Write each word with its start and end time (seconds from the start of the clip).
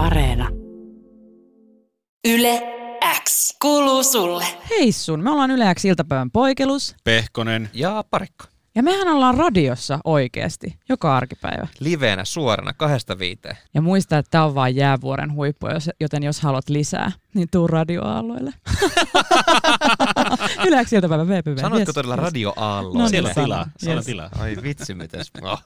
Areena. 0.00 0.48
Yle 2.28 2.62
X 3.24 3.56
kuuluu 3.62 4.02
sulle. 4.02 4.44
Hei 4.70 4.92
sun, 4.92 5.20
me 5.22 5.30
ollaan 5.30 5.50
Yle 5.50 5.74
X 5.74 5.84
iltapäivän 5.84 6.30
poikelus. 6.30 6.96
Pehkonen. 7.04 7.70
Ja 7.74 8.04
parikko. 8.10 8.44
Ja 8.74 8.82
mehän 8.82 9.08
ollaan 9.08 9.34
radiossa 9.34 9.98
oikeasti, 10.04 10.76
joka 10.88 11.16
arkipäivä. 11.16 11.66
Liveenä 11.80 12.24
suorana 12.24 12.72
kahdesta 12.72 13.18
viiteen. 13.18 13.56
Ja 13.74 13.80
muista, 13.82 14.18
että 14.18 14.30
tämä 14.30 14.44
on 14.44 14.54
vain 14.54 14.76
jäävuoren 14.76 15.32
huippu, 15.34 15.66
joten 16.00 16.22
jos 16.22 16.40
haluat 16.40 16.68
lisää, 16.68 17.12
niin 17.34 17.48
tuu 17.50 17.66
radioaalloille. 17.66 18.52
Yle 20.66 20.84
X 20.84 20.92
iltapäivän 20.92 21.28
VPV. 21.28 21.58
Sanoitko 21.60 21.78
Yes, 21.90 21.94
todella 21.94 22.14
yes. 22.14 22.24
radioaallo? 22.24 22.92
No 22.92 22.98
niin, 22.98 23.08
Siellä 23.10 23.28
on 23.28 23.34
tilaa. 23.34 23.66
Siellä 23.78 23.98
Yes. 23.98 24.06
tilaa. 24.06 24.30
Ai 24.38 24.56
vitsi 24.62 24.94
mitäs. 24.94 25.30
Oh. 25.42 25.62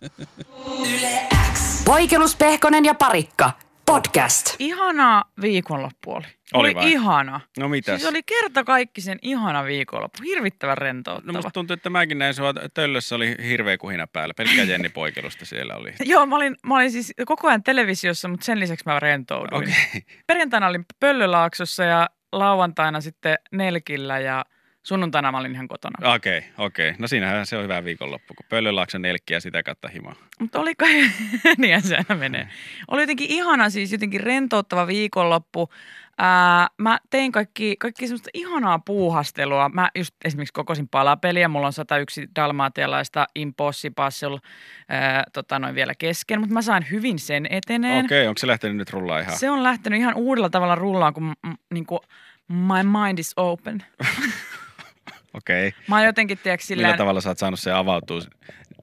Yle 0.80 1.28
X. 1.54 1.84
Poikelus, 1.84 2.36
Pehkonen 2.36 2.84
ja 2.84 2.94
Parikka. 2.94 3.50
Podcast. 3.86 4.56
Ihana 4.58 5.24
viikonloppu 5.40 6.12
oli. 6.12 6.26
Oli 6.52 6.74
vai? 6.74 6.92
ihana. 6.92 7.40
No 7.58 7.68
mitäs? 7.68 8.00
Siis 8.00 8.10
oli 8.10 8.22
kerta 8.22 8.64
kaikki 8.64 9.00
sen 9.00 9.18
ihana 9.22 9.64
viikonloppu. 9.64 10.18
Hirvittävän 10.22 10.78
rentouttava. 10.78 11.32
No 11.32 11.32
musta 11.32 11.50
tuntuu, 11.50 11.74
että 11.74 11.90
mäkin 11.90 12.18
näin 12.18 12.34
sua 12.34 12.54
töllössä 12.74 13.14
oli 13.14 13.36
hirveä 13.48 13.78
kuhina 13.78 14.06
päällä. 14.06 14.34
Pelkkä 14.34 14.62
Jenni 14.72 14.88
Poikelusta 14.88 15.46
siellä 15.46 15.74
oli. 15.74 15.92
Joo, 16.04 16.26
mä 16.26 16.36
olin, 16.36 16.56
mä 16.66 16.76
olin 16.76 16.90
siis 16.90 17.12
koko 17.26 17.48
ajan 17.48 17.62
televisiossa, 17.62 18.28
mutta 18.28 18.46
sen 18.46 18.60
lisäksi 18.60 18.84
mä 18.86 19.00
rentouduin. 19.00 19.62
Okei. 19.62 19.74
Okay. 19.88 20.00
Perjantaina 20.26 20.66
olin 20.66 20.84
Pöllölaaksossa 21.00 21.84
ja 21.84 22.10
lauantaina 22.32 23.00
sitten 23.00 23.38
Nelkillä 23.52 24.18
ja 24.18 24.44
sunnuntaina 24.84 25.32
mä 25.32 25.38
olin 25.38 25.54
ihan 25.54 25.68
kotona. 25.68 26.14
Okei, 26.14 26.38
okay, 26.38 26.50
okei. 26.58 26.88
Okay. 26.88 27.00
No 27.00 27.08
siinähän 27.08 27.46
se 27.46 27.56
on 27.56 27.64
hyvä 27.64 27.84
viikonloppu, 27.84 28.34
kun 28.34 28.46
Pöllölaakson 28.48 29.02
nelkkiä 29.02 29.40
sitä 29.40 29.62
kautta 29.62 29.88
himaa. 29.88 30.14
Mutta 30.40 30.60
oli 30.60 30.74
kai, 30.74 31.10
niin 31.58 31.82
se 31.82 31.96
aina 31.96 32.20
menee. 32.20 32.48
Oli 32.90 33.02
jotenkin 33.02 33.30
ihana 33.30 33.70
siis 33.70 33.92
jotenkin 33.92 34.20
rentouttava 34.20 34.86
viikonloppu. 34.86 35.68
Ää, 36.18 36.68
mä 36.78 36.98
tein 37.10 37.32
kaikki, 37.32 37.76
kaikki 37.78 38.06
semmoista 38.06 38.30
ihanaa 38.34 38.78
puuhastelua. 38.78 39.68
Mä 39.68 39.90
just 39.94 40.14
esimerkiksi 40.24 40.52
kokosin 40.52 40.88
palapeliä. 40.88 41.48
Mulla 41.48 41.66
on 41.66 41.72
101 41.72 42.28
dalmaatialaista 42.36 43.26
Impossible 43.34 44.38
ää, 44.88 45.24
tota 45.32 45.58
noin 45.58 45.74
vielä 45.74 45.94
kesken, 45.98 46.40
mutta 46.40 46.54
mä 46.54 46.62
sain 46.62 46.86
hyvin 46.90 47.18
sen 47.18 47.46
eteneen. 47.50 48.04
Okei, 48.04 48.20
okay, 48.20 48.28
onko 48.28 48.38
se 48.38 48.46
lähtenyt 48.46 48.76
nyt 48.76 48.90
rullaan 48.90 49.22
ihan? 49.22 49.36
Se 49.36 49.50
on 49.50 49.62
lähtenyt 49.62 50.00
ihan 50.00 50.14
uudella 50.14 50.50
tavalla 50.50 50.74
rullaan, 50.74 51.14
kun 51.14 51.24
m- 51.24 51.74
niin 51.74 51.86
kuin 51.86 52.00
my 52.48 52.82
mind 52.82 53.18
is 53.18 53.32
open. 53.36 53.84
Okei. 55.34 55.68
Okay. 55.68 55.80
Mä 55.88 55.96
oon 55.96 56.04
jotenkin, 56.04 56.38
tiedätkö, 56.38 56.64
Millä 56.68 56.80
silleen, 56.82 56.98
tavalla 56.98 57.20
sä 57.20 57.28
oot 57.28 57.38
saanut 57.38 57.60
sen 57.60 57.74
avautua, 57.74 58.20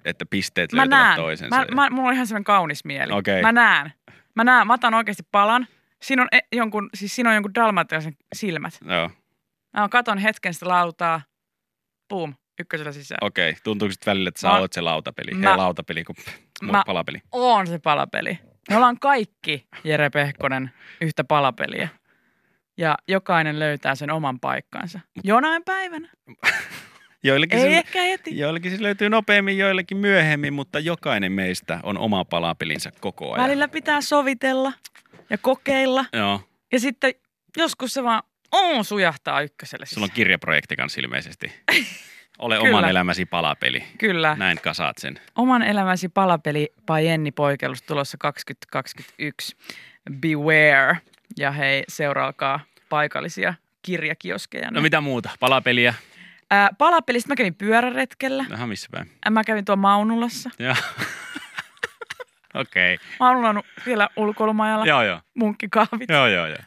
että 0.05 0.25
pisteet 0.25 0.73
mä 0.73 0.77
löytävät 0.77 1.03
näen. 1.03 1.15
toisensa? 1.15 1.55
Mä, 1.55 1.65
mä, 1.75 1.89
mulla 1.89 2.07
on 2.07 2.13
ihan 2.13 2.27
semmoinen 2.27 2.43
kaunis 2.43 2.85
mieli. 2.85 3.13
Okei. 3.13 3.41
Mä 3.41 3.51
näen. 3.51 3.93
Mä 4.35 4.43
näen. 4.43 4.67
Mä 4.67 4.73
otan 4.73 4.93
oikeasti 4.93 5.23
palan. 5.31 5.67
Siinä 6.01 6.21
on, 6.21 6.27
e, 6.31 6.39
jonkun, 6.51 6.89
siis 6.93 7.15
siinä 7.15 7.29
on 7.29 7.35
jonkun 7.35 7.55
dalmatialaisen 7.55 8.17
silmät. 8.35 8.73
Joo, 8.85 9.09
Mä 9.77 9.89
katon 9.89 10.17
hetken 10.17 10.53
sitä 10.53 10.67
lautaa. 10.67 11.21
Boom. 12.09 12.33
Ykkösellä 12.59 12.91
sisään. 12.91 13.17
okei. 13.21 13.49
Okay. 13.49 13.61
Tuntuuko 13.63 13.91
sit 13.91 14.05
välillä, 14.05 14.27
että 14.27 14.41
sä 14.41 14.47
Mä- 14.47 14.57
oot 14.57 14.73
se 14.73 14.81
lautapeli? 14.81 15.31
Mä- 15.33 15.51
Ei 15.51 15.57
lautapeli, 15.57 16.03
kun 16.03 16.15
Mä- 16.61 16.83
palapeli. 16.85 17.21
On 17.31 17.67
se 17.67 17.79
palapeli. 17.79 18.39
Me 18.69 18.75
ollaan 18.75 18.99
kaikki, 18.99 19.67
Jere 19.83 20.09
Pehkonen, 20.09 20.71
yhtä 21.01 21.23
palapeliä. 21.23 21.89
Ja 22.77 22.97
jokainen 23.07 23.59
löytää 23.59 23.95
sen 23.95 24.11
oman 24.11 24.39
paikkansa. 24.39 24.99
Jonain 25.23 25.63
päivänä. 25.63 26.09
Joillekin, 27.23 27.59
Ei 27.59 27.65
se, 27.65 27.77
ehkä 27.77 28.01
heti. 28.01 28.37
joillekin 28.37 28.71
se 28.77 28.83
löytyy 28.83 29.09
nopeammin, 29.09 29.57
joillekin 29.57 29.97
myöhemmin, 29.97 30.53
mutta 30.53 30.79
jokainen 30.79 31.31
meistä 31.31 31.79
on 31.83 31.97
oma 31.97 32.25
palapelinsä 32.25 32.91
koko 32.99 33.33
ajan. 33.33 33.43
Välillä 33.43 33.67
pitää 33.67 34.01
sovitella 34.01 34.73
ja 35.29 35.37
kokeilla. 35.37 36.05
Joo. 36.13 36.41
Ja 36.71 36.79
sitten 36.79 37.13
joskus 37.57 37.93
se 37.93 38.03
vaan 38.03 38.23
oh, 38.51 38.85
sujahtaa 38.85 39.41
ykköselle 39.41 39.85
Sulla 39.85 40.03
on 40.03 40.07
sisään. 40.07 40.15
kirjaprojekti 40.15 40.75
kanssa 40.75 41.01
ilmeisesti. 41.01 41.51
Ole 42.39 42.55
Kyllä. 42.57 42.69
oman 42.69 42.89
elämäsi 42.89 43.25
palapeli. 43.25 43.83
Kyllä. 43.97 44.35
Näin 44.39 44.57
kasaat 44.63 44.97
sen. 44.97 45.19
Oman 45.35 45.61
elämäsi 45.63 46.09
palapeli 46.09 46.73
by 46.87 46.99
Jenni 47.05 47.31
Poikelus 47.31 47.81
tulossa 47.81 48.17
2021. 48.17 49.55
Beware. 50.11 50.97
Ja 51.37 51.51
hei, 51.51 51.83
seuraakaa 51.87 52.59
paikallisia 52.91 53.53
kirjakioskeja. 53.81 54.71
No 54.71 54.81
mitä 54.81 55.01
muuta? 55.01 55.29
Palapeliä? 55.39 55.93
Ää, 56.51 56.69
palapelistä 56.77 57.29
mä 57.29 57.35
kävin 57.35 57.55
pyöräretkellä. 57.55 58.45
Aha, 58.53 58.67
missä 58.67 58.87
päin? 58.91 59.11
Mä 59.29 59.43
kävin 59.43 59.65
tuolla 59.65 59.81
Maunulassa. 59.81 60.49
Joo. 60.59 60.75
Okei. 62.61 62.97
Maunulla 63.19 63.49
on 63.49 63.63
siellä 63.85 64.09
ulkoilumajalla 64.15 64.85
Joo, 64.85 65.03
joo. 65.03 65.19
munkkikahvit. 65.33 66.09
Joo, 66.09 66.27
joo, 66.27 66.47
joo. 66.47 66.57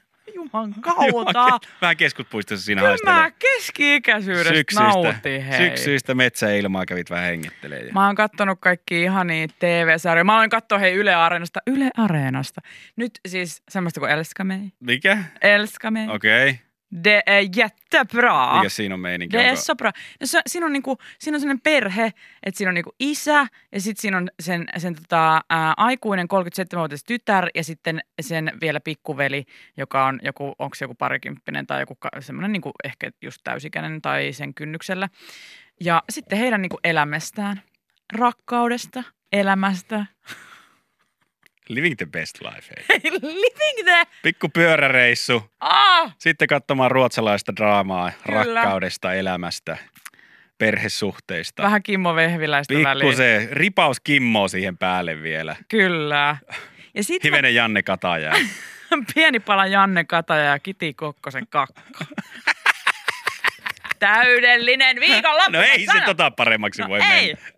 Juman 0.53 0.75
kautta. 0.81 1.59
Vähän 1.81 1.97
keskuspuistossa 1.97 2.65
siinä 2.65 2.83
Kyllä 2.83 3.13
mä 3.13 3.31
keski-ikäisyydestä 3.39 4.81
nautin, 4.81 5.43
hei. 5.43 5.59
syksyistä 5.59 6.15
metsäilmaa 6.15 6.87
kävit 6.87 7.11
vähän 7.11 7.25
hengittelee. 7.25 7.91
Mä 7.93 8.07
oon 8.07 8.15
kattonut 8.15 8.59
kaikki 8.61 9.03
ihania 9.03 9.49
TV-sarjoja. 9.59 10.25
Mä 10.25 10.39
oon 10.39 10.49
katsoa 10.49 10.79
hei 10.79 10.95
Yle 10.95 11.15
Areenasta. 11.15 11.61
Yle 11.67 11.91
Areenasta. 11.97 12.61
Nyt 12.97 13.21
siis 13.29 13.63
semmoista 13.69 14.01
kuin 14.01 14.13
Elska 14.13 14.45
mig. 14.45 14.69
Mikä? 14.81 15.19
Elska 15.43 15.91
mig. 15.91 16.09
Okei. 16.11 16.49
Okay. 16.49 16.64
Det 17.05 17.23
är 17.27 17.49
jättebra. 17.57 18.57
Mikä 18.57 18.69
siinä 18.69 18.95
on 18.95 19.01
meininki? 19.01 19.37
Det 19.37 19.45
är 19.45 19.57
så 19.57 19.75
bra. 19.75 19.93
No, 20.21 20.27
se, 20.27 20.41
siinä 20.47 20.67
on, 20.67 20.73
niinku, 20.73 20.99
siinä 21.19 21.37
on 21.37 21.41
sellainen 21.41 21.61
perhe, 21.61 22.13
että 22.43 22.59
siinä 22.59 22.69
on 22.69 22.75
niinku 22.75 22.95
isä 23.01 23.47
ja 23.73 23.81
sitten 23.81 24.03
siinä 24.03 24.17
on 24.17 24.29
sen, 24.41 24.67
sen 24.77 24.95
tota, 24.95 25.41
ää, 25.51 25.75
aikuinen 25.77 26.27
37-vuotias 26.27 27.05
tytär 27.05 27.49
ja 27.55 27.65
sitten 27.65 28.01
sen 28.21 28.53
vielä 28.61 28.81
pikkuveli, 28.81 29.45
joka 29.77 30.07
on 30.07 30.21
joku, 30.23 30.55
onko 30.59 30.77
joku 30.81 30.95
parikymppinen 30.95 31.67
tai 31.67 31.81
joku 31.81 31.97
semmoinen 32.21 32.53
niinku 32.53 32.73
ehkä 32.85 33.11
just 33.23 33.41
täysikäinen 33.45 34.03
tai 34.03 34.33
sen 34.33 34.55
kynnyksellä. 34.55 35.09
Ja 35.81 36.03
sitten 36.11 36.39
heidän 36.39 36.63
niinku 36.63 36.79
elämästään, 36.85 37.63
rakkaudesta, 38.13 39.03
elämästä. 39.33 40.07
Living 41.69 41.95
the 41.97 42.07
best 42.07 42.41
life, 42.41 42.75
hei. 42.77 43.01
Living 43.23 43.85
the... 43.85 44.07
Pikku 44.23 44.49
pyöräreissu. 44.49 45.51
Ah! 45.61 46.15
Sitten 46.19 46.49
katsomaan 46.49 46.91
ruotsalaista 46.91 47.57
draamaa 47.57 48.13
Kyllä. 48.27 48.45
rakkaudesta, 48.45 49.15
elämästä, 49.15 49.77
perhesuhteista. 50.59 51.63
Vähän 51.63 51.83
Kimmo 51.83 52.15
Vehviläistä 52.15 52.75
väliin. 52.75 53.07
Pikku 53.07 53.17
se 53.17 53.49
ripaus 53.53 54.01
Kimmoa 54.01 54.49
siihen 54.49 54.79
päälle 54.79 55.23
vielä. 55.23 55.57
Kyllä. 55.69 56.37
Ja 56.95 57.05
sitten 57.05 57.29
Hivenen 57.29 57.55
Janne 57.55 57.83
Kataja. 57.83 58.33
pieni 59.15 59.41
pala 59.41 59.67
Janne 59.67 60.05
Kataja 60.05 60.45
ja 60.45 60.59
Kiti 60.59 60.95
Kokkosen 60.95 61.47
kakka. 61.47 62.05
Täydellinen 63.99 65.01
viikonloppu. 65.01 65.51
No 65.53 65.63
ei 65.63 65.87
se 65.87 66.01
tota 66.05 66.31
paremmaksi 66.31 66.83
No 66.83 66.89
voi 66.89 67.01
ei. 67.13 67.27
mennä. 67.35 67.51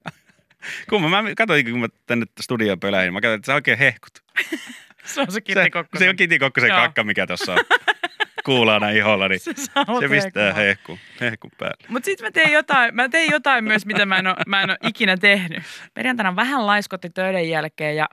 Kun 0.90 1.02
mä, 1.02 1.22
mä 1.22 1.34
katsoin, 1.36 1.70
kun 1.70 1.80
mä 1.80 1.88
tänne 2.06 2.26
studioon 2.40 2.80
pölähin, 2.80 3.12
mä 3.12 3.20
katsoin, 3.20 3.38
että 3.38 3.46
sä 3.46 3.54
oikein 3.54 3.78
hehkut. 3.78 4.22
Se 5.04 5.20
on 5.20 5.26
se 5.26 5.32
Se, 5.32 5.40
Kiti 5.40 5.70
Kokkosen. 5.70 6.04
se 6.04 6.08
on 6.10 6.16
Kiti 6.16 6.38
Kokkosen 6.38 6.70
kakka, 6.70 7.04
mikä 7.04 7.26
tuossa 7.26 7.52
on 7.52 7.58
kuulaana 8.44 8.90
iholla, 8.90 9.28
niin 9.28 9.40
Se, 9.44 9.54
se 10.00 10.08
pistää 10.10 10.52
hehku, 10.52 10.98
hehku 11.20 11.50
päälle. 11.58 11.86
Mutta 11.88 12.04
sitten 12.04 12.26
mä 12.26 12.30
tein 12.30 12.52
jotain, 12.52 12.94
mä 12.94 13.08
tein 13.08 13.32
jotain 13.32 13.64
myös, 13.64 13.86
mitä 13.86 14.06
mä 14.06 14.18
en 14.18 14.26
ole, 14.26 14.36
mä 14.46 14.62
en 14.62 14.70
ole 14.70 14.78
ikinä 14.82 15.16
tehnyt. 15.16 15.62
Perjantaina 15.94 16.36
vähän 16.36 16.66
laiskotti 16.66 17.10
töiden 17.10 17.48
jälkeen 17.50 17.96
ja 17.96 18.08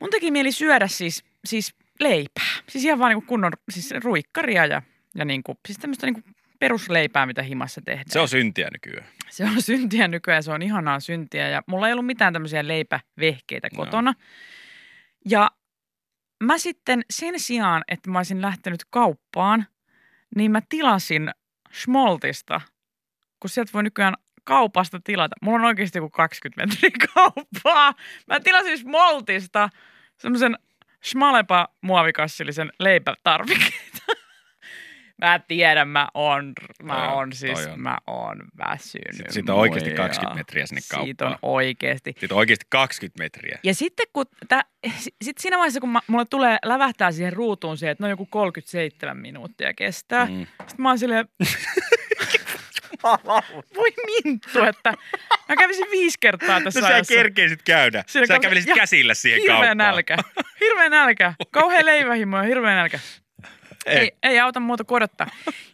mun 0.00 0.10
teki 0.10 0.30
mieli 0.30 0.52
syödä 0.52 0.88
siis, 0.88 1.24
siis 1.44 1.74
leipää. 2.00 2.44
Siis 2.68 2.84
ihan 2.84 2.98
vaan 2.98 3.10
niinku 3.10 3.26
kunnon 3.26 3.52
siis 3.70 3.90
ruikkaria 4.04 4.66
ja, 4.66 4.82
ja 5.14 5.24
niinku, 5.24 5.58
siis 5.66 5.78
tämmöistä 5.78 6.06
niinku 6.06 6.20
perusleipää, 6.60 7.26
mitä 7.26 7.42
himassa 7.42 7.80
tehdään. 7.84 8.04
Se 8.08 8.20
on 8.20 8.28
syntiä 8.28 8.68
nykyään. 8.72 9.06
Se 9.30 9.44
on 9.44 9.62
syntiä 9.62 10.08
nykyään, 10.08 10.42
se 10.42 10.52
on 10.52 10.62
ihanaa 10.62 11.00
syntiä 11.00 11.48
ja 11.48 11.62
mulla 11.66 11.86
ei 11.86 11.92
ollut 11.92 12.06
mitään 12.06 12.32
tämmöisiä 12.32 12.68
leipävehkeitä 12.68 13.68
No. 13.72 13.84
kotona. 13.84 14.14
Ja 15.30 15.50
mä 16.44 16.58
sitten 16.58 17.02
sen 17.10 17.40
sijaan, 17.40 17.84
että 17.88 18.10
mä 18.10 18.18
olisin 18.18 18.42
lähtenyt 18.42 18.80
kauppaan, 18.90 19.66
niin 20.36 20.50
mä 20.50 20.60
tilasin 20.68 21.30
Schmoltista, 21.72 22.60
kun 23.40 23.50
sieltä 23.50 23.70
voi 23.74 23.82
nykyään 23.82 24.14
kaupasta 24.44 25.00
tilata. 25.04 25.36
Mulla 25.42 25.58
on 25.58 25.64
oikeasti 25.64 25.98
joku 25.98 26.10
20 26.10 26.66
metriä 26.66 26.90
kauppaa. 27.14 27.94
Mä 28.26 28.40
tilasin 28.40 28.78
Schmoltista 28.78 29.68
semmoisen 30.18 30.58
Schmalepa 31.04 31.68
muovikassillisen 31.80 32.72
leipätarvikkeita. 32.78 34.04
Mä 35.20 35.40
tiedän, 35.48 35.88
mä 35.88 36.08
on, 36.14 36.52
mä 36.82 36.94
Toi 36.94 37.06
on- 37.06 37.12
on 37.14 37.32
siis, 37.32 37.66
on. 37.66 37.80
mä 37.80 37.98
on 38.06 38.38
väsynyt. 38.58 39.16
Sit- 39.16 39.30
siitä 39.30 39.52
on 39.54 39.58
oikeasti 39.60 39.90
muija. 39.90 40.02
20 40.02 40.38
metriä 40.38 40.66
sinne 40.66 40.80
Siitä 40.80 41.00
on 41.00 41.06
kauppaan. 41.30 41.38
oikeasti. 41.42 42.10
Sitten 42.20 42.36
oikeasti 42.38 42.66
20 42.68 43.22
metriä. 43.24 43.58
Ja 43.62 43.74
sitten 43.74 44.06
kun, 44.12 44.26
tä, 44.48 44.64
sit 45.22 45.38
siinä 45.38 45.56
vaiheessa, 45.58 45.80
kun 45.80 45.88
mä, 45.90 46.00
mulle 46.06 46.24
tulee, 46.30 46.58
lävähtää 46.64 47.12
siihen 47.12 47.32
ruutuun 47.32 47.78
siihen, 47.78 47.92
että 47.92 48.04
no 48.04 48.08
joku 48.10 48.26
37 48.26 49.16
minuuttia 49.16 49.74
kestää. 49.74 50.26
Mm. 50.26 50.46
Sitten 50.46 50.74
mä 50.82 50.88
oon 50.88 50.98
silleen, 50.98 51.28
voi 53.76 53.90
minttu, 54.06 54.64
että 54.64 54.94
mä 55.48 55.56
kävisin 55.56 55.86
viisi 55.90 56.18
kertaa 56.20 56.60
tässä 56.60 56.80
No 56.80 56.86
sä 56.86 56.94
ajassa. 56.94 57.14
kerkeisit 57.14 57.62
käydä. 57.62 58.04
Siinä 58.06 58.26
sä 58.26 58.34
kävi- 58.34 58.40
kävelisit 58.42 58.68
ja 58.68 58.74
käsillä 58.74 59.14
siihen 59.14 59.40
Hirveä 59.40 59.56
kauppaan. 59.56 59.76
nälkä. 59.78 60.16
Hirveä 60.60 60.88
nälkä. 60.88 61.34
Kauhean 61.50 61.86
leivähimo 61.92 62.36
ja 62.36 62.42
hirveä 62.42 62.74
nälkä. 62.74 62.98
Ei. 63.86 63.98
Ei, 63.98 64.12
ei 64.22 64.40
auta 64.40 64.60
muuta 64.60 64.84
odottaa. 64.88 65.26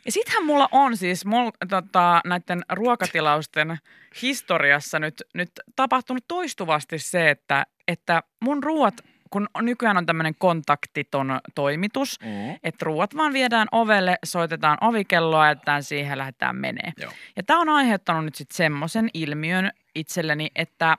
Ja 0.05 0.13
sittenhän 0.13 0.45
mulla 0.45 0.69
on 0.73 0.97
siis 0.97 1.25
mul, 1.25 1.51
tota, 1.69 2.21
näiden 2.25 2.63
ruokatilausten 2.73 3.79
historiassa 4.23 4.99
nyt, 4.99 5.23
nyt 5.35 5.51
tapahtunut 5.77 6.25
toistuvasti 6.29 6.99
se, 6.99 7.31
että, 7.31 7.67
että 7.89 8.23
mun 8.41 8.63
ruoat, 8.63 8.95
kun 9.31 9.49
nykyään 9.61 9.97
on 9.97 10.07
tämmöinen 10.07 10.35
kontaktiton 10.39 11.41
toimitus, 11.55 12.19
Mm. 12.21 12.51
että 12.63 12.85
ruoat 12.85 13.17
vaan 13.17 13.33
viedään 13.33 13.69
ovelle, 13.73 14.19
soitetaan 14.25 14.79
ovikelloa, 14.81 15.47
jätetään 15.47 15.83
siihen 15.83 16.19
lähdetään 16.19 16.57
menee. 16.57 16.93
Joo. 17.01 17.13
Ja 17.37 17.43
tämä 17.43 17.61
on 17.61 17.69
aiheuttanut 17.69 18.25
nyt 18.25 18.35
sitten 18.35 18.57
semmoisen 18.57 19.11
ilmiön 19.15 19.71
itselleni, 19.95 20.49
että 20.55 20.97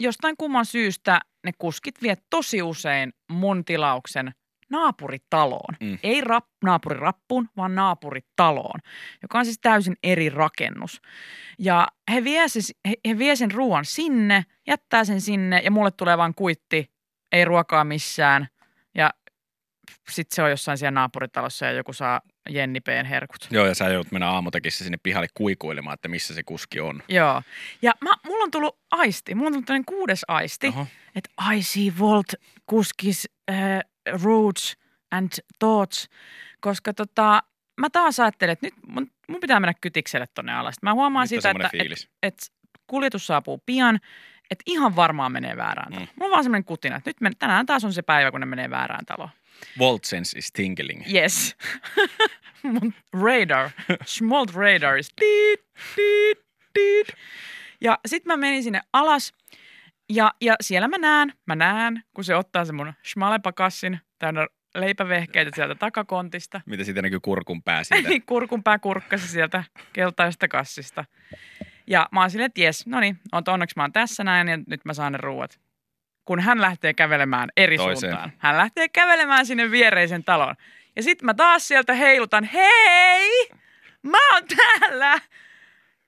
jostain 0.00 0.36
kumman 0.36 0.66
syystä 0.66 1.20
ne 1.44 1.50
kuskit 1.58 2.02
vie 2.02 2.16
tosi 2.30 2.62
usein 2.62 3.12
mun 3.28 3.64
tilauksen 3.64 4.32
naapuritaloon. 4.70 5.76
Mm. 5.80 5.98
Ei 6.02 6.20
rap, 6.20 6.46
naapurirappuun, 6.64 7.48
vaan 7.56 7.74
naapuritaloon, 7.74 8.80
joka 9.22 9.38
on 9.38 9.44
siis 9.44 9.58
täysin 9.62 9.96
eri 10.02 10.28
rakennus. 10.28 11.02
Ja 11.58 11.88
he 12.12 12.24
vie, 12.24 12.48
siis, 12.48 12.74
he, 12.88 12.94
he 13.08 13.18
vie 13.18 13.36
sen 13.36 13.50
ruoan 13.50 13.84
sinne, 13.84 14.44
jättää 14.66 15.04
sen 15.04 15.20
sinne 15.20 15.60
ja 15.64 15.70
mulle 15.70 15.90
tulee 15.90 16.18
vaan 16.18 16.34
kuitti, 16.34 16.90
ei 17.32 17.44
ruokaa 17.44 17.84
missään. 17.84 18.48
Ja 18.94 19.10
sitten 20.10 20.36
se 20.36 20.42
on 20.42 20.50
jossain 20.50 20.78
siellä 20.78 20.90
naapuritalossa 20.90 21.66
ja 21.66 21.72
joku 21.72 21.92
saa 21.92 22.20
Jenni 22.48 22.80
P:n 22.80 23.06
herkut. 23.06 23.48
Joo, 23.50 23.66
ja 23.66 23.74
sä 23.74 23.88
joudut 23.88 24.12
mennä 24.12 24.30
aamutakissa 24.30 24.84
sinne 24.84 24.98
pihalle 25.02 25.26
kuikuilemaan, 25.34 25.94
että 25.94 26.08
missä 26.08 26.34
se 26.34 26.42
kuski 26.42 26.80
on. 26.80 27.02
Joo. 27.08 27.42
Ja 27.82 27.92
mä, 28.00 28.10
mulla 28.26 28.44
on 28.44 28.50
tullut 28.50 28.78
aisti, 28.90 29.34
mulla 29.34 29.56
on 29.56 29.64
tullut 29.64 29.86
kuudes 29.86 30.24
aisti, 30.28 30.68
Oho. 30.68 30.86
että 31.14 31.30
I 31.54 31.62
see 31.62 31.92
Volt 31.98 32.34
kuskis 32.66 33.28
uh, 33.50 33.56
roots 34.22 34.76
and 35.10 35.28
thoughts, 35.58 36.08
koska 36.60 36.94
tota, 36.94 37.42
mä 37.80 37.90
taas 37.90 38.20
ajattelen, 38.20 38.52
että 38.52 38.66
nyt 38.66 38.74
mun, 38.86 39.10
mun 39.28 39.40
pitää 39.40 39.60
mennä 39.60 39.74
kytikselle 39.80 40.26
tonne 40.34 40.52
alas. 40.52 40.74
Mä 40.82 40.94
huomaan 40.94 41.28
Nyt 41.30 41.42
sitä, 41.42 41.50
että 41.50 41.70
et, 41.72 42.08
et 42.22 42.52
kuljetus 42.86 43.26
saapuu 43.26 43.62
pian, 43.66 44.00
että 44.50 44.62
ihan 44.66 44.96
varmaan 44.96 45.32
menee 45.32 45.56
väärään 45.56 45.92
taloon. 45.92 46.08
Mm. 46.08 46.12
Mulla 46.16 46.26
on 46.26 46.30
vaan 46.30 46.44
semmoinen 46.44 46.64
kutina, 46.64 46.96
että 46.96 47.10
nyt 47.10 47.20
men, 47.20 47.32
tänään 47.38 47.66
taas 47.66 47.84
on 47.84 47.92
se 47.92 48.02
päivä, 48.02 48.30
kun 48.30 48.40
ne 48.40 48.46
menee 48.46 48.70
väärään 48.70 49.06
taloon. 49.06 49.30
Volt 49.78 50.04
sense 50.04 50.38
is 50.38 50.52
tingling. 50.52 51.02
Yes. 51.14 51.56
Mun 52.62 52.94
radar, 53.12 53.70
Schmolt 54.06 54.54
radar 54.54 54.96
is 54.96 55.12
tiit, 55.16 55.60
tiit, 55.96 56.38
tiit. 56.72 57.08
Ja 57.80 57.98
sit 58.06 58.24
mä 58.24 58.36
menin 58.36 58.62
sinne 58.62 58.80
alas 58.92 59.32
ja, 60.10 60.34
ja 60.40 60.54
siellä 60.60 60.88
mä 60.88 60.98
näen, 60.98 61.32
mä 61.46 61.56
näen, 61.56 62.02
kun 62.14 62.24
se 62.24 62.36
ottaa 62.36 62.64
sen 62.64 62.74
mun 62.74 62.92
schmalepakassin 63.06 63.98
täynnä 64.18 64.46
leipävehkeitä 64.74 65.50
sieltä 65.54 65.74
takakontista. 65.74 66.60
Mitä 66.66 66.84
siitä 66.84 67.02
näkyy 67.02 67.20
kurkun 67.20 67.62
pää 67.62 67.84
siitä? 67.84 68.08
Niin 68.08 68.22
kurkun 68.32 68.62
pää 68.62 68.78
kurkkasi 68.78 69.28
sieltä 69.28 69.64
keltaista 69.92 70.48
kassista. 70.48 71.04
Ja 71.86 72.08
mä 72.12 72.20
oon 72.20 72.30
silleen, 72.30 72.46
että 72.46 72.60
jes, 72.60 72.86
no 72.86 73.00
niin, 73.00 73.18
on 73.32 73.42
onneksi 73.46 73.76
mä 73.76 73.82
oon 73.82 73.92
tässä 73.92 74.24
näin 74.24 74.48
ja 74.48 74.58
nyt 74.66 74.84
mä 74.84 74.94
saan 74.94 75.12
ne 75.12 75.18
ruuat. 75.18 75.60
Kun 76.24 76.40
hän 76.40 76.60
lähtee 76.60 76.94
kävelemään 76.94 77.48
eri 77.56 77.76
Toiseen. 77.76 78.12
suuntaan. 78.12 78.32
Hän 78.38 78.56
lähtee 78.56 78.88
kävelemään 78.88 79.46
sinne 79.46 79.70
viereisen 79.70 80.24
taloon. 80.24 80.54
Ja 80.96 81.02
sitten 81.02 81.26
mä 81.26 81.34
taas 81.34 81.68
sieltä 81.68 81.94
heilutan, 81.94 82.44
hei, 82.44 83.48
mä 84.02 84.34
oon 84.34 84.42
täällä. 84.56 85.20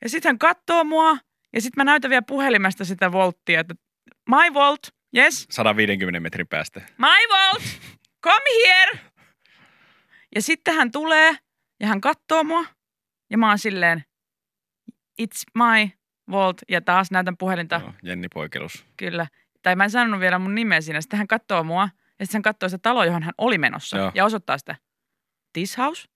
Ja 0.02 0.08
sitten 0.08 0.28
hän 0.28 0.38
katsoo 0.38 0.84
mua 0.84 1.16
ja 1.52 1.60
sitten 1.60 1.80
mä 1.80 1.84
näytän 1.84 2.10
vielä 2.10 2.22
puhelimesta 2.22 2.84
sitä 2.84 3.12
volttia, 3.12 3.60
että 3.60 3.74
my 4.28 4.54
volt, 4.54 4.80
yes, 5.16 5.46
150 5.50 6.20
metrin 6.20 6.46
päästä. 6.48 6.80
My 6.98 7.28
Volt, 7.28 7.62
come 8.24 8.44
here! 8.66 9.00
Ja 10.34 10.42
sitten 10.42 10.74
hän 10.74 10.90
tulee 10.92 11.36
ja 11.80 11.86
hän 11.86 12.00
katsoo 12.00 12.44
mua 12.44 12.64
ja 13.30 13.38
mä 13.38 13.48
oon 13.48 13.58
silleen, 13.58 14.04
it's 15.22 15.42
my 15.54 15.90
Volt. 16.30 16.56
Ja 16.68 16.80
taas 16.80 17.10
näytän 17.10 17.36
puhelinta, 17.36 17.80
Joo, 17.84 17.94
Jenni 18.02 18.28
Poikelus. 18.34 18.84
kyllä. 18.96 19.26
Tai 19.62 19.76
mä 19.76 19.84
en 19.84 19.90
sanonut 19.90 20.20
vielä 20.20 20.38
mun 20.38 20.54
nimeä 20.54 20.80
siinä. 20.80 21.00
Sitten 21.00 21.18
hän 21.18 21.26
katsoo 21.26 21.64
mua 21.64 21.88
ja 22.18 22.26
sitten 22.26 22.38
hän 22.38 22.42
katsoo 22.42 22.68
sitä 22.68 22.82
taloa, 22.82 23.04
johon 23.04 23.22
hän 23.22 23.34
oli 23.38 23.58
menossa. 23.58 23.96
Joo. 23.96 24.12
Ja 24.14 24.24
osoittaa 24.24 24.58
sitä, 24.58 24.76
this 25.52 25.78
house? 25.78 26.08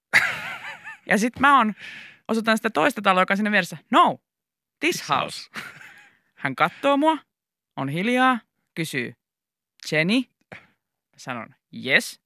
ja 1.11 1.19
sitten 1.19 1.41
mä 1.41 1.59
oon, 1.59 1.75
osoitan 2.29 2.57
sitä 2.57 2.71
toista 2.71 3.03
taloa, 3.03 3.23
joka 3.23 3.33
on 3.33 3.37
siinä 3.37 3.51
vieressä. 3.51 3.77
No, 3.91 4.19
this 4.81 5.09
house. 5.09 5.51
Hän 6.35 6.55
katsoo 6.55 6.97
mua, 6.97 7.19
on 7.77 7.89
hiljaa, 7.89 8.39
kysyy, 8.75 9.15
Jenny? 9.93 10.23
Sanon, 11.17 11.55
yes. 11.87 12.21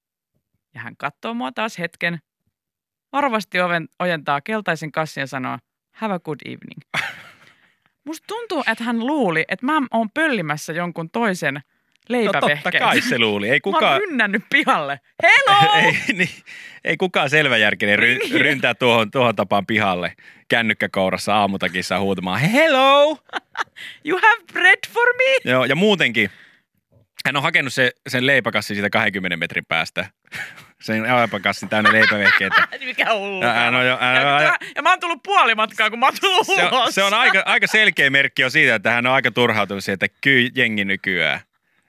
Ja 0.73 0.81
hän 0.81 0.97
katsoo 0.97 1.33
mua 1.33 1.51
taas 1.51 1.79
hetken, 1.79 2.19
varovasti 3.11 3.61
oven, 3.61 3.89
ojentaa 3.99 4.41
keltaisen 4.41 4.91
kassin 4.91 5.21
ja 5.21 5.27
sanoo, 5.27 5.57
have 5.91 6.13
a 6.13 6.19
good 6.19 6.39
evening. 6.45 6.81
Musta 8.07 8.27
tuntuu, 8.27 8.63
että 8.67 8.83
hän 8.83 8.99
luuli, 8.99 9.45
että 9.47 9.65
mä 9.65 9.81
oon 9.91 10.09
pöllimässä 10.13 10.73
jonkun 10.73 11.09
toisen 11.09 11.61
No 12.09 12.17
leipävehkeen. 12.17 12.57
totta 12.63 12.79
kai 12.79 13.01
se 13.01 13.19
luuli. 13.19 13.45
Ei 13.49 13.51
Mä 13.51 13.53
oon 13.65 13.73
kukaan, 13.73 13.99
rynnännyt 14.01 14.43
pihalle. 14.49 14.99
Hello! 15.23 15.73
ei, 15.85 15.97
niin, 16.13 16.29
ei 16.83 16.97
kukaan 16.97 17.29
selväjärkinen 17.29 17.99
ry, 17.99 18.17
Niin. 18.17 18.41
ryntää 18.41 18.73
tuohon, 18.73 19.11
tuohon 19.11 19.35
tapaan 19.35 19.65
pihalle 19.65 20.13
kännykkäkourassa 20.49 21.35
aamutakissa 21.35 21.99
huutamaan 21.99 22.39
hello! 22.39 23.17
You 24.05 24.19
have 24.23 24.43
bread 24.53 24.79
for 24.89 25.07
me? 25.17 25.51
Joo, 25.51 25.65
ja 25.65 25.75
muutenkin 25.75 26.29
hän 27.25 27.35
on 27.37 27.43
hakenut 27.43 27.73
se, 27.73 27.91
sen 28.09 28.25
leipäkassin 28.27 28.75
siitä 28.75 28.89
20 28.89 29.37
metrin 29.37 29.65
päästä. 29.67 30.05
Sen 30.81 31.03
leipäkassin 31.03 31.69
täynnä 31.69 31.91
leipävehkeitä. 31.93 32.67
Mikä 32.85 33.13
hullu. 33.13 33.45
Ja 33.45 33.53
hän 33.53 33.75
on 33.75 33.87
jo- 33.87 33.97
hän 33.97 34.27
on- 34.27 34.33
ja, 34.33 34.41
ja, 34.41 34.53
ja 34.75 34.81
mä 34.81 34.89
oon 34.89 34.99
tullut 34.99 35.23
puolimatkaa, 35.23 35.89
kun 35.89 35.99
mä 35.99 36.05
oon 36.05 36.15
tullut 36.21 36.45
Se 36.47 36.53
ulos. 36.53 36.73
on, 36.87 36.93
se 36.93 37.03
on 37.03 37.13
aika, 37.13 37.43
aika 37.45 37.67
selkeä 37.67 38.09
merkki 38.09 38.43
on 38.43 38.51
siitä, 38.51 38.75
että 38.75 38.91
hän 38.91 39.07
on 39.07 39.13
aika 39.13 39.31
turhautunut 39.31 39.83
siihen, 39.83 39.93
että 39.93 40.07
kyllä 40.21 40.49
jengi 40.55 40.85
nykyään 40.85 41.39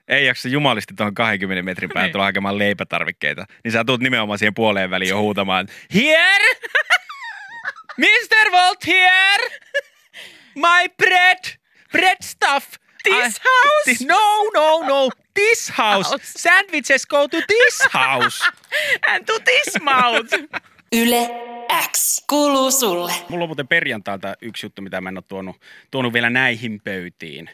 ei 0.07 0.25
jaksa 0.25 0.49
jumalisti 0.49 0.93
tuohon 0.93 1.13
20 1.13 1.63
metrin 1.63 1.89
päähän 1.93 2.07
Niin. 2.07 2.11
tulla 2.13 2.25
hakemaan 2.25 2.57
leipätarvikkeita. 2.59 3.45
Niin 3.63 3.71
sä 3.71 3.83
tulet 3.85 4.01
nimenomaan 4.01 4.39
siihen 4.39 4.53
puoleen 4.53 4.89
väliin 4.89 5.09
jo 5.09 5.21
huutamaan, 5.21 5.67
here! 5.93 6.55
Mr. 7.97 8.51
Volt 8.51 8.87
here! 8.87 9.49
My 10.55 10.89
bread! 10.97 11.57
Bread 11.91 12.17
stuff! 12.21 12.67
This 13.03 13.13
I- 13.37 13.41
house? 13.43 13.83
This, 13.85 14.01
no, 14.07 14.43
no, 14.53 14.87
no. 14.87 15.09
This 15.33 15.69
house. 15.77 16.09
House. 16.09 16.31
Sandwiches 16.37 17.05
go 17.05 17.27
to 17.27 17.37
this 17.37 17.87
house. 17.93 18.43
And 19.07 19.25
to 19.25 19.33
this 19.39 19.81
mouth. 19.81 20.33
Yle 20.91 21.29
X 21.91 22.23
kuuluu 22.29 22.71
sulle. 22.71 23.13
Mulla 23.29 23.43
on 23.43 23.49
muuten 23.49 23.67
perjantailta 23.67 24.35
yksi 24.41 24.65
juttu, 24.65 24.81
mitä 24.81 25.01
mä 25.01 25.09
en 25.09 25.17
ole 25.17 25.23
tuonut, 25.27 25.55
tuonut 25.91 26.13
vielä 26.13 26.29
näihin 26.29 26.81
pöytiin. 26.83 27.49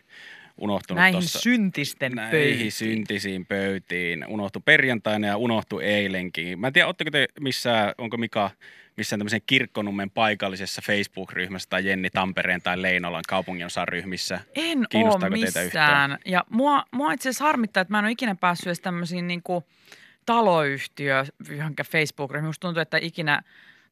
Unohtunut 0.61 0.99
Näihin 0.99 1.21
tossa. 1.21 1.39
syntisten 1.39 2.11
Näihin 2.11 2.31
pöytiin. 2.31 2.71
syntisiin 2.71 3.45
pöytiin. 3.45 4.25
Unohtu 4.27 4.59
perjantaina 4.59 5.27
ja 5.27 5.37
unohtu 5.37 5.79
eilenkin. 5.79 6.59
Mä 6.59 6.67
en 6.67 6.73
tiedä, 6.73 6.87
ootteko 6.87 7.11
te 7.11 7.27
missään, 7.39 7.93
onko 7.97 8.17
Mika 8.17 8.51
missään 8.97 9.19
tämmöisen 9.19 9.41
kirkkonummen 9.47 10.09
paikallisessa 10.09 10.81
Facebook-ryhmässä 10.85 11.69
tai 11.69 11.85
Jenni 11.85 12.09
Tampereen 12.09 12.61
tai 12.61 12.81
Leinolan 12.81 13.23
kaupunginosan 13.27 13.87
ryhmissä. 13.87 14.39
En 14.55 14.85
teitä 14.89 15.29
missään. 15.29 16.17
Ja 16.25 16.43
mua, 16.49 16.83
mua 16.91 17.13
itse 17.13 17.29
asiassa 17.29 17.45
harmittaa, 17.45 17.81
että 17.81 17.91
mä 17.93 17.99
en 17.99 18.05
ole 18.05 18.11
ikinä 18.11 18.35
päässyt 18.35 18.67
edes 18.67 18.79
tämmöisiin 18.79 19.27
niinku 19.27 19.63
taloyhtiö 20.25 21.25
johonkin 21.49 21.85
Facebook-ryhmiin. 21.85 22.49
Musta 22.49 22.67
tuntuu, 22.67 22.81
että 22.81 22.97
ikinä, 23.01 23.41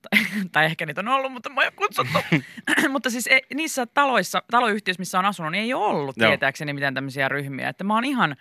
tai, 0.01 0.19
tai 0.51 0.65
ehkä 0.65 0.85
niitä 0.85 1.01
on 1.01 1.07
ollut, 1.07 1.31
mutta 1.31 1.49
mä 1.49 1.61
oon 1.61 1.71
kutsuttu. 1.75 2.17
mutta 2.93 3.09
siis 3.09 3.27
ei, 3.27 3.41
niissä 3.53 3.85
taloissa, 3.85 4.43
taloyhtiöissä, 4.51 5.01
missä 5.01 5.19
on 5.19 5.25
asunut, 5.25 5.51
niin 5.51 5.63
ei 5.63 5.73
ole 5.73 5.85
ollut 5.85 6.17
Joo. 6.17 6.29
tietääkseni 6.29 6.73
mitään 6.73 6.93
tämmöisiä 6.93 7.29
ryhmiä. 7.29 7.69
Että 7.69 7.83
mä 7.83 7.93
oon 7.93 8.05
ihan, 8.05 8.35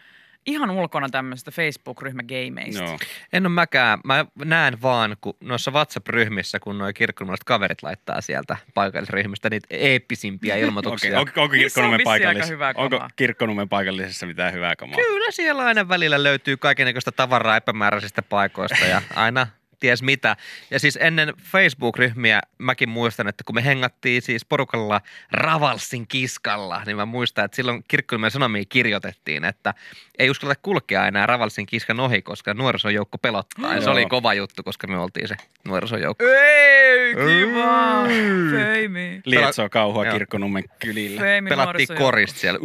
ihan 0.46 0.70
ulkona 0.70 1.08
tämmöistä 1.08 1.50
Facebook-ryhmägeimeistä. 1.50 2.84
Joo. 2.84 2.98
En 3.32 3.46
ole 3.46 3.52
mäkään. 3.52 3.98
Mä 4.04 4.26
näen 4.44 4.82
vaan, 4.82 5.16
kun 5.20 5.36
noissa 5.40 5.70
WhatsApp-ryhmissä, 5.70 6.60
kun 6.60 6.78
noi 6.78 6.92
kirkkonumaiset 6.94 7.44
kaverit 7.44 7.82
laittaa 7.82 8.20
sieltä 8.20 8.56
paikallisryhmistä 8.74 9.50
niitä 9.50 9.66
eeppisimpiä 9.70 10.56
ilmoituksia. 10.66 11.20
onko, 11.20 11.42
onko, 11.42 11.54
Niin 11.54 11.70
aika 11.92 12.04
paikallis, 12.04 12.50
onko 12.80 13.66
paikallisessa 13.68 14.26
mitään 14.26 14.52
hyvää 14.52 14.76
kamaa? 14.76 14.96
Kyllä 14.96 15.30
siellä 15.30 15.64
aina 15.64 15.88
välillä 15.88 16.22
löytyy 16.22 16.56
kaikenlaista 16.56 17.12
tavaraa 17.12 17.56
epämääräisistä 17.56 18.22
paikoista 18.22 18.84
ja 18.84 19.02
aina 19.14 19.46
ties 19.86 20.02
mitä. 20.02 20.36
Ja 20.70 20.80
siis 20.80 20.98
ennen 21.02 21.34
Facebook-ryhmiä 21.42 22.40
mäkin 22.58 22.88
muistan, 22.88 23.28
että 23.28 23.44
kun 23.44 23.54
me 23.54 23.64
hengattiin 23.64 24.22
siis 24.22 24.44
porukalla 24.44 25.00
Ravalsin 25.32 26.06
kiskalla, 26.06 26.82
niin 26.86 26.96
mä 26.96 27.06
muistan, 27.06 27.44
että 27.44 27.56
silloin 27.56 27.84
kirkkoilmien 27.88 28.30
sanomiin 28.30 28.66
kirjoitettiin, 28.68 29.44
että 29.44 29.74
ei 30.18 30.30
uskalla 30.30 30.54
kulkea 30.62 31.06
enää 31.06 31.26
Ravalsin 31.26 31.66
kiskan 31.66 32.00
ohi, 32.00 32.22
koska 32.22 32.54
nuorisojoukko 32.54 33.18
pelottaa. 33.18 33.74
Ja 33.74 33.80
se 33.80 33.90
oli 33.90 34.06
kova 34.06 34.34
juttu, 34.34 34.62
koska 34.62 34.86
me 34.86 34.98
oltiin 34.98 35.28
se 35.28 35.36
nuorisojoukko. 35.64 36.24
Ei, 36.24 37.14
kiva. 37.14 38.06
Feimi. 38.50 39.20
Lietsoo 39.24 39.68
kauhua 39.68 40.04
kirkkonummen 40.04 40.64
kylillä. 40.78 41.20
Feimi 41.20 41.48
Pelattiin 41.48 41.88
korista 41.98 42.38
siellä. 42.38 42.58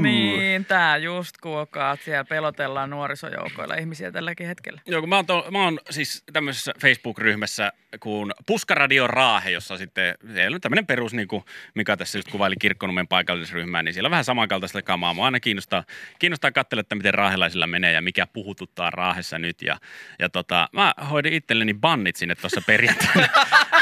Niin, 0.00 0.64
tää 0.64 0.96
just 0.96 1.36
kuokaa, 1.38 1.92
että 1.92 2.04
siellä 2.04 2.24
pelotellaan 2.24 2.90
nuorisojoukoilla 2.90 3.74
ihmisiä 3.74 4.12
tälläkin 4.12 4.46
hetkellä. 4.46 4.80
Joo, 4.86 5.00
kun 5.00 5.08
mä 5.08 5.16
oon, 5.16 5.26
to, 5.26 5.46
mä 5.50 5.64
oon 5.64 5.80
siis 5.90 6.24
tämmöisessä 6.32 6.63
Facebook-ryhmässä 6.80 7.72
kuin 8.00 8.32
Puskaradio 8.46 9.06
Raahe, 9.06 9.50
jossa 9.50 9.76
sitten 9.76 10.14
siellä 10.34 10.54
on 10.54 10.60
tämmöinen 10.60 10.86
perus, 10.86 11.14
niin 11.14 11.28
kuin 11.28 11.44
Mika 11.74 11.96
tässä 11.96 12.18
just 12.18 12.30
kuvaili 12.30 12.56
Kirkkonummen 12.58 13.08
paikallisryhmää, 13.08 13.82
niin 13.82 13.94
siellä 13.94 14.06
on 14.06 14.10
vähän 14.10 14.24
samankaltaista 14.24 14.82
kamaa. 14.82 15.14
Mua 15.14 15.24
aina 15.24 15.40
kiinnostaa, 15.40 15.84
kiinnostaa 16.18 16.52
katsella, 16.52 16.80
että 16.80 16.94
miten 16.94 17.14
raahelaisilla 17.14 17.66
menee 17.66 17.92
ja 17.92 18.02
mikä 18.02 18.26
puhututtaa 18.26 18.90
Raahessa 18.90 19.38
nyt. 19.38 19.62
Ja, 19.62 19.76
ja 20.18 20.28
tota, 20.28 20.68
mä 20.72 20.94
hoidin 21.10 21.32
itselleni 21.32 21.74
bannit 21.74 22.16
sinne 22.16 22.34
tuossa 22.34 22.60
perjantaina. 22.66 23.28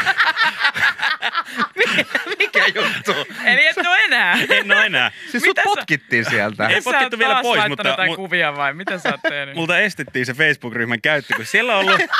Mikä 2.39 2.65
juttu? 2.75 3.13
Eli 3.45 3.67
et 3.67 3.77
ole 3.77 3.99
enää. 4.05 4.39
en 4.51 4.73
ole 4.73 4.87
enää. 4.87 5.11
Siis 5.31 5.33
sut 5.43 5.49
Mitä 5.49 5.61
sä- 5.61 5.65
potkittiin 5.65 6.25
sieltä. 6.31 6.67
Ei 6.67 6.81
potkittu 6.81 7.15
oot 7.17 7.19
vielä 7.19 7.43
pois, 7.43 7.69
mutta 7.69 7.89
jotain 7.89 8.11
mu- 8.11 8.17
kuvia 8.17 8.57
vai 8.57 8.75
mitä 8.75 8.99
sä 8.99 9.09
oot 9.11 9.21
tehnyt? 9.29 9.55
Multa 9.55 9.79
estettiin 9.79 10.27
se 10.27 10.35
Facebook-ryhmän 10.35 11.01
käyttö, 11.01 11.35
kun 11.37 11.45
siellä 11.47 11.77
on 11.77 11.81
ollut 11.81 12.01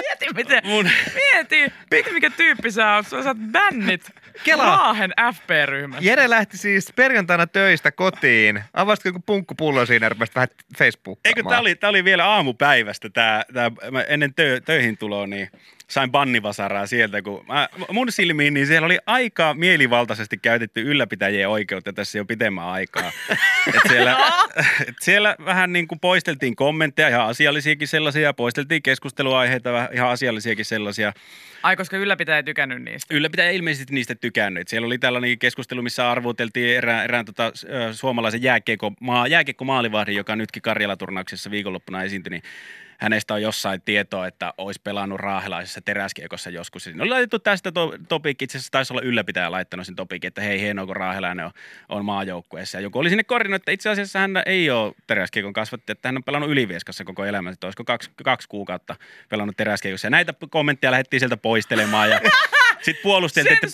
Mieti, 0.00 0.26
miten, 0.34 0.60
mun... 0.64 0.90
mieti, 1.14 1.72
mieti 1.90 2.12
mikä 2.12 2.30
tyyppi 2.30 2.70
sä 2.70 2.94
oot. 2.94 3.06
Sä 3.06 3.22
saat 3.22 3.36
bännit 3.52 4.10
Kela. 4.44 4.64
Raahen 4.64 5.12
FP-ryhmästä. 5.34 6.04
Jere 6.04 6.30
lähti 6.30 6.56
siis 6.58 6.92
perjantaina 6.96 7.46
töistä 7.46 7.92
kotiin. 7.92 8.62
Avasitko 8.74 9.08
joku 9.08 9.20
punkkupullo 9.26 9.86
siinä 9.86 10.06
ja 10.06 10.10
vähän 10.36 10.48
Facebookkaamaan? 10.78 11.20
Eikö 11.38 11.42
tää 11.48 11.60
oli, 11.60 11.74
tää 11.74 11.90
oli 11.90 12.04
vielä 12.04 12.26
aamupäivästä 12.26 13.10
tää, 13.10 13.44
tää 13.54 13.70
mä 13.90 14.02
ennen 14.02 14.34
tö, 14.34 14.60
töihin 14.64 14.98
tuloa, 14.98 15.26
niin 15.26 15.50
sain 15.88 16.10
bannivasaraa 16.10 16.86
sieltä, 16.86 17.22
kun 17.22 17.44
mä, 17.48 17.68
mun 17.92 18.12
silmiin, 18.12 18.54
niin 18.54 18.66
siellä 18.66 18.86
oli 18.86 18.98
aika 19.06 19.54
mielivaltaisesti 19.54 20.36
käytetty 20.36 20.80
ylläpitäjien 20.80 21.48
oikeutta 21.48 21.92
tässä 21.92 22.18
jo 22.18 22.24
pitemmän 22.24 22.64
aikaa. 22.66 23.12
Et 23.74 23.82
siellä, 23.88 24.16
et 24.88 24.94
siellä 25.02 25.36
vähän 25.44 25.72
niin 25.72 25.88
kuin 25.88 26.00
poisteltiin 26.00 26.56
kommentteja, 26.56 27.08
ihan 27.08 27.26
asiallisiakin 27.26 27.88
sellaisia, 27.88 28.32
poisteltiin 28.32 28.82
keskusteluaiheita, 28.82 29.88
ihan 29.92 30.10
asiallisiakin 30.10 30.64
sellaisia. 30.64 31.12
Ai, 31.62 31.76
koska 31.76 31.96
ylläpitäjä 31.96 32.36
ei 32.36 32.42
tykännyt 32.42 32.82
niistä. 32.82 33.14
Ylläpitäjä 33.14 33.48
ei 33.48 33.56
ilmeisesti 33.56 33.94
niistä 33.94 34.14
tykännyt. 34.14 34.60
Et 34.60 34.68
Siellä 34.68 34.86
oli 34.86 34.98
tällainen 34.98 35.38
keskustelu, 35.38 35.82
missä 35.82 36.10
arvuteltiin 36.10 36.76
erään, 36.76 37.04
erään 37.04 37.24
tota, 37.24 37.52
suomalaisen 37.92 38.42
jääkiekko, 38.42 38.92
maa, 39.00 39.26
jääkiekko-maalivahdin, 39.26 40.16
joka 40.16 40.36
nytkin 40.36 40.62
Karjala-turnauksessa 40.62 41.50
viikonloppuna 41.50 42.02
esiintyi, 42.02 42.30
niin 42.30 42.42
hänestä 42.98 43.34
on 43.34 43.42
jossain 43.42 43.82
tietoa, 43.84 44.26
että 44.26 44.54
olisi 44.58 44.80
pelannut 44.84 45.20
raahelaisessa 45.20 45.80
teräskiekossa 45.80 46.50
joskus. 46.50 46.84
Siinä 46.84 47.02
oli 47.02 47.10
laitettu 47.10 47.38
tästä 47.38 47.72
to, 47.72 47.94
topiikki, 48.08 48.44
itse 48.44 48.58
asiassa 48.58 48.72
taisi 48.72 48.92
olla 48.92 49.02
ylläpitäjä 49.02 49.50
laittanut 49.50 49.86
sen 49.86 49.96
topiikin, 49.96 50.28
että 50.28 50.40
hei 50.40 50.60
hienoa, 50.60 50.86
kun 50.86 50.96
raahelainen 50.96 51.46
on, 51.46 51.50
on 51.88 52.04
maajoukkueessa. 52.04 52.78
Ja 52.78 52.82
joku 52.82 52.98
oli 52.98 53.08
sinne 53.08 53.24
korjannut, 53.24 53.62
että 53.62 53.72
itse 53.72 53.90
asiassa 53.90 54.18
hän 54.18 54.42
ei 54.46 54.70
ole 54.70 54.94
teräskiekon 55.06 55.52
kasvatti, 55.52 55.92
että 55.92 56.08
hän 56.08 56.16
on 56.16 56.24
pelannut 56.24 56.50
Ylivieskassa 56.50 57.04
koko 57.04 57.24
elämänsä, 57.24 57.54
että 57.54 57.66
olisiko 57.66 57.84
kaksi, 57.84 58.10
kaksi 58.24 58.48
kuukautta 58.48 58.96
pelannut 59.28 59.56
teräskiekossa. 59.56 60.06
Ja 60.06 60.10
näitä 60.10 60.34
kommentteja 60.50 60.90
lähdettiin 60.90 61.20
sieltä 61.20 61.36
poistelemaan 61.36 62.10
ja 62.10 62.20
sitten 62.84 63.02
puolusteltiin, 63.02 63.54
että 63.54 63.68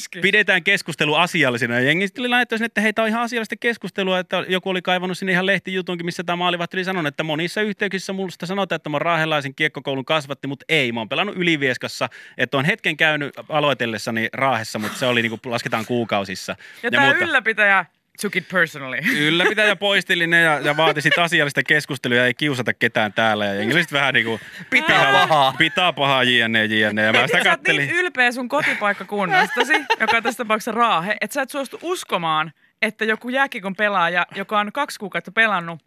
iski. 0.00 0.20
pidetään 0.20 0.64
keskustelu 0.64 1.14
asiallisena. 1.14 1.74
Ja 1.74 1.80
jengi 1.80 2.06
sitten 2.06 2.30
laittanut 2.30 2.58
sinne, 2.58 2.66
että 2.66 2.80
hei, 2.80 2.92
tämä 2.92 3.04
on 3.04 3.08
ihan 3.08 3.22
asiallista 3.22 3.56
keskustelua, 3.56 4.18
että 4.18 4.44
joku 4.48 4.68
oli 4.70 4.82
kaivannut 4.82 5.18
sinne 5.18 5.32
ihan 5.32 5.46
lehtijutunkin, 5.46 6.04
missä 6.04 6.24
tämä 6.24 6.36
maalivahti 6.36 6.76
oli 6.76 6.84
sanonut, 6.84 7.08
että 7.08 7.22
monissa 7.22 7.62
yhteyksissä 7.62 8.12
musta 8.12 8.46
sanotaan, 8.46 8.76
että 8.76 8.88
mä 8.90 8.94
oon 8.94 9.02
raahelaisen 9.02 9.54
kiekkokoulun 9.54 10.04
kasvatti, 10.04 10.46
mutta 10.46 10.64
ei, 10.68 10.92
mä 10.92 11.00
oon 11.00 11.08
pelannut 11.08 11.36
Ylivieskassa, 11.36 12.08
että 12.38 12.56
on 12.56 12.64
hetken 12.64 12.96
käynyt 12.96 13.34
aloitellessani 13.48 14.28
Raahessa, 14.32 14.78
mutta 14.78 14.98
se 14.98 15.06
oli 15.06 15.22
niin 15.22 15.30
kuin 15.30 15.52
lasketaan 15.52 15.86
kuukausissa. 15.86 16.56
Ja, 16.82 16.90
tää 16.90 17.12
ylläpitäjä 17.12 17.86
took 18.22 18.36
it 18.36 18.48
personally. 18.48 19.00
Ylläpitäjä 19.18 19.76
poisteli 19.76 20.26
ne 20.26 20.40
ja, 20.40 20.58
ja 20.60 20.76
vaati 20.76 21.00
sit 21.02 21.18
asiallista 21.18 21.62
keskustelua 21.62 22.16
ja 22.16 22.26
ei 22.26 22.34
kiusata 22.34 22.74
ketään 22.74 23.12
täällä. 23.12 23.46
Ja 23.46 23.54
jengi 23.54 23.74
vähän 23.92 24.14
niinku... 24.14 24.40
Pitää 24.70 25.12
pahaa. 25.12 25.54
Pitää 25.58 25.92
pahaa, 25.92 26.22
jne, 26.22 26.64
jne. 26.64 27.02
Ja 27.02 27.12
mä 27.12 27.26
sitä 27.26 27.42
Sä 27.42 27.50
oot 27.50 27.58
kattelin. 27.58 27.86
niin 27.86 27.96
ylpeä 27.96 28.32
sun 28.32 28.48
kotipaikkakunnastasi, 28.48 29.72
joka 30.00 30.16
on 30.16 30.22
tässä 30.22 30.44
tapauksessa 30.44 30.72
Raahe, 30.72 31.16
että 31.20 31.34
sä 31.34 31.42
et 31.42 31.50
suostu 31.50 31.78
uskomaan, 31.82 32.52
että 32.82 33.04
joku 33.04 33.28
jääkikon 33.28 33.76
pelaaja, 33.76 34.26
joka 34.34 34.60
on 34.60 34.72
kaksi 34.72 34.98
kuukautta 34.98 35.32
pelannut 35.32 35.80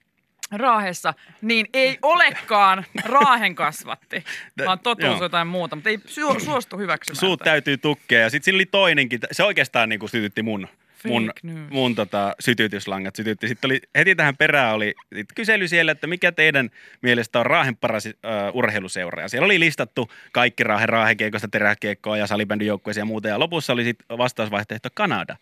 Raahessa, 0.51 1.13
niin 1.41 1.67
ei 1.73 1.97
olekaan 2.01 2.85
Raahen 3.05 3.55
kasvatti, 3.55 4.23
vaan 4.65 4.79
totuus 4.79 5.15
on 5.15 5.21
jotain 5.21 5.47
muuta, 5.47 5.75
mutta 5.75 5.89
ei 5.89 5.97
su- 5.97 6.45
suostu 6.45 6.77
hyväksymään. 6.77 7.19
Suut 7.19 7.39
täytyy 7.39 7.77
tukkea. 7.77 8.19
Ja 8.19 8.29
sitten 8.29 8.45
sillä 8.45 8.57
oli 8.57 8.65
toinenkin. 8.65 9.19
Se 9.31 9.43
oikeastaan 9.43 9.89
niinku 9.89 10.07
sytytti 10.07 10.43
mun, 10.43 10.67
mun, 11.05 11.33
mun 11.69 11.95
tota, 11.95 12.35
sytytyslangat. 12.39 13.15
Sytytti. 13.15 13.47
Sitten 13.47 13.67
oli, 13.67 13.81
heti 13.95 14.15
tähän 14.15 14.37
perään 14.37 14.75
oli 14.75 14.93
kysely 15.35 15.67
siellä, 15.67 15.91
että 15.91 16.07
mikä 16.07 16.31
teidän 16.31 16.69
mielestä 17.01 17.39
on 17.39 17.45
Raahen 17.45 17.75
paras 17.75 18.05
uh, 18.05 18.11
urheiluseura. 18.53 19.21
Ja 19.21 19.29
siellä 19.29 19.45
oli 19.45 19.59
listattu 19.59 20.11
kaikki 20.31 20.63
Raahen, 20.63 20.89
Raahenkiekosta, 20.89 21.47
teräkiekkoa 21.47 22.17
ja 22.17 22.27
salibändijoukkueisia 22.27 23.01
ja 23.01 23.05
muuta. 23.05 23.27
Ja 23.27 23.39
lopussa 23.39 23.73
oli 23.73 23.83
sitten 23.83 24.17
vastausvaihtoehto 24.17 24.89
Kanada. 24.93 25.35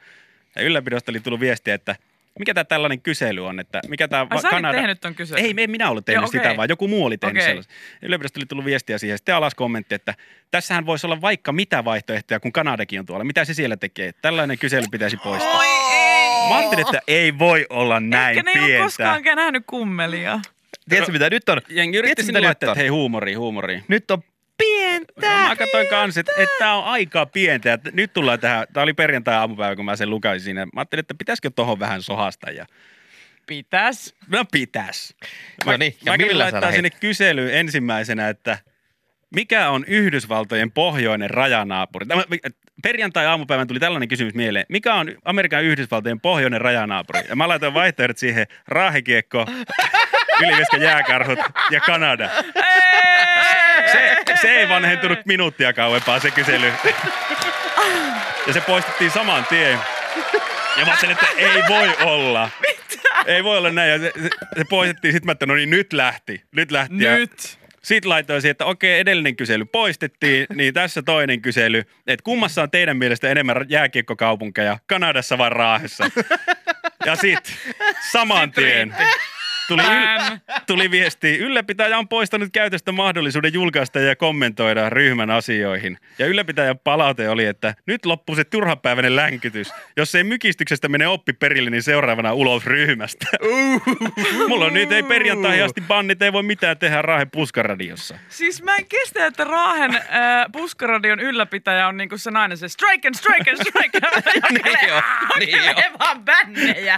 Ja 0.55 0.61
ylläpidosta 0.61 1.11
oli 1.11 1.19
tullut 1.19 1.39
viestiä, 1.39 1.73
että 1.73 1.95
mikä 2.39 2.53
tämä 2.53 2.63
tällainen 2.63 3.01
kysely 3.01 3.47
on, 3.47 3.59
että 3.59 3.81
mikä 3.87 4.07
tämä 4.07 4.27
Ai 4.29 4.59
olit 4.59 4.71
tehnyt 4.71 5.01
ton 5.01 5.15
kyselyn? 5.15 5.45
Ei, 5.45 5.53
ei 5.57 5.67
minä 5.67 5.89
ollut 5.89 6.05
tehnyt 6.05 6.21
Joo, 6.21 6.27
sitä, 6.31 6.43
okei. 6.43 6.57
vaan 6.57 6.69
joku 6.69 6.87
muu 6.87 7.05
oli 7.05 7.17
tehnyt 7.17 7.37
Okei. 7.37 7.47
sellaisen. 7.47 7.73
Yliopistosta 8.01 8.39
oli 8.39 8.45
tullut 8.45 8.65
viestiä 8.65 8.97
siihen. 8.97 9.17
Sitten 9.17 9.35
alas 9.35 9.55
kommentti, 9.55 9.95
että 9.95 10.13
tässähän 10.51 10.85
voisi 10.85 11.07
olla 11.07 11.21
vaikka 11.21 11.51
mitä 11.51 11.85
vaihtoehtoja, 11.85 12.39
kun 12.39 12.51
Kanadakin 12.51 12.99
on 12.99 13.05
tuolla. 13.05 13.23
Mitä 13.23 13.45
se 13.45 13.53
siellä 13.53 13.77
tekee? 13.77 14.11
Tällainen 14.21 14.57
kysely 14.57 14.85
pitäisi 14.91 15.17
poistaa. 15.17 15.57
Oi 15.57 15.65
ei! 15.93 16.49
Mä 16.49 16.57
ajattelin, 16.57 16.85
että 16.85 17.01
ei 17.07 17.39
voi 17.39 17.65
olla 17.69 17.99
näin 17.99 18.37
Ehkä 18.37 18.43
ne 18.43 18.51
ei 18.51 18.59
ole 18.59 18.67
pientä. 18.67 18.83
koskaan 18.85 19.21
nähnyt 19.35 19.63
kummelia. 19.67 20.39
Tiedätkö 20.89 21.11
mitä 21.11 21.29
nyt 21.29 21.49
on? 21.49 21.61
Jengi 21.69 21.97
yritti 21.97 22.15
Tiedätkö, 22.15 22.23
sinne 22.25 22.39
laittaa, 22.39 22.49
nyt 22.49 22.61
että 22.61 22.71
on? 22.71 22.77
hei 22.77 22.87
huumori, 22.87 23.33
huumori. 23.33 23.83
Nyt 23.87 24.11
on 24.11 24.23
pientä. 24.61 25.41
No, 25.41 25.47
mä 25.47 25.55
katsoin 25.55 25.87
kanssa, 25.87 26.19
että, 26.19 26.31
että 26.37 26.55
tämä 26.59 26.75
on 26.75 26.83
aika 26.83 27.25
pientä. 27.25 27.73
Että 27.73 27.89
nyt 27.93 28.13
tullaan 28.13 28.39
tähän, 28.39 28.67
tämä 28.73 28.83
oli 28.83 28.93
perjantai 28.93 29.35
aamupäivä, 29.35 29.75
kun 29.75 29.85
mä 29.85 29.95
sen 29.95 30.09
lukasin 30.09 30.41
siinä. 30.41 30.65
Mä 30.65 30.71
ajattelin, 30.75 30.99
että 31.01 31.13
pitäisikö 31.13 31.49
tohon 31.49 31.79
vähän 31.79 32.01
sohasta. 32.01 32.51
Ja, 32.51 32.65
Pitäis. 33.47 34.15
no 34.27 34.45
pitäis. 34.51 35.15
No 35.65 35.77
niin, 35.77 35.95
ja 36.05 36.11
mä 36.11 36.17
millä 36.17 36.43
laittaa 36.43 36.71
sinne 36.71 36.89
kyselyyn 36.89 37.53
ensimmäisenä, 37.53 38.29
että 38.29 38.57
mikä 39.35 39.69
on 39.69 39.85
Yhdysvaltojen 39.87 40.71
pohjoinen 40.71 41.29
rajanaapuri? 41.29 42.05
Tämä, 42.05 42.23
perjantai-aamupäivän 42.83 43.67
tuli 43.67 43.79
tällainen 43.79 44.09
kysymys 44.09 44.33
mieleen. 44.33 44.65
Mikä 44.69 44.93
on 44.93 45.15
Amerikan 45.25 45.63
Yhdysvaltojen 45.63 46.19
pohjoinen 46.19 46.61
rajanaapuri? 46.61 47.19
Ja 47.29 47.35
mä 47.35 47.47
laitoin 47.47 47.73
vaihtoehdot 47.73 48.17
siihen 48.17 48.47
Raahekiekko, 48.67 49.45
Ylivieskan 50.41 50.81
jääkarhut 50.81 51.39
ja 51.71 51.79
Kanada. 51.79 52.29
Se, 53.91 54.15
se 54.41 54.47
ei 54.47 54.69
vanhentunut 54.69 55.19
minuuttia 55.25 55.73
kauempaa 55.73 56.19
se 56.19 56.31
kysely. 56.31 56.73
Ja 58.47 58.53
se 58.53 58.61
poistettiin 58.61 59.11
saman 59.11 59.45
tien. 59.45 59.79
Ja 60.77 60.85
mä 60.85 60.91
ajattelin, 60.91 61.13
että 61.13 61.27
ei 61.37 61.63
voi 61.69 61.89
olla. 62.01 62.49
Ei 63.25 63.43
voi 63.43 63.57
olla 63.57 63.69
näin. 63.69 63.91
Ja 63.91 63.99
se, 63.99 64.11
se, 64.21 64.29
se 64.57 64.63
poistettiin. 64.69 65.13
Sitten 65.13 65.25
mä 65.25 65.31
että 65.31 65.45
no 65.45 65.55
niin, 65.55 65.69
nyt 65.69 65.93
lähti. 65.93 66.43
Nyt 66.51 66.71
lähti. 66.71 67.03
Ja 67.03 67.15
Nyt. 67.15 67.60
Sitten 67.83 68.09
laitoin 68.09 68.41
siihen, 68.41 68.51
että 68.51 68.65
okei, 68.65 68.99
edellinen 68.99 69.35
kysely 69.35 69.65
poistettiin, 69.65 70.47
niin 70.55 70.73
tässä 70.73 71.01
toinen 71.01 71.41
kysely, 71.41 71.83
että 72.07 72.23
kummassa 72.23 72.63
on 72.63 72.71
teidän 72.71 72.97
mielestä 72.97 73.29
enemmän 73.29 73.65
jääkiekkokaupunkeja, 73.69 74.77
Kanadassa 74.87 75.37
vai 75.37 75.49
Raahessa? 75.49 76.03
Ja 77.05 77.15
sitten 77.15 77.53
saman 78.11 78.51
tien 78.51 78.95
tuli, 79.67 79.81
yl- 79.81 80.37
tuli 80.67 80.91
viesti, 80.91 81.37
ylläpitäjä 81.37 81.97
on 81.97 82.07
poistanut 82.07 82.49
käytöstä 82.53 82.91
mahdollisuuden 82.91 83.53
julkaista 83.53 83.99
ja 83.99 84.15
kommentoida 84.15 84.89
ryhmän 84.89 85.29
asioihin. 85.29 85.97
Ja 86.19 86.27
ylläpitäjän 86.27 86.79
palaute 86.79 87.29
oli, 87.29 87.45
että 87.45 87.73
nyt 87.85 88.05
loppuu 88.05 88.35
se 88.35 88.43
turhapäiväinen 88.43 89.15
länkytys. 89.15 89.73
Jos 89.97 90.15
ei 90.15 90.23
mykistyksestä 90.23 90.89
mene 90.89 91.07
oppi 91.07 91.33
perille, 91.33 91.69
niin 91.69 91.83
seuraavana 91.83 92.33
ulos 92.33 92.65
ryhmästä. 92.65 93.25
Mulla 94.47 94.65
on 94.65 94.73
nyt 94.73 94.91
ei 94.91 95.03
perjantai 95.03 95.61
asti 95.61 95.81
bannit, 95.81 96.21
ei 96.21 96.33
voi 96.33 96.43
mitään 96.43 96.77
tehdä 96.77 97.01
Raahen 97.01 97.31
puskaradiossa. 97.31 98.17
Siis 98.29 98.63
mä 98.63 98.75
en 98.75 98.85
kestä, 98.85 99.25
että 99.25 99.43
Raahen 99.43 99.95
äh, 99.95 100.01
puskaradion 100.51 101.19
ylläpitäjä 101.19 101.87
on 101.87 101.97
niinku 101.97 102.17
se 102.17 102.31
nainen, 102.31 102.57
se 102.57 102.69
strike 102.69 103.07
and 103.07 103.15
strike 103.15 103.51
and 103.51 103.57
strike. 103.57 103.99
Niin 104.51 104.87
joo, 104.87 105.01
niin. 105.39 105.63
Jakelee 105.63 105.91
vaan 105.99 106.25
bännejä. 106.25 106.97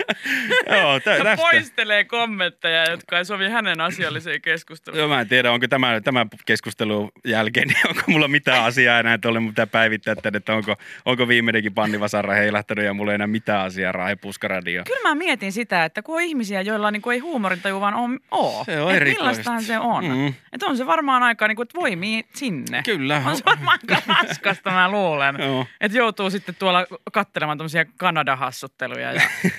Joo, 0.70 1.00
tä, 1.00 1.36
poistelee 1.36 2.04
kommentteja. 2.04 2.53
Kommenttejä, 2.54 2.92
jotka 2.92 3.18
ei 3.18 3.26
sovi 3.26 3.50
hänen 3.50 3.82
asialliseen 3.82 4.42
keskusteluun. 4.42 5.00
Joo, 5.00 5.08
mä 5.08 5.22
en 5.22 5.28
tiedä, 5.28 5.52
onko 5.52 5.68
tämä, 5.68 6.02
tämän 6.02 6.28
keskustelun 6.46 7.12
jälkeen, 7.26 7.68
niin 7.68 7.78
onko 7.90 8.02
mulla 8.08 8.28
mitään 8.28 8.64
asiaa 8.64 9.00
enää 9.00 9.18
tuolle, 9.18 9.40
mitä 9.40 9.68
päivittää 9.68 10.16
tänne, 10.16 10.38
että 10.38 10.54
onko, 10.54 10.76
onko 11.06 11.28
viimeinenkin 11.28 11.74
pannivasara 11.74 12.34
heilahtanut 12.34 12.86
ja 12.86 12.94
mulla 12.94 13.12
ei 13.12 13.16
enää 13.16 13.28
mitään 13.28 13.66
asiaa 13.66 13.92
Raahe 13.92 14.16
Puskaradio. 14.16 14.84
Kyllä 14.84 15.10
mä 15.10 15.16
mietin 15.16 15.52
sitä, 15.52 15.86
että 15.86 16.02
kun 16.02 16.16
on 16.16 16.22
ihmisiä, 16.22 16.62
joilla 16.62 16.92
niin 16.92 17.02
kuin 17.02 17.14
ei 17.14 17.20
huumorintaju 17.20 17.82
vaan 17.82 17.94
on, 17.94 18.20
oo. 18.32 18.64
Se 18.66 18.82
on 18.82 18.96
erikoista. 18.96 19.22
millaistahan 19.24 19.64
se 19.64 19.80
on. 19.80 20.06
Mm. 20.06 20.34
Että 20.52 20.66
on 20.66 20.78
se 20.78 20.86
varmaan 20.86 21.24
aika, 21.24 21.48
niin 21.48 21.56
kuin, 21.56 21.66
että 21.66 21.80
voimii 21.80 22.24
sinne. 22.34 22.84
Kyllä. 22.84 23.22
On 23.26 23.38
se 23.38 23.46
varmaan 23.46 23.80
aika 23.84 24.02
raskasta, 24.08 24.72
mä 24.72 24.92
luulen. 24.92 25.36
Että 25.82 25.98
joutuu 25.98 26.30
sitten 26.30 26.56
tuolla 26.60 26.86
katselemaan 27.14 27.58
tämmöisiä 27.58 27.86
Kanada-hassutteluja 27.98 29.14
ja 29.14 29.22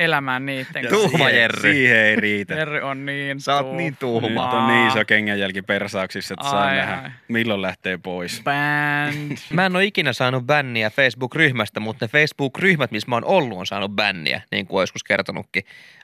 elämään 0.00 0.46
niiden 0.46 0.88
Tuhma 0.90 1.30
Jerry. 1.30 1.60
Siihen 1.72 1.96
ei 1.96 2.16
riitä. 2.16 2.54
Jerry 2.54 2.80
on 2.80 3.06
niin 3.06 3.40
Sä 3.40 3.54
oot 3.54 3.62
tuhma. 3.66 3.76
niin 3.76 3.90
Nyt 3.90 3.98
tuhma. 3.98 4.50
on 4.50 4.66
niin 4.68 4.88
iso 4.88 5.04
kengänjälki 5.04 5.62
persauksissa, 5.62 6.34
että 6.34 6.50
saa 6.50 6.74
nähdä, 6.74 7.12
milloin 7.28 7.62
lähtee 7.62 7.98
pois. 8.02 8.42
Band. 8.44 9.36
Mä 9.52 9.66
en 9.66 9.76
ole 9.76 9.84
ikinä 9.84 10.12
saanut 10.12 10.46
bänniä 10.46 10.90
Facebook-ryhmästä, 10.90 11.80
mutta 11.80 12.04
ne 12.04 12.08
Facebook-ryhmät, 12.08 12.90
missä 12.90 13.08
mä 13.08 13.16
oon 13.16 13.24
ollut, 13.24 13.58
on 13.58 13.66
saanut 13.66 13.90
bänniä, 13.92 14.40
niin 14.50 14.66
kuin 14.66 14.82
joskus 14.82 15.04
kertonutkin. 15.04 15.62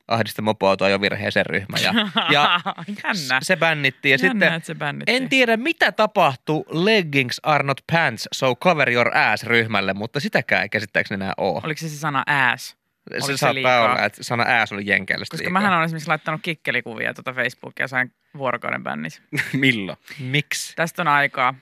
Ahdista 0.09 0.43
mopoautoa 0.43 0.89
jo 0.89 1.01
virheeseen 1.01 1.47
ryhmä. 1.47 1.77
Ja, 1.83 1.93
ja 2.35 2.61
Jännä. 3.05 3.39
se 3.43 3.57
bännittiin. 3.57 4.11
Ja 4.11 4.19
Jännä, 4.27 4.31
sitten 4.47 4.53
että 4.55 4.67
se 4.67 4.75
bännittiin. 4.75 5.23
en 5.23 5.29
tiedä, 5.29 5.57
mitä 5.57 5.93
tapahtui 5.93 6.65
Leggings 6.71 7.41
are 7.43 7.63
not 7.65 7.81
pants, 7.93 8.29
so 8.33 8.55
cover 8.57 8.91
your 8.91 9.17
ass 9.17 9.45
ryhmälle, 9.45 9.93
mutta 9.95 10.21
sitäkään 10.21 10.63
ei 10.63 10.69
käsittääkseni 10.69 11.23
enää 11.23 11.33
ole. 11.37 11.61
Oliko 11.65 11.79
se 11.79 11.89
se 11.89 11.97
sana 11.97 12.23
ass? 12.27 12.77
Se 13.13 13.21
se 13.21 13.27
saattaa 13.27 13.55
liikaa? 13.55 13.85
olla, 13.85 14.05
että 14.05 14.23
sana 14.25 14.63
ass 14.63 14.73
oli 14.73 14.83
jenkeällistä 14.87 15.35
Koska 15.35 15.45
liikaa. 15.45 15.63
mähän 15.63 15.73
olen 15.73 15.85
esimerkiksi 15.85 16.09
laittanut 16.09 16.41
kikkelikuvia 16.43 17.15
tuota 17.15 17.33
Facebookia 17.33 17.85
ja 17.85 17.89
sain 17.89 18.13
vuorokauden 18.39 18.83
bännis. 18.83 19.23
milloin? 19.53 19.99
Miksi? 20.19 20.77
Tästä 20.77 21.03
on 21.03 21.09
aikaa. 21.09 21.55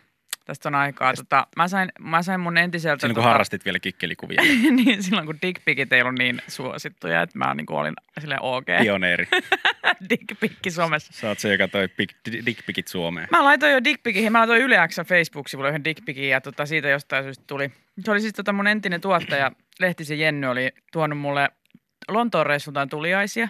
Tästä 0.45 0.69
on 0.69 0.75
aikaa. 0.75 1.15
Tota, 1.15 1.47
mä, 1.57 1.69
sain, 1.69 1.93
mä 2.01 2.23
sain 2.23 2.41
mun 2.41 2.59
entiseltä... 2.59 3.01
Silloin 3.01 3.15
kun 3.15 3.23
tota, 3.23 3.33
harrastit 3.33 3.65
vielä 3.65 3.79
kikkelikuvia. 3.79 4.43
niin, 4.85 5.03
silloin 5.03 5.27
kun 5.27 5.39
dickpikit 5.43 5.93
ei 5.93 6.03
ollut 6.03 6.19
niin 6.19 6.43
suosittuja, 6.49 7.23
että 7.23 7.39
mä 7.39 7.55
niin 7.55 7.73
olin 7.73 7.95
silleen 8.21 8.43
ok. 8.43 8.67
Pioneeri. 8.81 9.29
Dickpikki 10.11 10.71
somessa. 10.71 11.13
Sä 11.13 11.29
oot 11.29 11.39
se, 11.39 11.53
joka 11.53 11.69
toi 11.69 11.87
pik- 11.87 12.47
dickpikit 12.47 12.89
Suomeen. 12.89 13.29
Mä 13.31 13.45
laitoin 13.45 13.73
jo 13.73 13.85
dickpikin, 13.85 14.33
mä 14.33 14.39
laitoin 14.39 14.63
Yle 14.63 14.89
X:n 14.89 15.05
Facebook-sivulle 15.07 15.69
yhden 15.69 15.85
dickpikin 15.85 16.29
ja 16.29 16.41
tota, 16.41 16.67
siitä 16.67 16.89
jostain 16.89 17.25
syystä 17.25 17.45
tuli. 17.47 17.71
Se 18.05 18.11
oli 18.11 18.21
siis 18.21 18.33
tota 18.33 18.53
mun 18.53 18.67
entinen 18.67 19.01
tuottaja, 19.01 19.53
Lehtisen 19.81 20.19
Jenny 20.19 20.47
oli 20.47 20.73
tuonut 20.93 21.19
mulle 21.19 21.49
Lontoon 22.09 22.47
reissultaan 22.47 22.89
tuliaisia. 22.89 23.49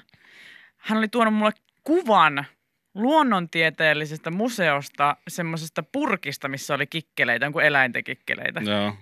Hän 0.76 0.98
oli 0.98 1.08
tuonut 1.08 1.34
mulle 1.34 1.52
kuvan 1.84 2.46
luonnontieteellisestä 2.94 4.30
museosta, 4.30 5.16
semmoisesta 5.28 5.82
purkista, 5.82 6.48
missä 6.48 6.74
oli 6.74 6.86
kikkeleitä, 6.86 7.46
jonkun 7.46 7.62
eläinten 7.62 8.04
kikkeleitä. 8.04 8.60
Joo. 8.60 8.96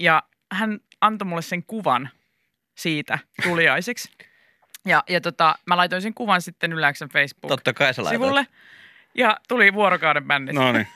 Ja 0.00 0.22
hän 0.52 0.80
antoi 1.00 1.28
mulle 1.28 1.42
sen 1.42 1.62
kuvan 1.62 2.08
siitä 2.74 3.18
tuliaiseksi. 3.42 4.12
Ja, 4.86 5.02
ja 5.08 5.20
tota, 5.20 5.54
mä 5.66 5.76
laitoin 5.76 6.02
sen 6.02 6.14
kuvan 6.14 6.42
sitten 6.42 6.72
Yläksän 6.72 7.08
Totta 7.48 7.72
kai 7.72 7.94
sä 7.94 8.04
laitoit. 8.04 8.20
Facebook-sivulle. 8.20 8.46
Ja 9.14 9.36
tuli 9.48 9.74
vuorokauden 9.74 10.24
bändit. 10.24 10.54
No 10.54 10.72
niin. 10.72 10.86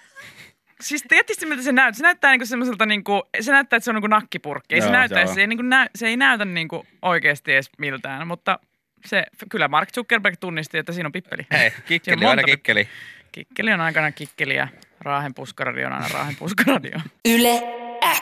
Siis 0.81 1.05
tietysti 1.09 1.47
miltä 1.47 1.63
se 1.63 1.73
näyttää. 1.73 1.99
Se 1.99 2.03
näyttää 2.03 2.31
niinku 2.31 2.47
semmoiselta, 2.47 2.87
niinku, 2.87 3.23
se 3.41 3.53
näyttää, 3.53 3.77
että 3.77 3.85
se 3.85 3.91
on 3.91 3.95
niinku 3.95 4.07
nakkipurkki. 4.07 4.75
Ei 4.75 4.81
se, 4.81 4.87
Joo, 4.87 4.93
näytä, 4.93 5.21
joo. 5.21 5.35
se, 5.35 5.41
ei 5.41 5.47
niinku 5.47 5.63
nä, 5.63 5.87
se 5.95 6.07
ei 6.07 6.17
näytä 6.17 6.45
niinku 6.45 6.87
oikeasti 7.03 7.53
edes 7.53 7.71
miltään, 7.79 8.27
mutta 8.27 8.59
se, 9.05 9.25
kyllä 9.51 9.69
Mark 9.69 9.93
Zuckerberg 9.93 10.37
tunnisti, 10.41 10.79
että 10.79 10.93
siinä 10.93 11.07
on 11.07 11.13
pippeli. 11.13 11.47
Hei, 11.53 11.73
kikkeli 11.87 12.25
on 12.25 12.31
aina 12.31 12.43
kikkeli. 12.43 12.89
Kikkeli 13.33 13.73
on 13.73 13.81
aikana 13.81 14.13
kikkeli 14.13 14.57
ja 14.57 14.69
Raahen 15.01 15.35
puskaradio 15.35 15.87
on 15.87 15.93
aina 15.93 16.09
Raahen 16.09 16.37
puskaradio. 16.37 17.01
Yle 17.25 17.63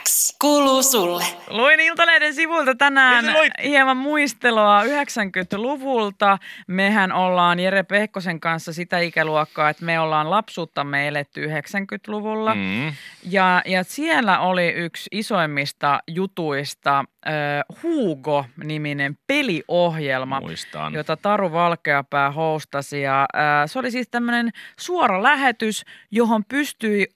X 0.03 0.35
kuuluu 0.41 0.83
sulle. 0.83 1.23
Luin 1.47 1.79
Iltalehden 1.79 2.33
sivuilta 2.33 2.75
tänään 2.75 3.25
hieman 3.63 3.97
muistelua 3.97 4.83
90-luvulta. 4.83 6.37
Mehän 6.67 7.11
ollaan 7.11 7.59
Jere 7.59 7.83
Pehkosen 7.83 8.39
kanssa 8.39 8.73
sitä 8.73 8.99
ikäluokkaa, 8.99 9.69
että 9.69 9.85
me 9.85 9.99
ollaan 9.99 10.29
lapsuuttamme 10.29 11.07
eletty 11.07 11.45
90-luvulla. 11.45 12.55
Mm. 12.55 12.93
Ja, 13.29 13.61
ja 13.65 13.83
siellä 13.83 14.39
oli 14.39 14.67
yksi 14.67 15.09
isoimmista 15.11 15.99
jutuista 16.07 17.05
äh, 17.27 17.77
Hugo-niminen 17.83 19.17
peliohjelma, 19.27 20.39
Muistan. 20.39 20.93
jota 20.93 21.17
Taru 21.17 21.51
Valkeapää 21.51 22.31
hostasi. 22.31 23.01
Ja, 23.01 23.21
äh, 23.21 23.41
se 23.65 23.79
oli 23.79 23.91
siis 23.91 24.07
tämmöinen 24.09 24.49
suora 24.79 25.23
lähetys, 25.23 25.85
johon 26.11 26.45
pystyi 26.45 27.07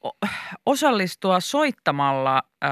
osallistua 0.65 1.39
soittamalla 1.39 2.43
äh, 2.63 2.69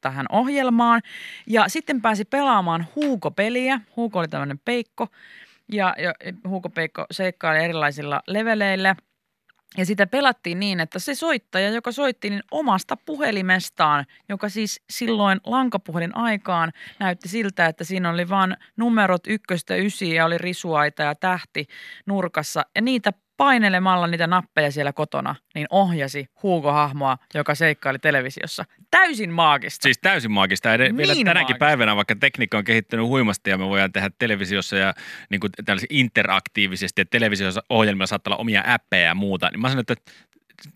tähän 0.00 0.26
ohjelmaan. 0.32 1.00
Ja 1.46 1.68
sitten 1.68 2.00
pääsi 2.00 2.24
pelaamaan 2.24 2.86
Hugo-peliä. 2.96 3.80
Hugo 3.96 4.18
oli 4.18 4.28
tämmöinen 4.28 4.60
peikko. 4.64 5.08
Ja, 5.72 5.94
ja 5.98 6.14
Hugo 6.48 6.68
Peikko 6.68 7.06
seikkaili 7.10 7.64
erilaisilla 7.64 8.22
leveleillä. 8.26 8.96
Ja 9.76 9.86
sitä 9.86 10.06
pelattiin 10.06 10.60
niin, 10.60 10.80
että 10.80 10.98
se 10.98 11.14
soittaja, 11.14 11.70
joka 11.70 11.92
soitti 11.92 12.30
niin 12.30 12.42
omasta 12.50 12.96
puhelimestaan, 12.96 14.04
joka 14.28 14.48
siis 14.48 14.82
silloin 14.90 15.40
lankapuhelin 15.46 16.16
aikaan 16.16 16.72
näytti 17.00 17.28
siltä, 17.28 17.66
että 17.66 17.84
siinä 17.84 18.10
oli 18.10 18.28
vain 18.28 18.56
numerot 18.76 19.26
ykköstä 19.26 19.76
ysiä 19.76 20.14
ja 20.14 20.24
oli 20.24 20.38
risuaita 20.38 21.02
ja 21.02 21.14
tähti 21.14 21.66
nurkassa. 22.06 22.62
Ja 22.74 22.80
niitä 22.80 23.12
painelemalla 23.36 24.06
niitä 24.06 24.26
nappeja 24.26 24.70
siellä 24.72 24.92
kotona, 24.92 25.34
niin 25.54 25.66
ohjasi 25.70 26.26
Hugo-hahmoa, 26.42 27.16
joka 27.34 27.54
seikkaili 27.54 27.98
televisiossa. 27.98 28.64
Täysin 28.90 29.32
maagista. 29.32 29.82
Siis 29.82 29.98
täysin 30.02 30.30
maagista. 30.32 30.74
Ed- 30.74 30.80
Niin 30.80 30.96
vielä 30.96 31.12
tänäkin 31.14 31.34
maagista. 31.34 31.58
päivänä, 31.58 31.96
vaikka 31.96 32.16
tekniikka 32.20 32.58
on 32.58 32.64
kehittynyt 32.64 33.06
huimasti 33.06 33.50
ja 33.50 33.58
me 33.58 33.68
voidaan 33.68 33.92
tehdä 33.92 34.10
televisiossa 34.18 34.76
ja 34.76 34.94
niin 35.30 35.40
kuin 35.40 35.50
interaktiivisesti, 35.90 37.00
että 37.00 37.10
televisio-ohjelmilla 37.18 38.06
saattaa 38.06 38.30
olla 38.34 38.40
omia 38.40 38.62
appeja 38.66 39.06
ja 39.06 39.14
muuta, 39.14 39.48
niin 39.50 39.60
mä 39.60 39.68
sanon, 39.68 39.80
että 39.88 39.94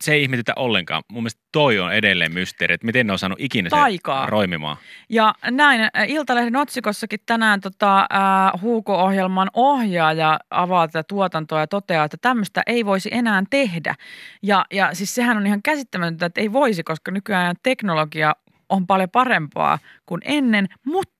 se 0.02 0.12
ei 0.12 0.22
ihmetytä 0.22 0.52
ollenkaan. 0.56 1.02
Mun 1.12 1.22
mielestä 1.22 1.40
toi 1.52 1.78
on 1.78 1.92
edelleen 1.92 2.34
mysteeri, 2.34 2.74
että 2.74 2.86
miten 2.86 3.06
ne 3.06 3.12
on 3.12 3.18
saanut 3.18 3.40
ikinä 3.40 3.70
Taikaa. 3.70 4.24
se 4.24 4.30
roimimaan. 4.30 4.76
Ja 5.08 5.34
näin, 5.50 5.80
Iltalehden 6.08 6.56
otsikossakin 6.56 7.20
tänään 7.26 7.60
tota, 7.60 8.00
äh, 8.00 8.60
Huuko-ohjelman 8.62 9.50
ohjaaja 9.54 10.38
avaa 10.50 10.88
tätä 10.88 11.02
tuotantoa 11.02 11.60
ja 11.60 11.66
toteaa, 11.66 12.04
että 12.04 12.16
tämmöistä 12.20 12.62
ei 12.66 12.86
voisi 12.86 13.08
enää 13.12 13.42
tehdä. 13.50 13.94
Ja, 14.42 14.64
ja 14.72 14.94
siis 14.94 15.14
sehän 15.14 15.36
on 15.36 15.46
ihan 15.46 15.62
käsittämätöntä, 15.62 16.26
että 16.26 16.40
ei 16.40 16.52
voisi, 16.52 16.82
koska 16.82 17.10
nykyään 17.10 17.56
teknologia 17.62 18.34
on 18.68 18.86
paljon 18.86 19.10
parempaa 19.10 19.78
kuin 20.06 20.20
ennen, 20.24 20.66
mutta 20.84 21.15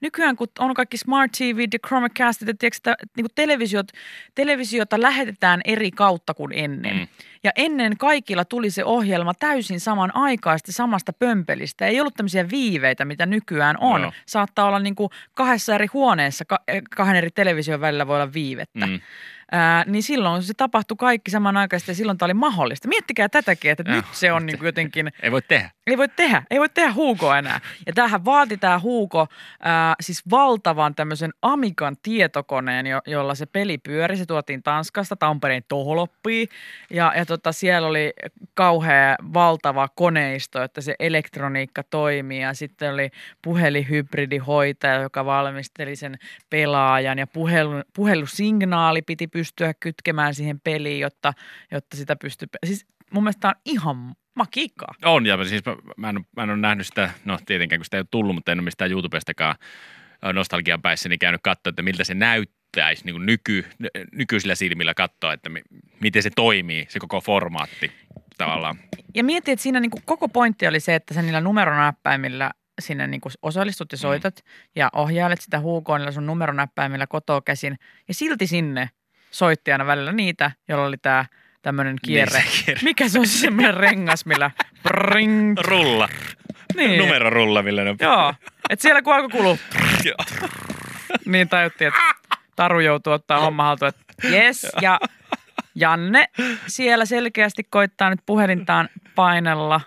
nykyään 0.00 0.36
kun 0.36 0.48
on 0.58 0.74
kaikki 0.74 0.96
smart 0.96 1.32
TV, 1.32 1.58
ja 1.72 1.78
Chromecastit, 1.86 2.48
ja 2.48 2.54
tiedätkö, 2.58 2.76
että 2.76 2.96
niin 3.16 3.24
kuin 3.24 3.32
televisiot, 3.34 3.86
televisiota 4.34 5.02
lähetetään 5.02 5.60
eri 5.64 5.90
kautta 5.90 6.34
kuin 6.34 6.52
ennen. 6.52 6.96
Mm. 6.96 7.08
Ja 7.44 7.52
ennen 7.56 7.96
kaikilla 7.96 8.44
tuli 8.44 8.70
se 8.70 8.84
ohjelma 8.84 9.34
täysin 9.34 9.80
samanaikaisesti 9.80 10.72
samasta 10.72 11.12
pömpelistä. 11.12 11.86
Ei 11.86 12.00
ollut 12.00 12.14
tämmöisiä 12.14 12.50
viiveitä, 12.50 13.04
mitä 13.04 13.26
nykyään 13.26 13.76
on. 13.80 14.00
Joo. 14.00 14.12
Saattaa 14.26 14.66
olla 14.66 14.78
niin 14.78 14.94
kuin 14.94 15.10
kahdessa 15.34 15.74
eri 15.74 15.86
huoneessa, 15.86 16.44
eh, 16.68 16.82
kahden 16.96 17.16
eri 17.16 17.30
television 17.30 17.80
välillä 17.80 18.06
voi 18.06 18.16
olla 18.16 18.32
viivettä. 18.32 18.86
Mm. 18.86 19.00
Ää, 19.52 19.84
niin 19.86 20.02
silloin 20.02 20.42
se 20.42 20.54
tapahtui 20.56 20.96
kaikki 20.96 21.30
samanaikaisesti 21.30 21.90
ja 21.90 21.94
silloin 21.94 22.18
tämä 22.18 22.26
oli 22.26 22.34
mahdollista. 22.34 22.88
Miettikää 22.88 23.28
tätäkin, 23.28 23.70
että 23.70 23.84
Joo. 23.86 23.96
nyt 23.96 24.04
se 24.12 24.32
on 24.32 24.46
niin 24.46 24.58
kuin 24.58 24.66
jotenkin 24.66 25.08
Ei 25.22 25.32
voi 25.32 25.42
tehdä. 25.42 25.70
ei 25.86 25.98
voi 25.98 26.08
tehdä, 26.08 26.42
ei 26.50 26.58
voi 26.58 26.68
tehdä 26.68 26.92
Hugo 26.92 27.34
enää. 27.34 27.60
Ja 27.86 27.92
tämähän 27.92 28.24
vaati 28.24 28.56
tämä 28.56 28.78
Hugo 28.78 29.26
ää, 29.62 29.94
siis 30.00 30.22
valtavan 30.30 30.94
tämmöisen 30.94 31.30
Amigan 31.42 31.96
tietokoneen, 32.02 32.86
jo, 32.86 33.00
jolla 33.06 33.34
se 33.34 33.46
peli 33.46 33.78
pyöri. 33.78 34.16
Se 34.16 34.26
tuotiin 34.26 34.62
Tanskasta, 34.62 35.16
Tampereen 35.16 35.62
Tohloppiin. 35.68 36.48
Ja, 36.90 37.12
ja 37.16 37.26
tota, 37.26 37.52
siellä 37.52 37.88
oli 37.88 38.12
kauhea 38.54 39.16
valtava 39.34 39.88
koneisto, 39.94 40.62
että 40.62 40.80
se 40.80 40.94
elektroniikka 40.98 41.82
toimii. 41.82 42.40
Ja 42.40 42.54
sitten 42.54 42.92
oli 42.94 43.10
puhelinhybridihoitaja, 43.42 45.02
joka 45.02 45.24
valmisteli 45.24 45.96
sen 45.96 46.18
pelaajan. 46.50 47.18
Ja 47.18 47.26
puhelu, 47.26 47.82
puhelusignaali 47.94 49.02
piti 49.02 49.26
pystyä 49.38 49.74
kytkemään 49.74 50.34
siihen 50.34 50.60
peliin, 50.60 51.00
jotta, 51.00 51.32
jotta 51.70 51.96
sitä 51.96 52.16
pystyy... 52.16 52.48
Siis 52.66 52.86
mun 53.10 53.22
mielestä 53.22 53.40
tämä 53.40 53.52
on 53.56 53.60
ihan 53.64 54.14
makiikkaa. 54.34 54.94
On, 55.04 55.26
ja 55.26 55.44
siis 55.44 55.62
mä, 55.66 55.76
mä, 55.96 56.08
en, 56.08 56.26
mä 56.36 56.42
en 56.42 56.50
ole 56.50 56.58
nähnyt 56.58 56.86
sitä, 56.86 57.10
no 57.24 57.38
tietenkään 57.46 57.80
kun 57.80 57.84
sitä 57.84 57.96
ei 57.96 58.00
ole 58.00 58.06
tullut, 58.10 58.34
mutta 58.34 58.52
en 58.52 58.58
ole 58.58 58.64
mistään 58.64 58.90
YouTubestakaan 58.90 59.56
nostalgian 60.32 60.82
päissäni 60.82 61.18
käynyt 61.18 61.40
katsoa, 61.42 61.70
että 61.70 61.82
miltä 61.82 62.04
se 62.04 62.14
näyttäisi 62.14 63.04
niin 63.04 63.14
kuin 63.14 63.26
nyky, 63.26 63.66
ny- 63.78 63.88
nykyisillä 64.12 64.54
silmillä 64.54 64.94
katsoa, 64.94 65.32
että 65.32 65.48
mi, 65.48 65.62
miten 66.00 66.22
se 66.22 66.30
toimii, 66.36 66.86
se 66.88 66.98
koko 66.98 67.20
formaatti 67.20 67.92
tavallaan. 68.38 68.78
Ja 69.14 69.24
mietin, 69.24 69.52
että 69.52 69.62
siinä 69.62 69.80
niinku 69.80 70.00
koko 70.04 70.28
pointti 70.28 70.66
oli 70.66 70.80
se, 70.80 70.94
että 70.94 71.14
sä 71.14 71.22
niillä 71.22 71.40
numeronäppäimillä 71.40 72.50
sinne 72.80 73.06
niinku 73.06 73.28
osallistut 73.42 73.92
ja 73.92 73.98
soitat 73.98 74.34
mm. 74.36 74.70
ja 74.76 74.90
ohjailet 74.92 75.40
sitä 75.40 75.60
huukoon 75.60 76.00
niillä 76.00 76.12
sun 76.12 76.26
numeronäppäimillä 76.26 77.06
kotoa 77.06 77.40
käsin. 77.40 77.78
Ja 78.08 78.14
silti 78.14 78.46
sinne 78.46 78.90
soitti 79.30 79.72
aina 79.72 79.86
välillä 79.86 80.12
niitä, 80.12 80.50
jolla 80.68 80.86
oli 80.86 80.96
tämä 80.96 81.24
tämmöinen 81.62 81.96
kierre. 82.04 82.38
Niin 82.38 82.50
se 82.50 82.64
kierre. 82.64 82.84
Mikä 82.84 83.08
se 83.08 83.18
on 83.18 83.26
se 83.26 83.38
semmoinen 83.38 83.74
rengas, 83.74 84.26
millä 84.26 84.50
bring, 84.82 85.58
Rulla. 85.60 86.08
niin. 86.76 86.98
Numerorulla, 86.98 87.62
millä 87.62 87.84
ne 87.84 87.96
Joo, 88.00 88.34
että 88.70 88.82
siellä 88.82 89.02
kun 89.02 89.14
alkoi 89.14 89.28
kulua, 89.28 89.56
niin 91.26 91.48
tajuttiin, 91.48 91.88
että 91.88 92.00
Taru 92.56 92.80
joutuu 92.80 93.12
ottaa 93.12 93.40
homma 93.40 93.62
haltuun, 93.62 93.88
että 93.88 94.28
jes. 94.28 94.66
Ja 94.82 95.00
Janne 95.74 96.28
siellä 96.66 97.04
selkeästi 97.04 97.64
koittaa 97.70 98.10
nyt 98.10 98.20
puhelintaan 98.26 98.88
painella. 99.14 99.80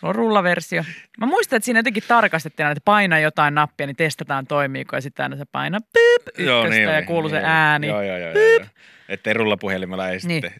Se 0.00 0.06
on 0.06 0.14
rullaversio. 0.14 0.84
Mä 1.18 1.26
muistan, 1.26 1.56
että 1.56 1.64
siinä 1.64 1.78
jotenkin 1.78 2.02
tarkastettiin, 2.08 2.66
että 2.68 2.80
paina 2.84 3.18
jotain 3.18 3.54
nappia, 3.54 3.86
niin 3.86 3.96
testataan 3.96 4.46
toimiiko. 4.46 4.96
Ja 4.96 5.00
sitten 5.00 5.22
aina 5.22 5.36
se 5.36 5.44
paina 5.52 5.78
pyyp 5.92 6.28
ykköstä 6.28 6.80
ja 6.80 6.96
oli, 6.96 7.06
kuuluu 7.06 7.30
se 7.30 7.36
niin 7.36 7.46
ääni. 7.46 7.86
Joo, 7.86 8.02
joo, 8.02 8.16
joo. 8.18 8.30
joo, 8.32 8.44
joo. 8.58 8.66
Ettei 9.08 9.34
rullapuhelimella 9.34 10.08
ei 10.08 10.18
Niin. 10.24 10.42
sitten. 10.42 10.52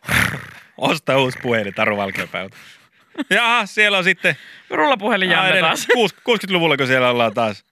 Osta 0.79 1.19
uusi 1.19 1.39
puhelin, 1.43 1.75
Taru 1.75 1.97
Valkeapäivä. 1.97 2.49
Jaha, 3.31 3.67
siellä 3.67 3.99
on 3.99 4.05
sitten 4.05 4.37
Rullapuhelin 4.71 5.31
Janne 5.31 5.61
taas. 5.61 5.87
Kuus- 5.93 6.15
60-luvulla, 6.15 6.77
kun 6.77 6.87
siellä 6.87 7.11
ollaan 7.11 7.35
taas. 7.35 7.65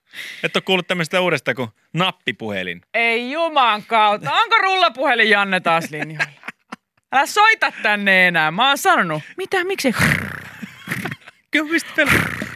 Et 0.42 0.56
ole 0.56 0.62
kuullut 0.62 0.86
tämmöistä 0.86 1.20
uudesta 1.20 1.54
kuin 1.54 1.68
nappipuhelin. 1.92 2.80
Ei 2.94 3.30
juman 3.32 3.82
kautta. 3.82 4.32
Onko 4.32 4.56
rullapuhelin 4.58 5.30
Janne 5.30 5.60
taas 5.60 5.90
linjoilla? 5.90 6.32
Älä 7.12 7.26
soita 7.26 7.72
tänne 7.82 8.28
enää. 8.28 8.50
Mä 8.50 8.68
oon 8.68 8.78
sanonut. 8.78 9.22
Mitä? 9.36 9.64
Miksi? 9.64 9.94
Kyllä, 11.54 11.72
mistä 11.72 11.90
vielä? 11.96 12.10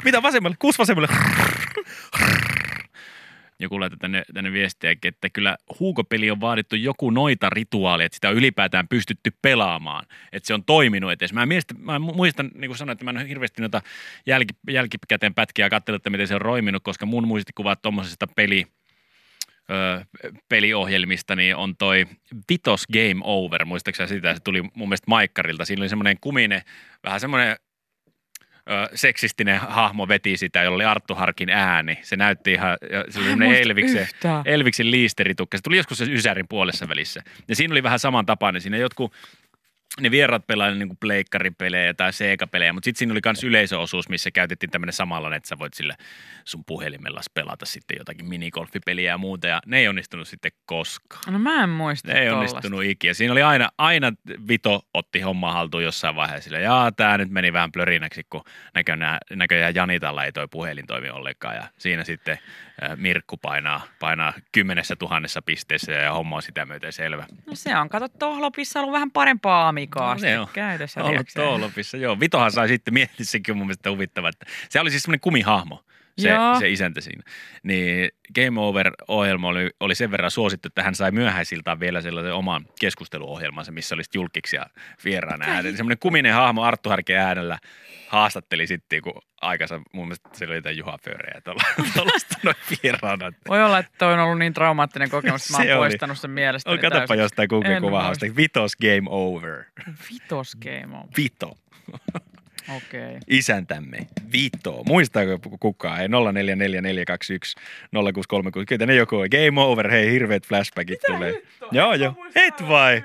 Mitä 0.05 0.23
vasemmalle? 0.23 0.57
Kuusi 0.59 0.79
vasemmalle. 0.79 1.09
Joku 3.59 3.81
laittoi 3.81 3.99
tänne, 3.99 4.23
tänne 4.35 4.53
viestiäkin, 4.53 5.09
että 5.09 5.31
kyllä 5.31 5.57
huukopeli 5.81 6.31
on 6.31 6.41
vaadittu 6.41 6.77
joku 6.77 7.11
noita 7.11 7.51
rituaali, 7.51 8.05
että 8.05 8.17
sitä 8.17 8.29
on 8.29 8.35
ylipäätään 8.35 8.89
pystytty 8.89 9.33
pelaamaan. 9.43 10.07
Että 10.33 10.47
se 10.47 10.55
on 10.55 10.65
toiminut 10.65 11.13
edes. 11.13 11.33
Mä, 11.33 11.47
miestä, 11.47 11.75
mä 11.79 11.99
muistan, 11.99 12.51
niin 12.55 12.69
kuin 12.69 12.79
sanoin, 12.79 12.93
että 12.93 13.05
mä 13.13 13.21
en 13.21 13.27
hirveästi 13.27 13.63
noita 13.63 13.83
jälki, 14.27 14.55
jälkikäteen 14.71 15.35
pätkiä 15.35 15.71
katsellut, 15.71 16.01
että 16.01 16.11
miten 16.11 16.29
se 16.29 16.35
on 16.35 16.41
roiminut, 16.41 16.83
koska 16.83 17.07
mun 17.07 17.29
muistikuvat 17.29 17.83
tuommoisesta 17.83 18.27
peli, 18.27 18.67
ö, 19.71 20.05
peliohjelmista, 20.49 21.37
niin 21.37 21.57
on 21.57 21.77
toi 21.77 22.07
Vitos 22.51 22.87
Game 22.93 23.21
Over, 23.25 23.65
muistaakseni 23.65 24.09
sitä, 24.09 24.35
se 24.35 24.41
tuli 24.41 24.63
mun 24.63 24.89
mielestä 24.89 25.07
Maikkarilta. 25.09 25.65
Siinä 25.65 25.83
oli 25.83 25.89
semmoinen 25.89 26.17
kuminen, 26.21 26.63
vähän 27.05 27.21
semmoinen 27.21 27.57
seksistinen 28.94 29.61
hahmo 29.61 30.09
veti 30.09 30.37
sitä, 30.37 30.62
jolla 30.62 30.74
oli 30.74 30.85
Arttu 30.85 31.14
Harkin 31.14 31.50
ääni. 31.50 31.98
Se 32.02 32.16
näytti 32.16 32.52
ihan, 32.52 32.76
ja 32.90 33.04
se 33.09 33.18
oli 33.18 33.26
semmoinen 33.28 33.48
muista 33.48 33.62
Elviksen. 33.62 34.09
Elviksen 34.44 34.90
liisteritukka. 34.90 35.57
Se 35.57 35.62
tuli 35.62 35.76
joskus 35.76 35.98
se 35.98 36.04
Ysärin 36.04 36.48
puolessa 36.48 36.88
välissä. 36.88 37.22
Ja 37.48 37.57
siinä 37.57 37.72
oli 37.72 37.83
vähän 37.83 37.98
samantapainen. 37.98 38.62
Siinä 38.62 38.76
jotkut 38.76 39.12
ne 40.01 40.11
vierat 40.11 40.47
pelaa 40.47 40.71
niin 40.71 40.97
pleikkaripelejä 41.01 41.95
tai 41.95 42.13
seikapelejä, 42.13 42.73
mutta 42.73 42.85
sitten 42.85 42.99
siinä 42.99 43.13
oli 43.13 43.21
myös 43.25 43.45
yleisöosuus, 43.45 44.09
missä 44.09 44.31
käytettiin 44.31 44.71
tämmöinen 44.71 44.93
samanlainen, 44.93 45.37
että 45.37 45.49
sä 45.49 45.59
voit 45.59 45.75
sillä 45.75 45.97
sun 46.45 46.65
puhelimella 46.65 47.21
pelata 47.35 47.67
sitten 47.67 47.97
jotakin 47.99 48.27
minigolfipeliä 48.29 49.11
ja 49.13 49.19
muuta, 49.19 49.47
ja 49.47 49.61
ne 49.67 49.79
ei 49.79 49.89
onnistunut 49.89 50.29
sitten 50.29 50.53
koskaan. 50.67 51.33
No 51.33 51.39
mä 51.39 51.63
en 51.63 51.71
muista 51.71 52.13
Ne 52.13 52.21
ei 52.21 52.29
tollasta. 52.29 52.57
onnistunut 52.57 52.85
ikinä. 52.85 53.15
Siinä 53.15 53.33
oli 53.33 53.43
aina, 53.43 53.69
aina 53.79 54.13
Vito 54.49 54.83
otti 54.95 55.21
homma 55.21 55.53
haltuun 55.53 55.85
jossain 55.85 56.17
vaiheessa. 56.17 56.45
Sillä, 56.45 56.59
jaa, 56.59 56.93
tämä 56.93 57.19
nyt 57.19 57.31
meni 57.31 57.53
vähän 57.53 57.73
plörinäksi, 57.73 58.23
kun 58.31 58.45
näköjään, 58.75 59.19
näköjään 59.35 59.75
Janitalla 59.75 60.25
ei 60.25 60.33
toi 60.33 60.49
puhelin 60.51 60.87
toimi 60.87 61.11
ollenkaan. 61.11 61.57
Ja 61.57 61.63
siinä 61.79 62.05
sitten 62.05 62.39
äh, 62.83 62.97
Mirkku 62.97 63.37
painaa, 63.37 63.81
painaa 64.01 64.33
kymmenessä 64.53 64.97
tuhannessa 64.97 65.43
pisteessä 65.43 65.93
ja 65.93 66.13
homma 66.13 66.37
on 66.37 66.43
sitä 66.43 66.67
myöten 66.67 66.93
selvä. 66.93 67.27
No 67.47 67.55
se 67.55 67.77
on, 67.77 67.89
kato, 67.89 68.09
Tohlopissa 68.09 68.81
ollut 68.81 68.93
vähän 68.93 69.11
parempaa 69.11 69.69
amikaa 69.96 70.37
No, 70.37 70.42
on. 70.42 70.48
käytössä. 70.53 71.05
Ollut? 71.05 71.27
Toolopissa, 71.35 71.96
joo. 71.96 72.20
Vitohan 72.20 72.53
sai 72.53 72.68
sitten 72.68 72.94
on 73.53 73.57
mun 73.57 73.66
mielestä 73.66 73.90
huvittava. 73.90 74.29
Että 74.29 74.46
se 74.68 74.81
oli 74.81 74.90
siis 74.90 75.03
semmoinen 75.03 75.20
kumihahmo, 75.20 75.85
se, 76.18 76.28
Joo. 76.28 76.59
se 76.61 76.68
isäntä 76.70 77.00
siinä. 77.00 77.22
Niin 77.62 78.11
Game 78.35 78.61
Over-ohjelma 78.61 79.48
oli, 79.48 79.70
oli 79.81 79.94
sen 79.94 80.11
verran 80.11 80.31
suosittu, 80.31 80.66
että 80.68 80.83
hän 80.83 80.94
sai 80.94 81.11
myöhäisiltaan 81.11 81.81
vielä 81.81 82.00
sellaisen 82.00 82.35
oman 82.35 82.66
keskusteluohjelmansa, 82.81 83.72
missä 83.72 83.94
olisi 83.94 84.11
julkiksi 84.14 84.57
ja 84.57 84.66
vieraana 85.04 85.44
äänen. 85.48 85.76
Semmoinen 85.76 85.98
kuminen 85.98 86.35
hahmo 86.35 86.62
Arttu 86.62 86.88
Harkin 86.88 87.16
äänellä 87.16 87.59
haastatteli 88.09 88.66
sitten, 88.66 89.02
kun 89.02 89.22
aikansa 89.40 89.81
mun 89.92 90.07
mielestä 90.07 90.28
siellä 90.33 90.52
oli 90.52 90.59
jotain 90.59 90.76
Juha 90.78 90.98
tuolla, 91.44 91.62
tuollaista 91.94 92.37
noin 92.44 92.57
vieraana. 92.83 93.33
Voi 93.48 93.64
olla, 93.64 93.78
että 93.78 93.92
toi 93.98 94.12
on 94.12 94.18
ollut 94.20 94.38
niin 94.38 94.54
traumaattinen 94.54 95.11
kokemus, 95.11 95.42
että 95.42 95.52
mä 95.52 95.59
oon 95.59 95.68
oli. 95.83 95.88
poistanut 95.88 96.18
sen 96.18 96.31
mielestä. 96.31 96.70
Oh, 96.70 96.81
katsopa 96.81 97.14
jostain 97.14 97.48
Google 97.48 97.74
En 97.76 97.83
kuvahausta. 97.83 98.26
muista. 98.26 98.37
Vitos 98.37 98.76
Game 98.76 99.02
Over. 99.07 99.64
Vitos 100.12 100.57
game 100.57 100.96
on. 100.96 101.09
Vito. 101.16 101.59
Okei. 102.76 103.07
Okay. 103.07 103.20
isäntämme, 103.31 103.98
Vito. 104.33 104.83
Muistaako 104.87 105.38
kukaan? 105.61 106.00
Ei 106.00 106.09
044421 106.09 107.54
0636. 107.92 108.66
Kyllä 108.66 108.87
ne 108.87 108.94
joku 108.94 109.16
on. 109.16 109.28
Game 109.31 109.61
over, 109.61 109.90
hei 109.90 110.11
hirveät 110.11 110.46
flashbackit 110.46 111.00
tulee. 111.07 111.42
Joo, 111.72 111.94
joo. 111.94 112.14
Et 112.35 112.68
vai? 112.68 113.02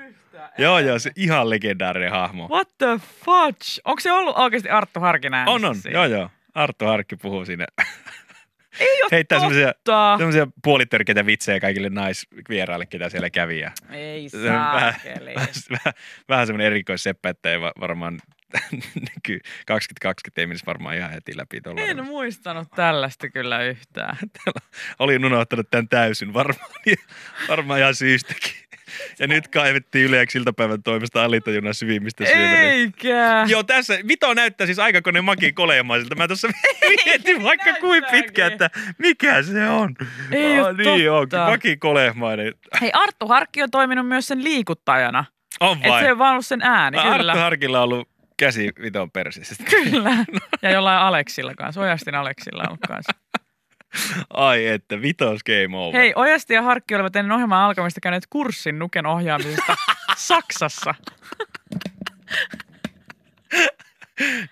Joo, 0.58 0.78
joo, 0.78 0.98
se 0.98 1.10
ihan 1.16 1.50
legendaarinen 1.50 2.10
hahmo. 2.10 2.48
What 2.48 2.68
the 2.78 3.00
fudge? 3.24 3.80
Onko 3.84 4.00
se 4.00 4.12
ollut 4.12 4.38
oikeasti 4.38 4.68
Arttu 4.68 5.00
Harkin 5.00 5.34
On, 5.34 5.64
on. 5.64 5.76
siinä? 5.76 5.98
Joo, 5.98 6.04
joo. 6.06 6.30
Arttu 6.54 6.84
Harkki 6.84 7.16
puhuu 7.16 7.44
siinä. 7.44 7.66
Ei 8.80 9.02
ole 9.02 9.08
Heittää 9.12 9.38
semmoisia, 9.38 9.72
semmoisia 10.18 10.46
puolitörkeitä 10.64 11.26
vitsejä 11.26 11.60
kaikille 11.60 11.88
naisvieraille, 11.88 12.86
ketä 12.86 13.08
siellä 13.08 13.30
kävi. 13.30 13.60
Ja 13.60 13.70
Ei 13.92 14.28
on 14.34 14.42
vähän, 14.42 14.94
saakeli. 14.94 15.34
vähän, 15.70 15.94
vähän 16.28 16.46
semmoinen 16.46 16.66
erikoisseppä, 16.66 17.28
että 17.28 17.52
ei 17.52 17.60
va- 17.60 17.72
varmaan 18.54 18.82
nyky 19.16 19.40
2020 19.66 20.40
ei 20.40 20.46
menisi 20.46 20.66
varmaan 20.66 20.96
ihan 20.96 21.10
heti 21.10 21.36
läpi 21.36 21.60
tuolla. 21.60 21.80
En 21.80 22.04
muistanut 22.04 22.68
tällaista 22.76 23.28
kyllä 23.30 23.62
yhtään. 23.62 24.16
Olin 24.98 25.24
unohtanut 25.24 25.70
tämän 25.70 25.88
täysin, 25.88 26.34
varmaan, 26.34 26.70
varmaan 27.48 27.80
ihan 27.80 27.94
syystäkin. 27.94 28.52
Ja 29.18 29.26
nyt 29.26 29.48
kaivettiin 29.48 30.04
yleäksi 30.04 30.38
iltapäivän 30.38 30.82
toimesta 30.82 31.24
alitajunnan 31.24 31.74
syvimmistä 31.74 32.24
syövereistä. 32.24 32.70
Eikä. 32.70 33.44
Joo, 33.48 33.62
tässä 33.62 33.98
Vito 34.08 34.34
näyttää 34.34 34.66
siis 34.66 34.78
aikakone 34.78 35.20
Maki 35.20 35.52
koleemaiselta. 35.52 36.14
Mä 36.14 36.26
tuossa 36.26 36.48
mietin 37.04 37.42
vaikka 37.42 37.72
kuin 37.80 37.90
näyttääkin. 38.00 38.24
pitkä, 38.24 38.46
että 38.46 38.70
mikä 38.98 39.42
se 39.42 39.68
on. 39.68 39.94
Ei 40.30 40.60
oo 40.60 40.72
niin 40.72 41.06
totta. 41.10 41.44
on, 41.44 41.50
Maki 41.50 41.76
kolehmainen. 41.76 42.54
Hei, 42.80 42.90
Arttu 42.92 43.26
Harkki 43.28 43.62
on 43.62 43.70
toiminut 43.70 44.08
myös 44.08 44.26
sen 44.26 44.44
liikuttajana. 44.44 45.24
On 45.60 45.76
Että 45.76 45.88
vai? 45.88 46.02
se 46.02 46.08
ei 46.08 46.18
vaan 46.18 46.32
ollut 46.32 46.46
sen 46.46 46.62
ääni, 46.62 46.98
Arttu 46.98 47.18
kyllä. 47.18 47.34
Harkilla 47.34 47.78
on 47.78 47.84
ollut 47.84 48.08
käsi 48.36 48.72
Viton 48.82 49.10
persissä. 49.10 49.64
Kyllä. 49.70 50.24
Ja 50.62 50.70
jollain 50.70 50.98
Aleksilla 50.98 51.54
kanssa. 51.54 51.80
Ojastin 51.80 52.14
Aleksilla 52.14 52.62
on 52.62 52.68
ollut 52.68 52.80
kanssa. 52.88 53.12
Ai 54.30 54.66
että, 54.66 55.02
Vitos 55.02 55.44
game 55.44 55.78
over. 55.78 56.00
Hei, 56.00 56.12
Ojasti 56.16 56.54
ja 56.54 56.62
Harkki 56.62 56.94
olivat 56.94 57.16
ennen 57.16 57.32
ohjelman 57.32 57.62
alkamista 57.62 58.00
käyneet 58.00 58.26
kurssin 58.30 58.78
Nuken 58.78 59.06
ohjaamisesta 59.06 59.76
Saksassa. 60.16 60.94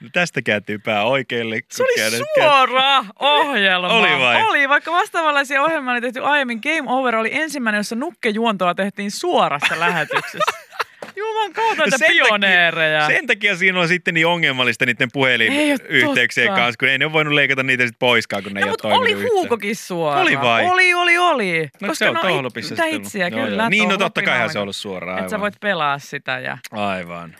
No 0.01 0.09
tästä 0.13 0.43
kääntyy 0.43 0.79
pää 0.79 1.05
oikealle. 1.05 1.61
Se 1.71 1.83
oli 1.83 2.11
suora 2.11 3.05
ohjelma. 3.19 3.89
Oli 3.89 4.19
vai? 4.21 4.43
Oli, 4.47 4.69
vaikka 4.69 4.93
vastaavanlaisia 4.93 5.63
ohjelmia 5.63 5.93
oli 5.93 6.01
tehty 6.01 6.21
aiemmin. 6.21 6.61
Game 6.63 6.91
Over 6.93 7.17
oli 7.17 7.31
ensimmäinen, 7.33 7.79
jossa 7.79 7.95
nukkejuontoa 7.95 8.75
tehtiin 8.75 9.11
suorassa 9.11 9.81
lähetyksessä. 9.81 10.53
Juman 11.17 11.53
kautta 11.53 11.77
näitä 11.77 11.99
sen 11.99 12.09
takia- 12.09 12.25
pioneereja. 12.25 13.07
Sen 13.07 13.27
takia 13.27 13.57
siinä 13.57 13.81
on 13.81 13.89
sitten 13.89 14.15
niin 14.15 14.27
ongelmallista 14.27 14.87
niiden 14.87 15.09
puhelinyhteyksien 15.13 16.49
kanssa, 16.55 16.79
kun 16.79 16.89
ei 16.89 16.99
ne 16.99 17.05
ole 17.05 17.13
voinut 17.13 17.35
leikata 17.35 17.63
niitä 17.63 17.83
sitten 17.83 17.99
poiskaan, 17.99 18.43
kun 18.43 18.53
ne 18.53 18.61
No, 18.61 18.67
ei 18.67 18.71
mutta 18.71 18.89
ole 18.89 18.95
oli 18.97 19.13
huukokin 19.13 19.77
suora. 19.77 20.21
Oli 20.21 20.41
vai? 20.41 20.65
Oli, 20.65 20.95
oli, 20.95 21.19
oli. 21.19 21.69
No, 21.81 21.95
se 21.95 22.09
on 22.09 22.15
no, 22.15 22.21
Tohlopissa 22.21 22.77
sitten 22.77 22.95
itsiä, 22.95 23.29
Joo, 23.29 23.45
kyllä. 23.47 23.63
joo. 23.63 23.69
Niin, 23.69 23.89
no 23.89 23.97
totta 23.97 24.23
kaihan 24.23 24.51
se 24.51 24.59
on 24.59 24.63
ollut 24.63 24.77
suoraan. 24.77 25.19
Että 25.19 25.31
sä 25.31 25.41
voit 25.41 25.55
pelaa 25.61 25.99
sitä 25.99 26.39
ja 26.39 26.59
Aivan. 26.73 27.37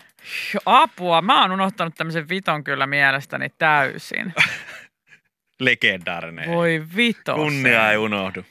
apua. 0.67 1.23
Mä 1.23 1.43
oon 1.43 1.53
unohtanut 1.53 1.95
tämmöisen 1.95 2.29
viton 2.29 2.65
kyllä 2.65 2.87
mielestäni 2.87 3.49
täysin. 3.59 4.35
Legendaarinen. 5.61 6.49
Voi 6.51 6.83
vito. 6.97 7.35
Kunnia 7.35 7.91
ei 7.91 7.97
unohdu. 7.97 8.45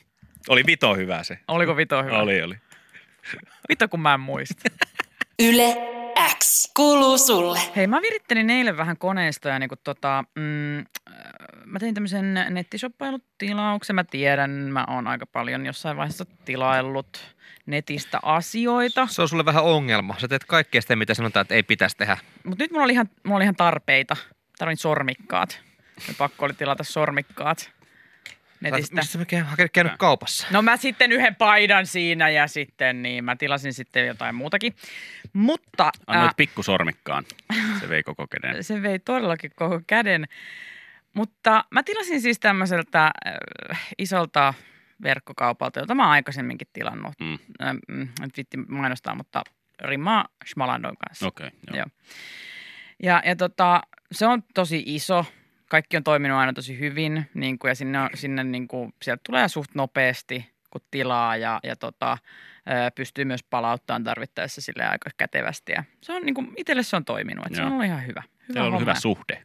Oli 0.50 0.64
Vito 0.66 0.96
hyvä 0.96 1.24
se. 1.24 1.40
Oliko 1.48 1.78
vito 1.78 2.04
hyvä? 2.04 2.18
Oli, 2.18 2.42
oli. 2.42 2.56
Vito 3.70 3.88
kun 3.88 4.00
mä 4.00 4.14
en 4.14 4.20
muista. 4.20 4.70
Yle 5.50 5.78
X 6.40 6.72
kuuluu 6.76 7.18
sulle. 7.18 7.60
Hei, 7.76 7.88
mä 7.88 8.02
virittelin 8.02 8.50
eilen 8.50 8.78
vähän 8.78 8.98
koneistoja, 8.98 9.60
niin 9.60 9.70
kuin 9.70 9.80
tota, 9.84 10.24
mm, 10.36 10.80
äh, 10.80 10.86
mä 11.66 11.80
tein 11.80 11.94
tämmöisen 11.94 12.34
nettishoppailut-tilauksen. 12.50 13.96
Mä 13.96 14.04
tiedän, 14.04 14.52
mä 14.52 14.86
oon 14.88 15.08
aika 15.08 15.26
paljon 15.26 15.66
jossain 15.66 15.98
vaiheessa 15.98 16.26
tilaillut 16.46 17.36
netistä 17.66 18.20
asioita. 18.24 19.08
Se 19.08 19.22
on 19.22 19.28
sulle 19.28 19.46
vähän 19.46 19.64
ongelma. 19.64 20.16
Sä 20.20 20.28
teet 20.28 20.46
kaikkea 20.46 20.82
sitä, 20.82 20.96
mitä 20.96 21.14
sanotaan, 21.14 21.42
että 21.42 21.56
ei 21.56 21.64
pitäisi 21.64 21.98
tehdä. 21.98 22.18
Mutta 22.44 22.64
nyt 22.64 22.72
mulla 22.72 22.84
oli 22.84 22.94
ihan, 22.94 23.10
mulla 23.24 23.36
oli 23.36 23.44
ihan 23.44 23.56
tarpeita. 23.56 24.16
Tarvin 24.58 24.78
sormikkaat. 24.78 25.62
Ja 26.08 26.14
pakko 26.18 26.46
oli 26.46 26.54
tilata 26.54 26.84
sormikkaat. 26.84 27.72
Netistä. 28.62 28.96
Missä 28.96 29.20
mä 29.20 29.26
käyn, 29.26 29.46
käynyt 29.74 29.94
kaupassa? 29.98 30.48
No 30.52 30.62
mä 30.62 30.78
sitten 30.78 31.12
yhden 31.12 31.36
paidan 31.36 31.86
siinä 31.86 32.30
ja 32.30 32.48
sitten 32.48 33.02
niin 33.02 33.24
mä 33.24 33.36
tilasin 33.36 33.74
sitten 33.74 34.08
jotain 34.08 34.36
muutakin. 34.36 34.76
Mutta 35.34 35.92
Annoit 36.08 36.28
ää, 36.28 36.34
pikkusormikkaan. 36.38 37.26
Se 37.80 37.90
vei 37.90 38.04
koko 38.04 38.28
käden. 38.28 38.64
se 38.64 38.82
vei 38.82 39.00
todellakin 39.00 39.52
koko 39.56 39.82
käden. 39.88 40.28
Mutta 41.14 41.66
mä 41.72 41.84
tilasin 41.84 42.22
siis 42.22 42.40
tämmöiseltä 42.40 43.12
äh, 43.28 43.94
isolta 43.98 44.54
verkkokaupalta, 45.04 45.80
jota 45.80 45.96
mä 45.96 46.04
oon 46.04 46.12
aikaisemminkin 46.12 46.68
tilannut. 46.74 47.14
Mm. 47.20 47.34
Äh, 47.34 47.70
en 48.24 48.32
viitti 48.38 48.58
mainostaa, 48.58 49.16
mutta 49.16 49.44
rimaa 49.82 50.28
Schmalandon 50.48 50.98
kanssa. 50.98 51.28
Okei, 51.28 51.48
okay, 51.48 51.60
joo. 51.68 51.78
Joo. 51.78 51.86
Ja, 53.04 53.22
ja 53.26 53.36
tota, 53.36 53.82
se 54.12 54.28
on 54.28 54.44
tosi 54.54 54.84
iso. 54.86 55.26
Kaikki 55.72 55.98
on 55.98 56.04
toiminut 56.04 56.38
aina 56.38 56.54
tosi 56.54 56.80
hyvin 56.80 57.30
niin 57.34 57.60
kuin, 57.60 57.70
ja 57.70 57.76
sinne, 57.76 58.00
on- 58.00 58.10
sinne 58.14 58.44
niin 58.44 58.68
kuin, 58.68 58.94
sieltä 59.02 59.22
tulee 59.26 59.48
suht 59.48 59.76
nopeasti, 59.76 60.50
kun 60.70 60.82
tilaa 60.92 61.38
ja, 61.38 61.60
ja 61.64 61.76
tota, 61.76 62.18
pystyy 62.96 63.26
myös 63.26 63.44
palauttamaan 63.44 64.04
tarvittaessa 64.04 64.62
sille 64.62 64.86
aika 64.86 65.10
kätevästi. 65.18 65.72
Ja 65.72 65.84
se 66.02 66.14
on 66.14 66.22
niin 66.22 66.34
kuin, 66.34 66.54
itselle 66.58 66.84
se 66.84 66.96
on 66.96 67.06
toiminut, 67.06 67.46
että 67.46 67.56
se 67.56 67.64
on 67.64 67.72
ollut 67.72 67.86
ihan 67.86 68.08
hyvä. 68.08 68.24
hyvä 68.24 68.48
Teillä 68.48 68.62
on 68.62 68.68
ollut 68.68 68.82
hyvä 68.82 68.96
suhde. 68.96 69.44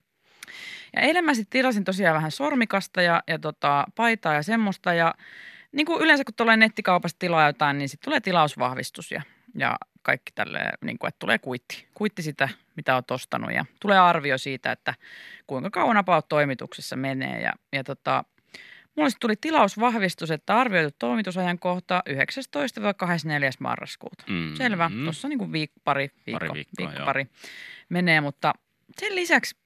Ja 0.96 1.02
eilen 1.02 1.24
mä 1.24 1.34
sitten 1.34 1.60
tilasin 1.60 1.84
tosiaan 1.84 2.16
vähän 2.16 2.30
sormikasta 2.30 3.02
ja, 3.02 3.22
ja 3.26 3.38
tota, 3.38 3.86
paitaa 3.96 4.34
ja 4.34 4.42
semmoista. 4.42 4.94
Ja 4.94 5.14
niin 5.72 5.86
kuin 5.86 6.02
yleensä 6.02 6.24
kun 6.24 6.34
tulee 6.34 6.56
nettikaupasta 6.56 7.18
tilaa 7.18 7.46
jotain, 7.46 7.78
niin 7.78 7.88
sitten 7.88 8.04
tulee 8.04 8.20
tilausvahvistus 8.20 9.10
ja, 9.10 9.22
ja 9.54 9.78
kaikki 10.02 10.32
tälle, 10.34 10.60
niin 10.84 10.98
kuin, 10.98 11.08
että 11.08 11.18
tulee 11.18 11.38
kuitti. 11.38 11.86
Kuitti 11.94 12.22
sitä, 12.22 12.48
mitä 12.76 12.94
oot 12.94 13.10
ostanut 13.10 13.52
ja 13.52 13.64
tulee 13.80 13.98
arvio 13.98 14.38
siitä, 14.38 14.72
että 14.72 14.94
kuinka 15.46 15.70
kauan 15.70 15.96
about 15.96 16.28
toimituksessa 16.28 16.96
menee. 16.96 17.40
Ja, 17.40 17.52
ja 17.72 17.84
tota, 17.84 18.24
mulle 18.96 19.10
tuli 19.20 19.36
tilausvahvistus, 19.36 20.30
että 20.30 20.56
arvioitu 20.56 20.96
toimitusajankohta 20.98 22.02
19-24. 22.08 22.12
marraskuuta. 23.58 24.24
Mm. 24.28 24.54
Selvä. 24.54 24.90
Tuossa 25.04 25.28
niin 25.28 25.38
kuin 25.38 25.50
viik- 25.50 25.80
pari, 25.84 26.10
viikko, 26.26 26.46
Pari 26.46 26.54
viikkoa, 26.54 26.86
viikko 26.86 27.04
pari 27.04 27.26
menee, 27.88 28.20
mutta 28.20 28.52
sen 29.00 29.16
lisäksi 29.16 29.56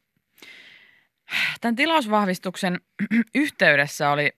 tämän 1.60 1.76
tilausvahvistuksen 1.76 2.80
yhteydessä 3.34 4.10
oli 4.10 4.32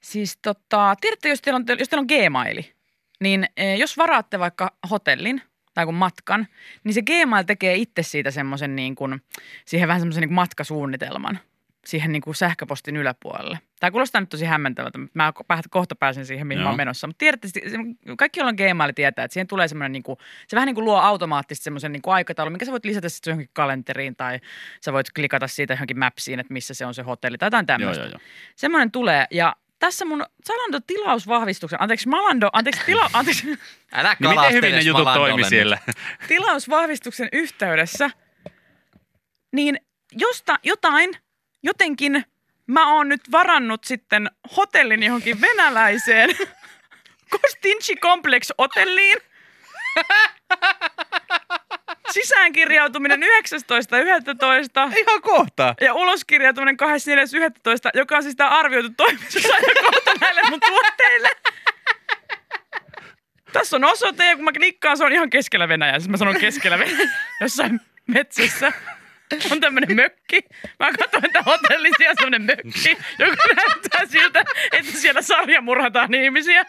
siis 0.00 0.38
tota, 0.42 0.94
tiedätte, 1.00 1.28
jos 1.28 1.42
teillä 1.42 1.56
on, 1.56 1.64
jos 1.78 1.88
teillä 1.88 2.00
on 2.00 2.28
Gmaili, 2.28 2.72
niin 3.20 3.46
eh, 3.56 3.78
jos 3.78 3.96
varaatte 3.96 4.38
vaikka 4.38 4.76
hotellin 4.90 5.42
tai 5.74 5.86
kun 5.86 5.94
matkan, 5.94 6.46
niin 6.84 6.94
se 6.94 7.02
Gmail 7.02 7.42
tekee 7.42 7.76
itse 7.76 8.02
siitä 8.02 8.30
semmoisen 8.30 8.76
niin 8.76 8.94
kuin, 8.94 9.22
siihen 9.64 9.88
vähän 9.88 10.00
semmoisen 10.00 10.20
niin 10.20 10.32
matkasuunnitelman 10.32 11.38
siihen 11.86 12.12
niin 12.12 12.22
kuin 12.22 12.34
sähköpostin 12.34 12.96
yläpuolelle. 12.96 13.58
Tämä 13.80 13.90
kuulostaa 13.90 14.20
nyt 14.20 14.30
tosi 14.30 14.44
hämmentävältä, 14.44 14.98
mutta 14.98 15.12
mä 15.14 15.32
ko- 15.38 15.62
kohta 15.70 15.94
pääsen 15.94 16.26
siihen, 16.26 16.46
mihin 16.46 16.58
mä 16.58 16.62
Joo. 16.62 16.70
oon 16.70 16.76
menossa. 16.76 17.06
Mutta 17.06 17.18
tiedätte, 17.18 17.48
kaikki, 18.18 18.40
joilla 18.40 18.48
on 18.48 18.54
Gmail, 18.56 18.92
tietää, 18.92 19.24
että 19.24 19.32
siihen 19.32 19.46
tulee 19.46 19.68
semmoinen, 19.68 19.92
niin 19.92 20.02
kuin, 20.02 20.16
se 20.48 20.56
vähän 20.56 20.66
niin 20.66 20.74
kuin 20.74 20.84
luo 20.84 20.96
automaattisesti 20.98 21.64
semmoisen 21.64 21.92
niin 21.92 22.02
kuin 22.02 22.14
aikataulun, 22.14 22.52
mikä 22.52 22.64
sä 22.64 22.72
voit 22.72 22.84
lisätä 22.84 23.08
sitten 23.08 23.30
johonkin 23.30 23.50
kalenteriin 23.52 24.16
tai 24.16 24.40
sä 24.80 24.92
voit 24.92 25.06
klikata 25.14 25.48
siitä 25.48 25.74
johonkin 25.74 25.98
mapsiin, 25.98 26.40
että 26.40 26.52
missä 26.52 26.74
se 26.74 26.86
on 26.86 26.94
se 26.94 27.02
hotelli 27.02 27.38
tai 27.38 27.46
jotain 27.46 27.66
tämmöistä. 27.66 28.04
joo, 28.04 28.10
joo. 28.10 28.20
Semmoinen 28.56 28.90
tulee 28.90 29.26
ja 29.30 29.56
tässä 29.80 30.04
mun 30.04 30.26
Zalando 30.46 30.80
tilausvahvistuksen, 30.86 31.82
anteeksi 31.82 32.08
Malando, 32.08 32.50
anteeksi, 32.52 32.80
tila, 32.86 33.10
anteeksi 33.12 33.58
Älä 33.92 34.16
Niin 34.20 34.30
miten 34.30 34.52
hyvin 34.52 34.74
ne 34.74 34.80
jutut 34.80 35.08
toimi 35.14 35.44
siellä? 35.44 35.78
tilausvahvistuksen 36.28 37.28
yhteydessä, 37.32 38.10
niin 39.52 39.80
josta, 40.12 40.58
jotain, 40.62 41.10
jotenkin 41.62 42.24
mä 42.66 42.94
oon 42.94 43.08
nyt 43.08 43.20
varannut 43.32 43.84
sitten 43.84 44.30
hotellin 44.56 45.02
johonkin 45.02 45.40
venäläiseen 45.40 46.30
Kostinchi 47.40 47.96
Complex 47.96 48.48
hotelliin. 48.58 49.18
Sisäänkirjautuminen 52.12 53.20
19.11. 53.22 53.26
Ihan 54.98 55.22
kohta. 55.22 55.74
ja 55.80 55.94
uloskirjautuminen 55.94 56.76
24.11., 56.82 57.90
joka 57.94 58.16
on 58.16 58.22
siis 58.22 58.36
tämä 58.36 58.50
arvioitu 58.50 58.90
toimitusajankohta 58.96 60.10
näille 60.20 60.40
mun 60.50 60.60
tuotteille. 60.60 61.28
Tässä 63.52 63.76
on 63.76 63.84
osoite, 63.84 64.26
ja 64.26 64.36
kun 64.36 64.44
mä 64.44 64.52
klikkaan, 64.52 64.96
se 64.96 65.04
on 65.04 65.12
ihan 65.12 65.30
keskellä 65.30 65.68
Venäjää. 65.68 65.98
Siis 65.98 66.08
mä 66.08 66.16
sanon 66.16 66.40
keskellä 66.40 66.78
Venäjää, 66.78 67.20
jossain 67.40 67.80
metsässä. 68.06 68.72
On 69.50 69.60
tämmönen 69.60 69.96
mökki. 69.96 70.40
Mä 70.78 70.90
katsoin, 70.98 71.24
että 71.24 71.42
hotellissa 71.42 72.04
on 72.10 72.16
semmonen 72.16 72.42
mökki, 72.42 72.98
joka 73.18 73.42
näyttää 73.56 74.06
siltä, 74.06 74.44
että 74.72 74.92
siellä 74.92 75.22
sarjamurhataan 75.22 76.14
ihmisiä. 76.14 76.64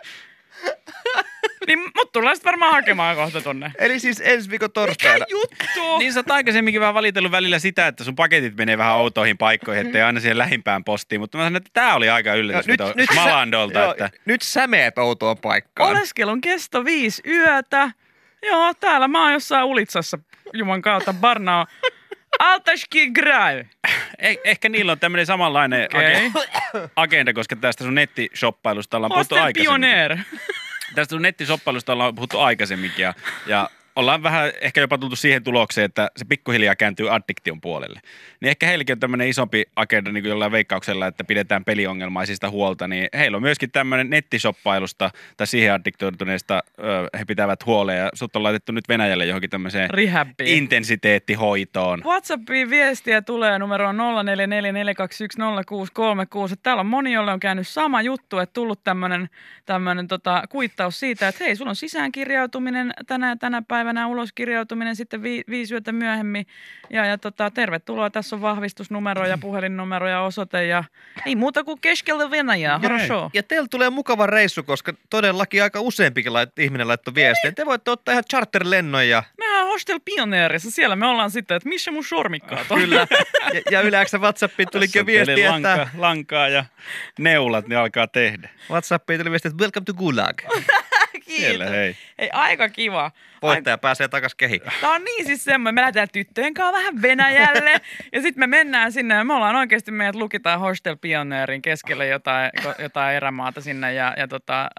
Niin 1.68 1.80
mut 1.80 2.12
tullaan 2.12 2.36
sitten 2.36 2.50
varmaan 2.50 2.72
hakemaan 2.72 3.16
kohta 3.16 3.42
tonne. 3.42 3.72
Eli 3.78 4.00
siis 4.00 4.22
ensi 4.26 4.50
viikon 4.50 4.72
torstaina. 4.72 5.26
Juttu! 5.30 5.98
Niin 6.00 6.14
sä 6.14 6.20
oot 6.20 6.32
aikaisemminkin 6.32 6.82
vähän 6.82 6.94
valitellut 6.94 7.32
välillä 7.32 7.60
sitä, 7.60 7.88
että 7.88 8.04
sun 8.04 8.16
paketit 8.16 8.58
menee 8.58 8.78
vähän 8.78 8.96
outoihin 8.96 9.38
paikkoihin, 9.38 9.86
ettei 9.86 10.02
aina 10.02 10.20
siihen 10.20 10.38
lähimpään 10.38 10.84
postiin. 10.84 11.22
Mutta 11.22 11.38
mä 11.38 11.44
sanon, 11.44 11.58
että 11.58 11.70
tää 11.74 11.96
oli 11.96 12.10
aika 12.10 12.34
yllätys 12.34 12.68
nyt, 12.68 12.80
nyt, 12.80 12.96
nyt, 12.96 13.10
sä, 13.10 13.16
Malandolta. 13.16 13.80
joo, 13.80 13.92
että... 13.92 14.10
nyt 14.26 14.42
sä 14.42 14.68
meet 14.68 14.98
outoon 14.98 15.38
paikkaan. 15.38 15.92
Oleskelun 15.92 16.42
kesto 16.42 16.86
viisi 16.86 17.22
yötä. 17.28 17.92
Joo, 18.44 18.74
täällä 18.74 19.08
mä 19.08 19.24
oon 19.24 19.34
jossain 19.34 19.66
Ulitsassa, 19.66 20.20
juman 20.54 20.82
kautta, 20.82 21.14
Barnao. 21.14 21.66
Altaski 22.40 23.12
Grai. 23.12 23.66
Eh, 24.20 24.38
ehkä 24.44 24.70
niillä 24.70 24.92
on 24.92 25.00
tämmöinen 25.00 25.26
samanlainen 25.26 25.88
age- 25.94 26.90
agenda, 26.96 27.34
koska 27.34 27.56
tästä 27.56 27.84
sun 27.84 27.96
nettishoppailusta 27.96 28.98
ollaan 28.98 29.12
puhuttu 29.12 29.36
aikaisemmin. 29.36 29.82
Pioneer. 29.82 30.18
Tästä 30.96 31.16
sun 31.16 31.22
nettishoppailusta 31.22 31.94
ollaan 31.94 32.16
puhuttu 32.16 32.40
aikaisemminkin 32.40 33.04
ja, 33.04 33.14
ja 33.46 33.70
ollaan 33.96 34.24
vähän 34.24 34.52
ehkä 34.62 34.82
jopa 34.82 34.98
tultu 34.98 35.16
siihen 35.16 35.44
tulokseen, 35.44 35.86
että 35.86 36.12
se 36.18 36.26
pikkuhiljaa 36.26 36.76
kääntyy 36.76 37.16
addiktion 37.16 37.62
puolelle. 37.62 38.00
Niin 38.40 38.50
ehkä 38.50 38.66
heilläkin 38.66 38.94
on 38.94 39.00
tämmöinen 39.00 39.28
isompi 39.28 39.66
agenda 39.76 40.12
niin 40.12 40.24
kuin 40.24 40.30
jollain 40.30 40.52
veikkauksella, 40.52 41.08
että 41.08 41.24
pidetään 41.24 41.66
peliongelmaisista 41.66 42.50
huolta, 42.50 42.88
niin 42.88 43.10
heillä 43.14 43.36
on 43.36 43.42
myöskin 43.42 43.72
tämmöinen 43.72 44.10
nettishoppailusta 44.10 45.12
tai 45.38 45.48
siihen 45.48 45.74
addiktoituneista 45.74 46.64
ö, 46.80 47.18
he 47.20 47.26
pitävät 47.26 47.66
huolen 47.66 47.98
ja 47.98 48.10
sut 48.14 48.36
on 48.36 48.44
laitettu 48.44 48.72
nyt 48.72 48.90
Venäjälle 48.90 49.26
johonkin 49.26 49.50
tämmöiseen 49.50 49.90
Rehabiin. 49.90 50.58
intensiteettihoitoon. 50.58 52.02
WhatsAppiin 52.06 52.70
viestiä 52.70 53.22
tulee 53.22 53.60
numeroon 53.60 53.98
0444210636. 53.98 54.02
Täällä 56.64 56.80
on 56.80 56.86
moni, 56.86 57.14
jolle 57.14 57.32
on 57.32 57.40
käynyt 57.40 57.68
sama 57.68 58.02
juttu, 58.02 58.40
että 58.40 58.54
tullut 58.54 58.84
tämmöinen 58.84 59.30
tämmönen 59.66 60.08
tota, 60.08 60.44
kuittaus 60.50 61.00
siitä, 61.00 61.28
että 61.28 61.44
hei, 61.44 61.56
sulla 61.56 61.70
on 61.70 61.76
sisäänkirjautuminen 61.76 62.94
tänä, 63.08 63.36
tänä 63.36 63.62
päivänä, 63.68 63.81
uloskirjautuminen 64.07 64.97
sitten 64.97 65.23
vi, 65.23 65.43
viisi 65.51 65.75
yötä 65.75 65.93
myöhemmin. 65.93 66.47
Ja, 66.91 67.07
ja 67.07 67.19
tota, 67.19 67.51
tervetuloa, 67.51 68.11
tässä 68.11 68.37
on 68.37 68.43
vahvistusnumero 68.43 69.27
ja 69.27 69.39
puhelinnumero 69.39 70.09
ja 70.09 70.21
osoite 70.21 70.67
ja 70.67 70.85
ei 71.27 71.37
muuta 71.37 71.65
kuin 71.65 71.81
keskellä 71.81 72.31
Venäjää. 72.31 72.79
Хорошо. 72.79 73.31
Ja 73.35 73.43
teillä 73.43 73.69
tulee 73.71 73.91
mukava 73.91 74.27
reissu, 74.27 74.63
koska 74.63 74.93
todellakin 75.11 75.63
aika 75.63 75.81
useampikin 75.81 76.33
lait, 76.33 76.59
ihminen 76.59 76.89
laittoi 76.89 77.15
viestiä. 77.15 77.53
Te 77.53 77.67
voitte 77.67 77.91
ottaa 77.91 78.13
ihan 78.13 78.25
charterlennon 78.31 79.09
ja 79.09 79.23
Mehän 79.39 79.63
on 79.63 79.69
Hostel 79.69 80.01
Pioneerissa, 80.05 80.71
siellä 80.71 80.97
me 80.97 81.07
ollaan 81.07 81.31
sitten, 81.31 81.57
että 81.57 81.69
missä 81.69 81.91
mun 81.91 82.05
sormikkaat 82.05 82.71
on. 82.71 82.81
kyllä. 82.81 83.07
ja, 83.55 83.61
ja 83.71 83.81
yleensä 83.81 84.19
WhatsAppiin 84.19 84.69
tulikin 84.73 85.01
jo 85.01 85.05
Tässä 85.05 85.23
on 85.23 85.27
teille 85.27 85.35
viesti, 85.35 85.49
lanka, 85.49 85.83
että 85.83 85.89
lankaa 85.99 86.49
ja 86.49 86.65
neulat, 87.19 87.69
ne 87.69 87.77
alkaa 87.77 88.07
tehdä. 88.07 88.49
WhatsAppiin 88.71 89.21
tuli 89.21 89.31
viesti, 89.31 89.49
että 89.49 89.63
welcome 89.63 89.85
to 89.85 89.95
Gulag. 89.95 90.43
Siellä 91.22 91.66
hei. 91.66 91.96
Ei, 92.18 92.30
aika 92.34 92.70
kiva. 92.70 93.12
Voittaja 93.42 93.78
pääsee 93.78 94.08
takas 94.08 94.36
kehiin. 94.36 94.62
Tämä 94.82 94.94
on 94.94 95.04
niin 95.04 95.26
siis 95.26 95.44
semmoinen, 95.44 95.76
me 95.76 95.82
lähdetään 95.82 96.08
tyttöjen 96.14 96.54
kanssa 96.54 96.78
vähän 96.78 97.02
Venäjälle 97.02 97.82
ja 98.14 98.22
sitten 98.22 98.40
me 98.40 98.48
mennään 98.48 98.92
sinne 98.92 99.16
ja 99.16 99.24
me 99.24 99.34
ollaan 99.34 99.56
oikeasti, 99.56 99.92
meidät 99.92 100.16
lukitaan 100.16 100.60
Hostel 100.60 100.96
Pioneerin 100.96 101.62
keskelle 101.62 102.08
jotain, 102.08 102.52
jotain 102.80 103.16
erämaata 103.16 103.62
sinne 103.62 103.94
ja, 103.94 104.14
ja 104.18 104.28
tota, 104.28 104.70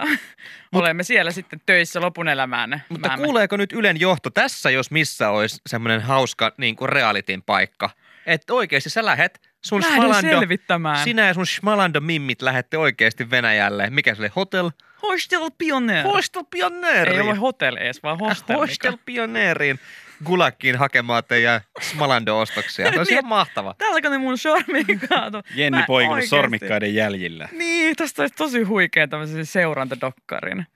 olemme 0.73 1.03
siellä 1.03 1.31
sitten 1.31 1.61
töissä 1.67 2.01
lopun 2.01 2.29
elämään. 2.29 2.83
Mutta 2.89 3.17
kuuleeko 3.17 3.57
nyt 3.57 3.73
Ylen 3.73 4.01
johto 4.01 4.31
tässä, 4.31 4.71
jos 4.71 4.91
missä 4.91 5.31
olisi 5.31 5.61
semmoinen 5.67 6.01
hauska 6.01 6.53
niin 6.57 6.77
kuin 6.77 6.89
realitin 6.89 7.43
paikka? 7.43 7.91
Että 8.27 8.55
oikeasti 8.55 8.91
sä 8.91 9.05
lähet 9.05 9.52
sun 9.65 9.81
Lähden 9.81 9.95
Schmalando, 9.97 10.39
selvittämään. 10.41 11.05
sinä 11.05 11.27
ja 11.27 11.35
sun 11.35 11.47
Schmalando 11.47 12.01
mimmit 12.01 12.43
lähette 12.43 12.79
oikeasti 12.79 13.31
Venäjälle. 13.31 13.91
Mikä 13.91 14.15
se 14.15 14.23
oli? 14.23 14.31
Hotel? 14.37 14.71
Hostel 15.03 15.51
Pioneer. 15.59 16.07
Hostel 16.07 16.45
Pioneeriin. 16.51 17.21
Ei 17.21 17.29
ole 17.29 17.35
hotel 17.35 17.77
ees, 17.77 18.03
vaan 18.03 18.19
hostel. 18.19 18.57
Hostel. 18.57 18.97
Pioneeriin. 19.05 19.79
Gulakkiin 20.25 20.77
hakemaan 20.79 21.23
teidän 21.29 21.61
Smalando-ostoksia. 21.81 22.93
Se 22.93 22.99
olisi 22.99 23.13
ihan 23.13 23.27
mahtava. 23.27 23.75
Täälläkö 23.79 24.11
ne 24.11 24.19
mun 24.19 24.39
sormikaat 24.39 25.35
on? 25.35 25.43
Jenni 25.55 25.79
Mä 25.79 25.85
poikunut 25.87 26.15
oikeesti- 26.15 26.29
sormikkaiden 26.37 26.95
jäljillä. 26.95 27.49
Niin, 27.53 27.97
tästä 27.97 28.23
olisi 28.23 28.35
tosi 28.35 28.63
huikea 28.63 29.09
tämmöisen 29.09 29.47
seurantadokkarin. 29.47 30.67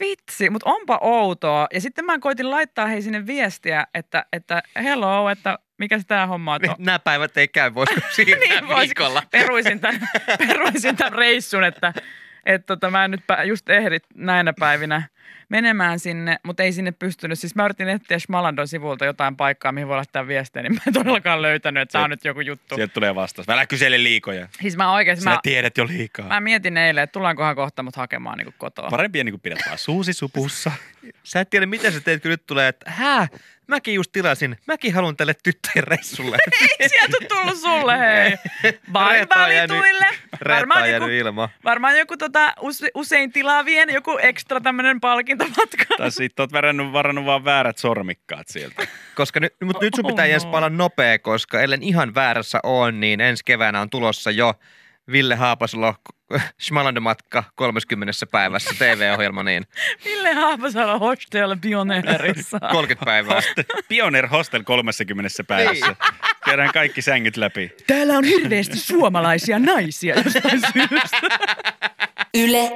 Vitsi, 0.00 0.50
mutta 0.50 0.70
onpa 0.70 0.98
outoa. 1.02 1.66
Ja 1.74 1.80
sitten 1.80 2.04
mä 2.04 2.18
koitin 2.18 2.50
laittaa 2.50 2.86
hei 2.86 3.02
sinne 3.02 3.26
viestiä, 3.26 3.86
että, 3.94 4.26
että 4.32 4.62
hello, 4.82 5.30
että 5.30 5.58
mikä 5.82 5.98
se 5.98 6.04
tämä 6.06 6.26
homma 6.26 6.54
on? 6.54 6.60
Nämä 6.78 6.98
päivät 6.98 7.36
ei 7.36 7.48
käy, 7.48 7.74
voisiko 7.74 8.00
siirtää 8.14 8.38
Niin, 8.48 8.64
vois- 8.64 8.80
viikolla? 8.80 9.22
peruisin 9.30 9.80
tämän, 9.80 10.00
peruisin 10.48 10.96
tämän 10.96 11.12
reissun, 11.12 11.64
että, 11.64 11.92
että 12.46 12.66
tota, 12.66 12.90
mä 12.90 13.04
en 13.04 13.10
nyt 13.10 13.20
just 13.44 13.68
ehdi 13.70 13.98
näinä 14.14 14.52
päivinä 14.60 15.02
menemään 15.48 15.98
sinne, 15.98 16.38
mutta 16.42 16.62
ei 16.62 16.72
sinne 16.72 16.92
pystynyt. 16.92 17.38
Siis 17.38 17.54
mä 17.54 17.64
yritin 17.64 17.88
etsiä 17.88 18.18
Schmalandon 18.18 18.68
sivulta 18.68 19.04
jotain 19.04 19.36
paikkaa, 19.36 19.72
mihin 19.72 19.88
voi 19.88 19.96
laittaa 19.96 20.26
viestejä, 20.26 20.62
niin 20.62 20.74
mä 20.74 20.80
en 20.86 20.92
todellakaan 20.92 21.42
löytänyt, 21.42 21.82
että 21.82 21.92
tämä 21.92 22.04
on 22.04 22.10
nyt 22.10 22.24
joku 22.24 22.40
juttu. 22.40 22.74
Sieltä 22.74 22.94
tulee 22.94 23.14
vastaus. 23.14 23.48
Älä 23.48 23.66
kysele 23.66 24.02
liikoja. 24.02 24.48
Siis 24.60 24.76
mä 24.76 24.92
oikeasti, 24.92 25.22
Sinä 25.22 25.34
mä, 25.34 25.40
tiedät 25.42 25.76
jo 25.76 25.86
liikaa. 25.86 26.28
mä 26.28 26.40
mietin 26.40 26.76
eilen, 26.76 27.04
että 27.04 27.12
tullaankohan 27.12 27.56
kohta 27.56 27.82
mut 27.82 27.96
hakemaan 27.96 28.38
niin 28.38 28.54
kotoa. 28.58 28.90
Parempi 28.90 29.24
niin 29.24 29.32
kuin 29.32 29.40
pidät 29.40 29.58
vaan 29.66 29.78
suusi 29.78 30.12
supussa. 30.12 30.72
Sä 31.22 31.40
et 31.40 31.50
tiedä, 31.50 31.66
mitä 31.66 31.90
sä 31.90 32.00
teet, 32.00 32.22
kun 32.22 32.30
nyt 32.30 32.46
tulee, 32.46 32.68
että 32.68 32.90
hää, 32.90 33.28
mäkin 33.66 33.94
just 33.94 34.12
tilasin, 34.12 34.56
mäkin 34.66 34.94
haluan 34.94 35.16
tälle 35.16 35.34
tyttöjen 35.42 35.84
reissulle. 35.84 36.36
Ei 36.78 36.88
sieltä 36.88 37.16
tullut 37.28 37.58
sulle, 37.58 37.98
hei. 37.98 38.38
Vain 38.92 39.26
valituille. 39.36 40.06
Varmaan 40.48 40.90
joku, 40.90 41.06
varmaan 41.64 41.98
joku 41.98 42.16
tota, 42.16 42.54
use, 42.60 42.88
usein 42.94 43.32
tilaavien 43.32 43.90
joku 43.90 44.18
ekstra 44.22 44.60
tämmöinen 44.60 45.00
palkintomatka. 45.12 45.84
Tai 45.96 46.10
sitten 46.10 46.42
oot 46.42 46.52
varannut, 46.52 46.92
varannut 46.92 47.24
vaan 47.24 47.44
väärät 47.44 47.78
sormikkaat 47.78 48.48
sieltä. 48.48 48.86
Koska 49.14 49.40
nyt, 49.40 49.54
mutta 49.64 49.84
nyt 49.84 49.94
sun 49.94 50.06
pitää 50.06 50.24
Oh 50.24 50.30
Jens 50.30 50.44
no. 50.44 50.50
palaa 50.50 50.70
nopea, 50.70 51.18
koska 51.18 51.60
ellen 51.60 51.82
ihan 51.82 52.14
väärässä 52.14 52.60
on, 52.62 53.00
niin 53.00 53.20
ensi 53.20 53.44
keväänä 53.44 53.80
on 53.80 53.90
tulossa 53.90 54.30
jo 54.30 54.54
Ville 55.12 55.34
Haapasalo 55.34 55.94
Schmalande-matka 56.64 57.44
30 57.54 58.12
päivässä 58.30 58.70
TV-ohjelma, 58.78 59.42
niin 59.42 59.66
Ville 60.04 60.32
Haapasalo 60.32 60.98
Hostel 60.98 61.56
Pioneerissa. 61.60 62.60
30 62.72 63.04
päivää. 63.04 63.40
Pioneer 63.88 64.26
Hostel 64.26 64.62
30 64.62 65.28
päivässä. 65.48 65.96
Käydään 66.44 66.72
kaikki 66.72 67.02
sängyt 67.02 67.36
läpi. 67.36 67.70
Täällä 67.86 68.12
on 68.12 68.24
hirveästi 68.24 68.78
suomalaisia 68.78 69.58
naisia 69.58 70.14
jostain 70.14 70.60
syystä. 70.72 71.10
Yle 72.34 72.72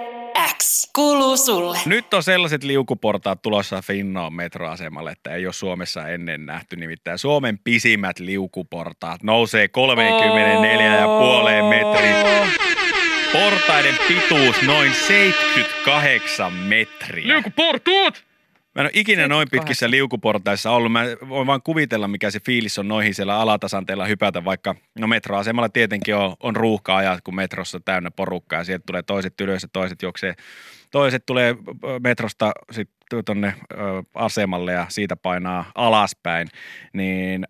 X 0.58 0.90
kuuluu 0.92 1.36
sulle. 1.36 1.78
Nyt 1.86 2.14
on 2.14 2.22
sellaiset 2.22 2.64
liukuportaat 2.64 3.42
tulossa 3.42 3.82
Finnoon 3.82 4.34
metroasemalle, 4.34 5.10
että 5.10 5.30
ei 5.30 5.46
ole 5.46 5.52
Suomessa 5.52 6.08
ennen 6.08 6.46
nähty. 6.46 6.76
Nimittäin 6.76 7.18
Suomen 7.18 7.58
pisimmät 7.64 8.18
liukuportaat 8.18 9.22
nousee 9.22 9.66
34,5 9.66 9.72
metriä. 11.68 12.65
Portaiden 13.32 13.94
pituus 14.08 14.62
noin 14.62 14.94
78 14.94 16.52
metriä. 16.52 17.28
Liukuportuut! 17.28 18.24
Mä 18.74 18.82
en 18.82 18.84
ole 18.84 18.90
ikinä 18.94 19.28
noin 19.28 19.46
78. 19.46 19.50
pitkissä 19.50 19.90
liukuportaissa 19.90 20.70
ollut. 20.70 20.92
Mä 20.92 21.04
voin 21.28 21.46
vaan 21.46 21.62
kuvitella, 21.62 22.08
mikä 22.08 22.30
se 22.30 22.40
fiilis 22.40 22.78
on 22.78 22.88
noihin 22.88 23.14
siellä 23.14 23.40
alatasanteella 23.40 24.06
hypätä, 24.06 24.44
vaikka 24.44 24.74
no 24.98 25.06
metroasemalla 25.06 25.68
tietenkin 25.68 26.16
on, 26.16 26.36
on 26.40 26.56
ruuhka-ajat, 26.56 27.20
kun 27.24 27.34
metrossa 27.34 27.80
täynnä 27.84 28.10
porukkaa 28.10 28.60
ja 28.60 28.64
sieltä 28.64 28.84
tulee 28.86 29.02
toiset 29.02 29.40
ylös 29.40 29.62
ja 29.62 29.68
toiset 29.72 30.02
juoksee. 30.02 30.34
Toiset 30.90 31.26
tulee 31.26 31.56
metrosta 32.02 32.52
sitten 32.72 33.24
tuonne 33.24 33.54
asemalle 34.14 34.72
ja 34.72 34.86
siitä 34.88 35.16
painaa 35.16 35.72
alaspäin. 35.74 36.48
Niin 36.92 37.46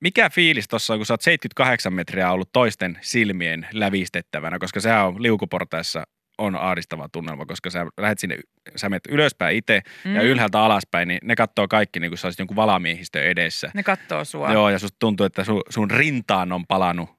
mikä 0.00 0.30
fiilis 0.30 0.68
tuossa 0.68 0.92
on, 0.92 0.98
kun 0.98 1.06
sä 1.06 1.14
oot 1.14 1.22
78 1.22 1.92
metriä 1.92 2.32
ollut 2.32 2.52
toisten 2.52 2.98
silmien 3.00 3.66
lävistettävänä, 3.72 4.58
koska 4.58 4.80
sehän 4.80 5.06
on 5.06 5.22
liukuportaissa 5.22 6.04
on 6.40 6.56
ahdistava 6.56 7.08
tunnelma, 7.12 7.46
koska 7.46 7.70
sä 7.70 7.86
lähdet 8.00 8.18
sinne, 8.18 8.38
sä 8.76 8.88
menet 8.88 9.02
ylöspäin 9.08 9.56
itse 9.56 9.82
mm. 10.04 10.14
ja 10.14 10.22
ylhäältä 10.22 10.60
alaspäin, 10.60 11.08
niin 11.08 11.18
ne 11.24 11.36
katsoo 11.36 11.68
kaikki 11.68 12.00
niin 12.00 12.10
kuin 12.10 12.18
sä 12.18 12.26
olisit 12.26 12.38
jonkun 12.38 12.56
valamiehistön 12.56 13.22
edessä. 13.22 13.70
Ne 13.74 13.82
kattoo 13.82 14.24
sua. 14.24 14.52
Joo, 14.52 14.70
ja 14.70 14.78
susta 14.78 14.96
tuntuu, 14.98 15.26
että 15.26 15.44
sun, 15.44 15.62
sun 15.68 15.90
rintaan 15.90 16.52
on 16.52 16.66
palannut 16.66 17.10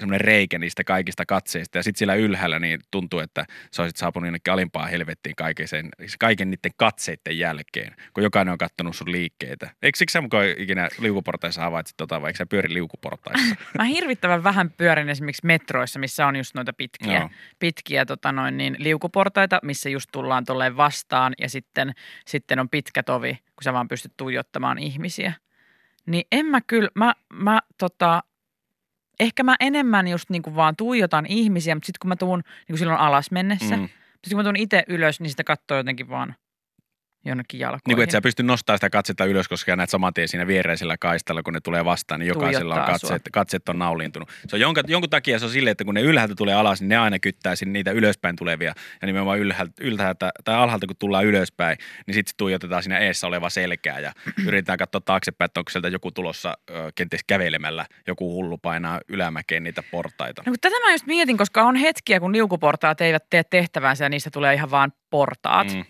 semmoinen 0.00 0.20
reikä 0.20 0.58
niistä 0.58 0.84
kaikista 0.84 1.26
katseista. 1.26 1.78
Ja 1.78 1.82
sitten 1.82 1.98
siellä 1.98 2.14
ylhäällä 2.14 2.58
niin 2.58 2.80
tuntuu, 2.90 3.20
että 3.20 3.44
sä 3.70 3.82
olisit 3.82 3.96
saapunut 3.96 4.26
jonnekin 4.26 4.52
alimpaan 4.52 4.90
helvettiin 4.90 5.36
kaiken, 5.36 5.68
sen, 5.68 5.88
kaiken 6.18 6.50
niiden 6.50 6.72
katseiden 6.76 7.38
jälkeen, 7.38 7.96
kun 8.14 8.22
jokainen 8.22 8.52
on 8.52 8.58
kattonut 8.58 8.96
sun 8.96 9.12
liikkeitä. 9.12 9.70
Eikö 9.82 9.98
siksi 9.98 10.12
sä 10.12 10.20
mukaan 10.20 10.44
ikinä 10.58 10.88
liukuportaissa 10.98 11.62
havaitsit 11.62 11.96
tota, 11.96 12.22
vai 12.22 12.28
eikö 12.28 12.36
sä 12.36 12.46
pyöri 12.46 12.74
liukuportaissa? 12.74 13.56
Mä 13.78 13.84
hirvittävän 13.84 14.44
vähän 14.44 14.70
pyörin 14.70 15.08
esimerkiksi 15.08 15.46
metroissa, 15.46 15.98
missä 15.98 16.26
on 16.26 16.36
just 16.36 16.54
noita 16.54 16.72
pitkiä, 16.72 17.18
Joo. 17.18 17.30
pitkiä 17.58 18.06
tota 18.06 18.32
noin, 18.32 18.56
niin, 18.56 18.76
liukuportaita, 18.78 19.60
missä 19.62 19.88
just 19.88 20.08
tullaan 20.12 20.44
tolleen 20.44 20.76
vastaan 20.76 21.32
ja 21.38 21.48
sitten, 21.48 21.92
sitten 22.26 22.58
on 22.58 22.68
pitkä 22.68 23.02
tovi, 23.02 23.32
kun 23.34 23.62
sä 23.62 23.72
vaan 23.72 23.88
pystyt 23.88 24.12
tuijottamaan 24.16 24.78
ihmisiä. 24.78 25.32
Niin 26.06 26.24
en 26.32 26.46
mä 26.46 26.60
kyllä, 26.60 26.88
mä, 26.94 27.14
mä 27.32 27.60
tota, 27.78 28.22
ehkä 29.20 29.42
mä 29.42 29.56
enemmän 29.60 30.08
just 30.08 30.30
niinku 30.30 30.54
vaan 30.54 30.76
tuijotan 30.76 31.26
ihmisiä, 31.26 31.74
mutta 31.74 31.86
sitten 31.86 31.98
kun 32.00 32.08
mä 32.08 32.16
tuun 32.16 32.42
niinku 32.68 32.78
silloin 32.78 32.98
alas 32.98 33.30
mennessä. 33.30 33.76
Mm. 33.76 33.82
sitten 33.82 34.30
kun 34.30 34.36
mä 34.36 34.42
tuun 34.42 34.56
itse 34.56 34.84
ylös, 34.88 35.20
niin 35.20 35.30
sitä 35.30 35.44
katsoo 35.44 35.76
jotenkin 35.76 36.08
vaan 36.08 36.34
jonnekin 37.24 37.60
jalkoihin. 37.60 37.82
Niin 37.88 37.96
kuin, 37.96 38.02
että 38.02 38.12
sä 38.12 38.20
pysty 38.20 38.42
nostamaan 38.42 38.78
sitä 38.78 38.90
katsetta 38.90 39.24
ylös, 39.24 39.48
koska 39.48 39.76
näet 39.76 39.90
saman 39.90 40.14
tien 40.14 40.28
siinä 40.28 40.46
viereisellä 40.46 40.96
kaistalla, 40.98 41.42
kun 41.42 41.52
ne 41.52 41.60
tulee 41.60 41.84
vastaan, 41.84 42.20
niin 42.20 42.28
jokaisella 42.28 42.74
on 42.74 42.80
Tuijottaa 42.80 42.98
katseet, 42.98 43.22
katseet 43.32 43.68
on 43.68 43.78
nauliintunut. 43.78 44.28
Se 44.48 44.56
on 44.56 44.60
jonkun, 44.60 44.84
jonkun 44.86 45.10
takia 45.10 45.38
se 45.38 45.44
on 45.44 45.50
silleen, 45.50 45.72
että 45.72 45.84
kun 45.84 45.94
ne 45.94 46.00
ylhäältä 46.00 46.34
tulee 46.34 46.54
alas, 46.54 46.80
niin 46.80 46.88
ne 46.88 46.96
aina 46.96 47.18
kyttää 47.18 47.56
sinne 47.56 47.72
niitä 47.72 47.90
ylöspäin 47.90 48.36
tulevia. 48.36 48.74
Ja 49.02 49.06
nimenomaan 49.06 49.38
ylhäältä, 49.38 49.72
ylhäältä 49.80 50.30
tai 50.44 50.54
alhaalta, 50.54 50.86
kun 50.86 50.96
tullaan 50.98 51.24
ylöspäin, 51.24 51.78
niin 52.06 52.14
sitten 52.14 52.34
tuijotetaan 52.36 52.82
siinä 52.82 52.98
eessä 52.98 53.26
oleva 53.26 53.50
selkää 53.50 53.98
ja 53.98 54.12
yritetään 54.46 54.78
katsoa 54.78 55.00
taaksepäin, 55.00 55.46
että 55.46 55.60
onko 55.60 55.70
sieltä 55.70 55.88
joku 55.88 56.10
tulossa 56.10 56.54
kenties 56.94 57.24
kävelemällä, 57.26 57.86
joku 58.06 58.34
hullu 58.34 58.58
painaa 58.58 59.00
ylämäkeen 59.08 59.64
niitä 59.64 59.82
portaita. 59.90 60.42
No, 60.46 60.52
tätä 60.60 60.76
mä 60.80 60.92
just 60.92 61.06
mietin, 61.06 61.38
koska 61.38 61.62
on 61.62 61.76
hetkiä, 61.76 62.20
kun 62.20 62.32
liukuportaat 62.32 63.00
eivät 63.00 63.24
tee 63.30 63.44
tehtävänsä 63.44 64.04
ja 64.04 64.08
niistä 64.08 64.30
tulee 64.30 64.54
ihan 64.54 64.70
vaan 64.70 64.92
portaat. 65.12 65.74
Mm. 65.74 65.84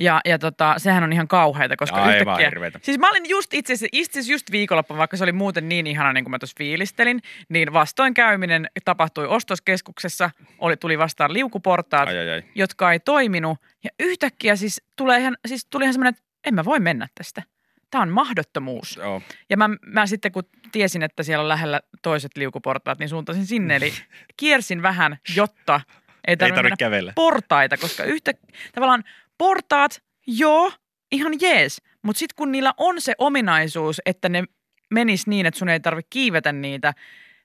Ja, 0.00 0.20
ja 0.24 0.38
tota, 0.38 0.74
sehän 0.76 1.04
on 1.04 1.12
ihan 1.12 1.28
kauheita, 1.28 1.76
koska 1.76 1.96
Aivan 1.96 2.16
yhtäkkiä... 2.16 2.48
hirveetä. 2.48 2.78
Siis 2.82 2.98
mä 2.98 3.10
olin 3.10 3.28
just 3.28 3.54
itse 3.54 3.72
asiassa, 3.72 3.86
itse 3.92 4.10
asiassa 4.18 4.32
just 4.32 4.50
viikonloppuna, 4.52 4.98
vaikka 4.98 5.16
se 5.16 5.24
oli 5.24 5.32
muuten 5.32 5.68
niin 5.68 5.86
ihana, 5.86 6.12
niin 6.12 6.24
kuin 6.24 6.30
mä 6.30 6.38
tuossa 6.38 6.54
fiilistelin, 6.58 7.22
niin 7.48 7.72
vastoinkäyminen 7.72 8.66
tapahtui 8.84 9.26
ostoskeskuksessa, 9.26 10.30
oli, 10.58 10.76
tuli 10.76 10.98
vastaan 10.98 11.32
liukuportaat, 11.32 12.08
Ai, 12.08 12.18
ai, 12.18 12.30
ai. 12.30 12.42
jotka 12.54 12.92
ei 12.92 13.00
toiminut. 13.00 13.58
Ja 13.84 13.90
yhtäkkiä 14.00 14.56
siis, 14.56 14.82
tulee 14.96 15.20
ihan, 15.20 15.36
siis 15.46 15.66
tuli 15.66 15.84
ihan 15.84 15.94
semmoinen, 15.94 16.14
että 16.14 16.22
en 16.44 16.54
mä 16.54 16.64
voi 16.64 16.80
mennä 16.80 17.08
tästä. 17.14 17.42
Tämä 17.90 18.02
on 18.02 18.08
mahdottomuus. 18.08 18.96
Joo. 18.96 19.22
Ja 19.50 19.56
mä, 19.56 19.68
mä 19.86 20.06
sitten 20.06 20.32
kun 20.32 20.44
tiesin, 20.72 21.02
että 21.02 21.22
siellä 21.22 21.42
on 21.42 21.48
lähellä 21.48 21.80
toiset 22.02 22.36
liukuportaat, 22.36 22.98
niin 22.98 23.08
suuntasin 23.08 23.46
sinne. 23.46 23.76
Eli 23.76 23.92
kiersin 24.36 24.82
vähän, 24.82 25.18
jotta 25.36 25.80
ei 26.26 26.32
Ei 26.32 26.36
tarvitse 26.36 26.54
tarvitse 26.56 26.62
mennä 26.62 26.76
kävellä. 26.76 27.12
portaita, 27.14 27.76
koska 27.76 28.04
yhtä, 28.04 28.32
tavallaan 28.74 29.04
portaat, 29.38 30.02
joo, 30.26 30.72
ihan 31.12 31.32
jees, 31.40 31.82
mutta 32.02 32.18
sitten 32.18 32.36
kun 32.36 32.52
niillä 32.52 32.74
on 32.76 33.00
se 33.00 33.14
ominaisuus, 33.18 34.00
että 34.06 34.28
ne 34.28 34.44
menis 34.90 35.26
niin, 35.26 35.46
että 35.46 35.58
sun 35.58 35.68
ei 35.68 35.80
tarvitse 35.80 36.08
kiivetä 36.10 36.52
niitä, 36.52 36.94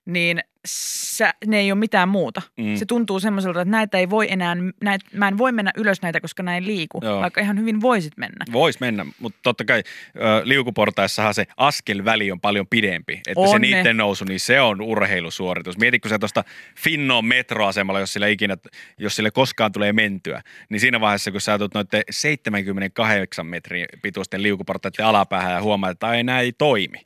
niin 0.06 0.40
sä, 0.68 1.34
ne 1.46 1.58
ei 1.58 1.72
ole 1.72 1.78
mitään 1.78 2.08
muuta. 2.08 2.42
Mm. 2.56 2.76
Se 2.76 2.86
tuntuu 2.86 3.20
semmoiselta, 3.20 3.60
että 3.60 3.70
näitä 3.70 3.98
ei 3.98 4.10
voi 4.10 4.26
enää, 4.32 4.56
näitä, 4.84 5.06
mä 5.12 5.28
en 5.28 5.38
voi 5.38 5.52
mennä 5.52 5.70
ylös 5.76 6.02
näitä, 6.02 6.20
koska 6.20 6.42
näin 6.42 6.66
liiku, 6.66 7.00
Joo. 7.02 7.20
vaikka 7.20 7.40
ihan 7.40 7.58
hyvin 7.58 7.80
voisit 7.80 8.12
mennä. 8.16 8.44
Voisi 8.52 8.78
mennä, 8.80 9.06
mutta 9.18 9.38
totta 9.42 9.64
kai 9.64 9.82
ö, 10.16 10.20
liukuportaissahan 10.44 11.34
se 11.34 11.46
askelväli 11.56 12.32
on 12.32 12.40
paljon 12.40 12.66
pidempi. 12.66 13.20
Että 13.26 13.40
On 13.40 13.48
se 13.48 13.58
ne. 13.58 13.66
niiden 13.66 13.96
nousu, 13.96 14.24
niin 14.24 14.40
se 14.40 14.60
on 14.60 14.80
urheilusuoritus. 14.80 15.78
Mieti, 15.78 16.00
kun 16.00 16.08
sä 16.08 16.18
tuosta 16.18 16.44
Finnoon 16.78 17.24
metroasemalla, 17.24 18.00
jos 18.00 18.12
sille 18.12 18.30
ikinä, 18.30 18.56
jos 18.98 19.16
sille 19.16 19.30
koskaan 19.30 19.72
tulee 19.72 19.92
mentyä, 19.92 20.42
niin 20.68 20.80
siinä 20.80 21.00
vaiheessa, 21.00 21.30
kun 21.30 21.40
sä 21.40 21.58
tulet 21.58 21.74
noiden 21.74 22.02
78 22.10 23.46
metrin 23.46 23.86
pituisten 24.02 24.42
liukuportaiden 24.42 25.06
alapäähän 25.06 25.52
ja 25.52 25.62
huomaat, 25.62 25.90
että 25.90 26.06
ai, 26.06 26.22
nämä 26.22 26.40
ei 26.40 26.52
toimi. 26.52 26.98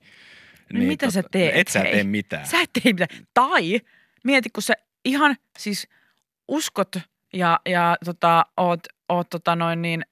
No 0.72 0.81
mitä 0.81 1.11
sä 1.11 1.22
teet, 1.31 1.57
Et 1.57 1.68
sä 1.68 1.81
hei? 1.81 1.92
tee 1.92 2.05
mitään. 2.05 2.46
Sä 2.46 2.61
et 2.61 2.70
tee 2.72 2.92
mitään. 2.92 3.26
Tai 3.35 3.81
mieti, 4.24 4.50
kun 4.50 4.62
sä 4.62 4.74
ihan 5.05 5.37
siis 5.59 5.88
uskot 6.48 6.96
ja, 7.33 7.61
ja 7.66 7.96
tota, 8.05 8.46
oot, 8.57 8.81
oot 9.09 9.31
tota 9.31 9.57
noin 9.57 9.83
niin 9.83 10.07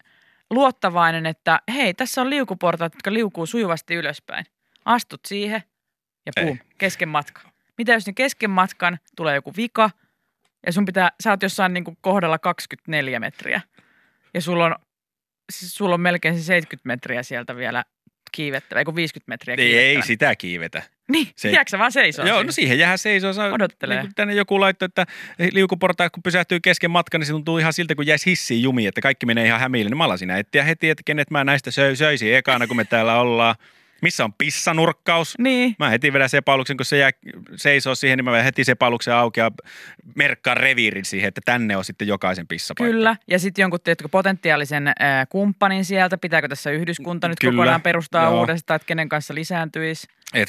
luottavainen, 0.50 1.26
että 1.26 1.60
hei, 1.74 1.94
tässä 1.94 2.20
on 2.20 2.30
liukuportaat, 2.30 2.94
jotka 2.94 3.12
liukuu 3.12 3.46
sujuvasti 3.46 3.94
ylöspäin. 3.94 4.46
Astut 4.84 5.20
siihen 5.26 5.62
ja 6.26 6.32
Ei. 6.36 6.58
kesken 6.78 7.08
matkan. 7.08 7.52
Mitä 7.78 7.92
jos 7.92 8.06
ne 8.06 8.12
kesken 8.12 8.50
matkan 8.50 8.98
tulee 9.16 9.34
joku 9.34 9.52
vika 9.56 9.90
ja 10.66 10.72
sun 10.72 10.84
pitää, 10.84 11.10
sä 11.22 11.30
oot 11.30 11.42
jossain 11.42 11.74
niin 11.74 11.84
kuin 11.84 11.98
kohdalla 12.00 12.38
24 12.38 13.20
metriä 13.20 13.60
ja 14.34 14.40
sulla 14.40 14.64
on, 14.64 14.74
siis 15.52 15.74
sulla 15.74 15.94
on 15.94 16.00
melkein 16.00 16.38
se 16.38 16.42
70 16.42 16.86
metriä 16.86 17.22
sieltä 17.22 17.56
vielä 17.56 17.84
kiivettävä, 18.32 18.78
ei 18.78 18.84
kun 18.84 18.94
50 18.96 19.28
metriä 19.32 19.54
Ei, 19.58 19.60
ei 19.78 19.84
kiivettävä. 19.84 20.06
sitä 20.06 20.36
kiivetä. 20.36 20.82
Niin, 21.08 21.28
Se- 21.36 21.50
jääkö 21.50 21.70
sä 21.70 21.78
vaan 21.78 21.92
seisoo 21.92 22.26
Joo, 22.26 22.36
siinä? 22.36 22.46
no 22.46 22.52
siihen 22.52 22.78
jää 22.78 22.96
seisoo. 22.96 23.32
Saa, 23.32 23.52
Odottelee. 23.52 24.02
Niin 24.02 24.12
tänne 24.14 24.34
joku 24.34 24.60
laittoi, 24.60 24.86
että 24.86 25.06
liukuportaat 25.52 26.12
kun 26.12 26.22
pysähtyy 26.22 26.60
kesken 26.60 26.90
matkan, 26.90 27.20
niin 27.20 27.26
se 27.26 27.32
tuntuu 27.32 27.58
ihan 27.58 27.72
siltä, 27.72 27.94
kun 27.94 28.06
jäisi 28.06 28.30
hissiin 28.30 28.62
jumiin, 28.62 28.88
että 28.88 29.00
kaikki 29.00 29.26
menee 29.26 29.46
ihan 29.46 29.60
hämille. 29.60 29.90
Niin 29.90 29.98
mä 29.98 30.04
alan 30.04 30.18
siinä 30.18 30.38
etsiä 30.38 30.64
heti, 30.64 30.90
että 30.90 31.02
kenet 31.06 31.30
mä 31.30 31.44
näistä 31.44 31.70
söi, 31.70 31.96
söisin 31.96 32.34
ekana, 32.34 32.66
kun 32.66 32.76
me 32.76 32.84
täällä 32.84 33.20
ollaan. 33.20 33.54
Missä 34.04 34.24
on 34.24 34.32
pissanurkkaus? 34.32 35.34
Niin. 35.38 35.76
Mä 35.78 35.88
heti 35.90 36.12
vedän 36.12 36.28
sepaluksen, 36.28 36.76
kun 36.76 36.86
se 36.86 36.98
jää 36.98 37.10
seisoo 37.56 37.94
siihen, 37.94 38.16
niin 38.18 38.24
mä 38.24 38.32
vedän 38.32 38.44
heti 38.44 38.64
sepaluksen 38.64 39.14
auki 39.14 39.40
ja 39.40 39.50
merkkaan 40.14 40.56
reviirin 40.56 41.04
siihen, 41.04 41.28
että 41.28 41.40
tänne 41.44 41.76
on 41.76 41.84
sitten 41.84 42.08
jokaisen 42.08 42.46
pissapaikka. 42.46 42.92
Kyllä, 42.92 43.16
ja 43.28 43.38
sitten 43.38 43.62
jonkun 43.62 43.80
tiedätkö, 43.84 44.08
potentiaalisen 44.08 44.88
äh, 44.88 44.94
kumppanin 45.28 45.84
sieltä, 45.84 46.18
pitääkö 46.18 46.48
tässä 46.48 46.70
yhdyskunta 46.70 47.28
nyt 47.28 47.38
Kyllä, 47.40 47.52
kokonaan 47.52 47.82
perustaa 47.82 48.24
joo. 48.24 48.40
uudestaan, 48.40 48.76
että 48.76 48.86
kenen 48.86 49.08
kanssa 49.08 49.34
lisääntyisi. 49.34 50.06
Et 50.34 50.48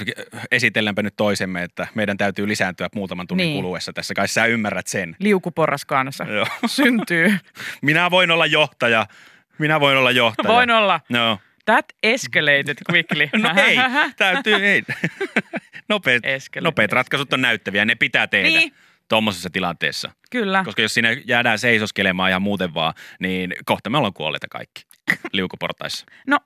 esitelläänpä 0.52 1.02
nyt 1.04 1.14
toisemme, 1.18 1.64
että 1.64 1.88
meidän 1.96 2.18
täytyy 2.18 2.48
lisääntyä 2.48 2.88
muutaman 2.96 3.28
tunnin 3.28 3.46
Niin. 3.48 3.64
kuluessa 3.64 3.94
tässä. 3.94 4.14
Kai 4.14 4.28
sä 4.28 4.46
ymmärrät 4.46 4.88
sen. 4.88 5.16
Liukuporras 5.20 5.86
kanssa 5.86 6.24
Joo. 6.24 6.48
syntyy. 6.66 7.34
Minä 7.82 8.12
voin 8.12 8.32
olla 8.32 8.46
johtaja. 8.46 9.08
Minä 9.58 9.80
voin 9.80 9.98
olla 9.98 10.12
johtaja. 10.12 10.54
Voin 10.54 10.72
olla. 10.72 11.00
No. 11.10 11.40
That 11.66 11.86
escalated 12.04 12.78
quickly. 12.92 13.30
No 13.44 13.50
ei, 13.64 13.78
täytyy, 14.18 14.56
ei. 14.56 14.84
Nopeat, 15.90 16.26
Escalated. 16.26 16.64
nopeat 16.68 16.92
ratkaisut 16.92 17.34
on 17.34 17.42
näyttäviä, 17.42 17.86
ne 17.86 17.96
pitää 17.96 18.28
tehdä 18.28 18.50
Niin. 18.60 18.74
tuommoisessa 19.08 19.50
tilanteessa. 19.50 20.12
Kyllä. 20.32 20.64
Koska 20.66 20.82
jos 20.82 20.94
siinä 20.94 21.10
jäädään 21.26 21.60
seisoskelemaan 21.60 22.30
ihan 22.30 22.42
muuten 22.42 22.74
vaan, 22.74 22.94
niin 23.20 23.56
kohta 23.66 23.90
me 23.90 23.98
ollaan 23.98 24.14
kuolleita 24.14 24.48
kaikki 24.50 24.84
liukuportaissa. 25.32 26.06
No, 26.28 26.40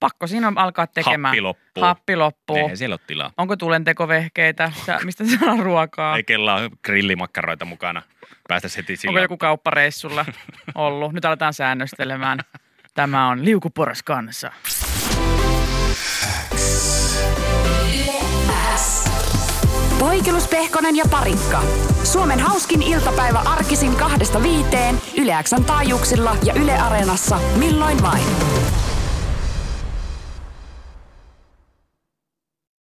pakko 0.00 0.26
siinä 0.26 0.48
on 0.48 0.58
alkaa 0.58 0.86
tekemään. 0.86 1.30
Happi 1.32 1.40
loppuu. 1.40 1.84
Happi 1.84 2.16
loppuu. 2.16 2.56
Eihän 2.56 2.76
siellä 2.76 2.94
ole 2.94 3.00
tilaa. 3.06 3.32
Onko 3.36 3.56
tulentekovehkeitä? 3.56 4.72
Sä, 4.86 4.98
mistä 5.04 5.24
saadaan 5.24 5.58
ruokaa? 5.58 6.16
Ei 6.16 6.24
kellään 6.24 6.70
grillimakkaroita 6.84 7.64
mukana. 7.64 8.02
Päästä 8.48 8.68
heti 8.76 8.96
sillä. 8.96 9.10
Onko 9.10 9.20
joku 9.20 9.36
kauppareissulla 9.36 10.24
ollut? 10.74 11.12
Nyt 11.12 11.24
aletaan 11.24 11.54
säännöstelemään. 11.54 12.38
Tämä 12.94 13.28
on 13.28 13.44
liukuporras 13.44 14.02
kanssa. 14.02 14.52
Poikelus, 19.98 20.48
Pehkonen 20.48 20.96
ja 20.96 21.04
Parikka. 21.10 21.62
Suomen 22.04 22.40
hauskin 22.40 22.82
iltapäivä 22.82 23.38
arkisin 23.38 23.96
kahdesta 23.96 24.42
viiteen 24.42 24.94
Yle 25.18 25.32
Xn 25.42 25.64
taajuuksilla 25.64 26.36
ja 26.44 26.54
Yle 26.54 26.78
Areenassa 26.78 27.38
milloin 27.58 28.02
vain. 28.02 28.24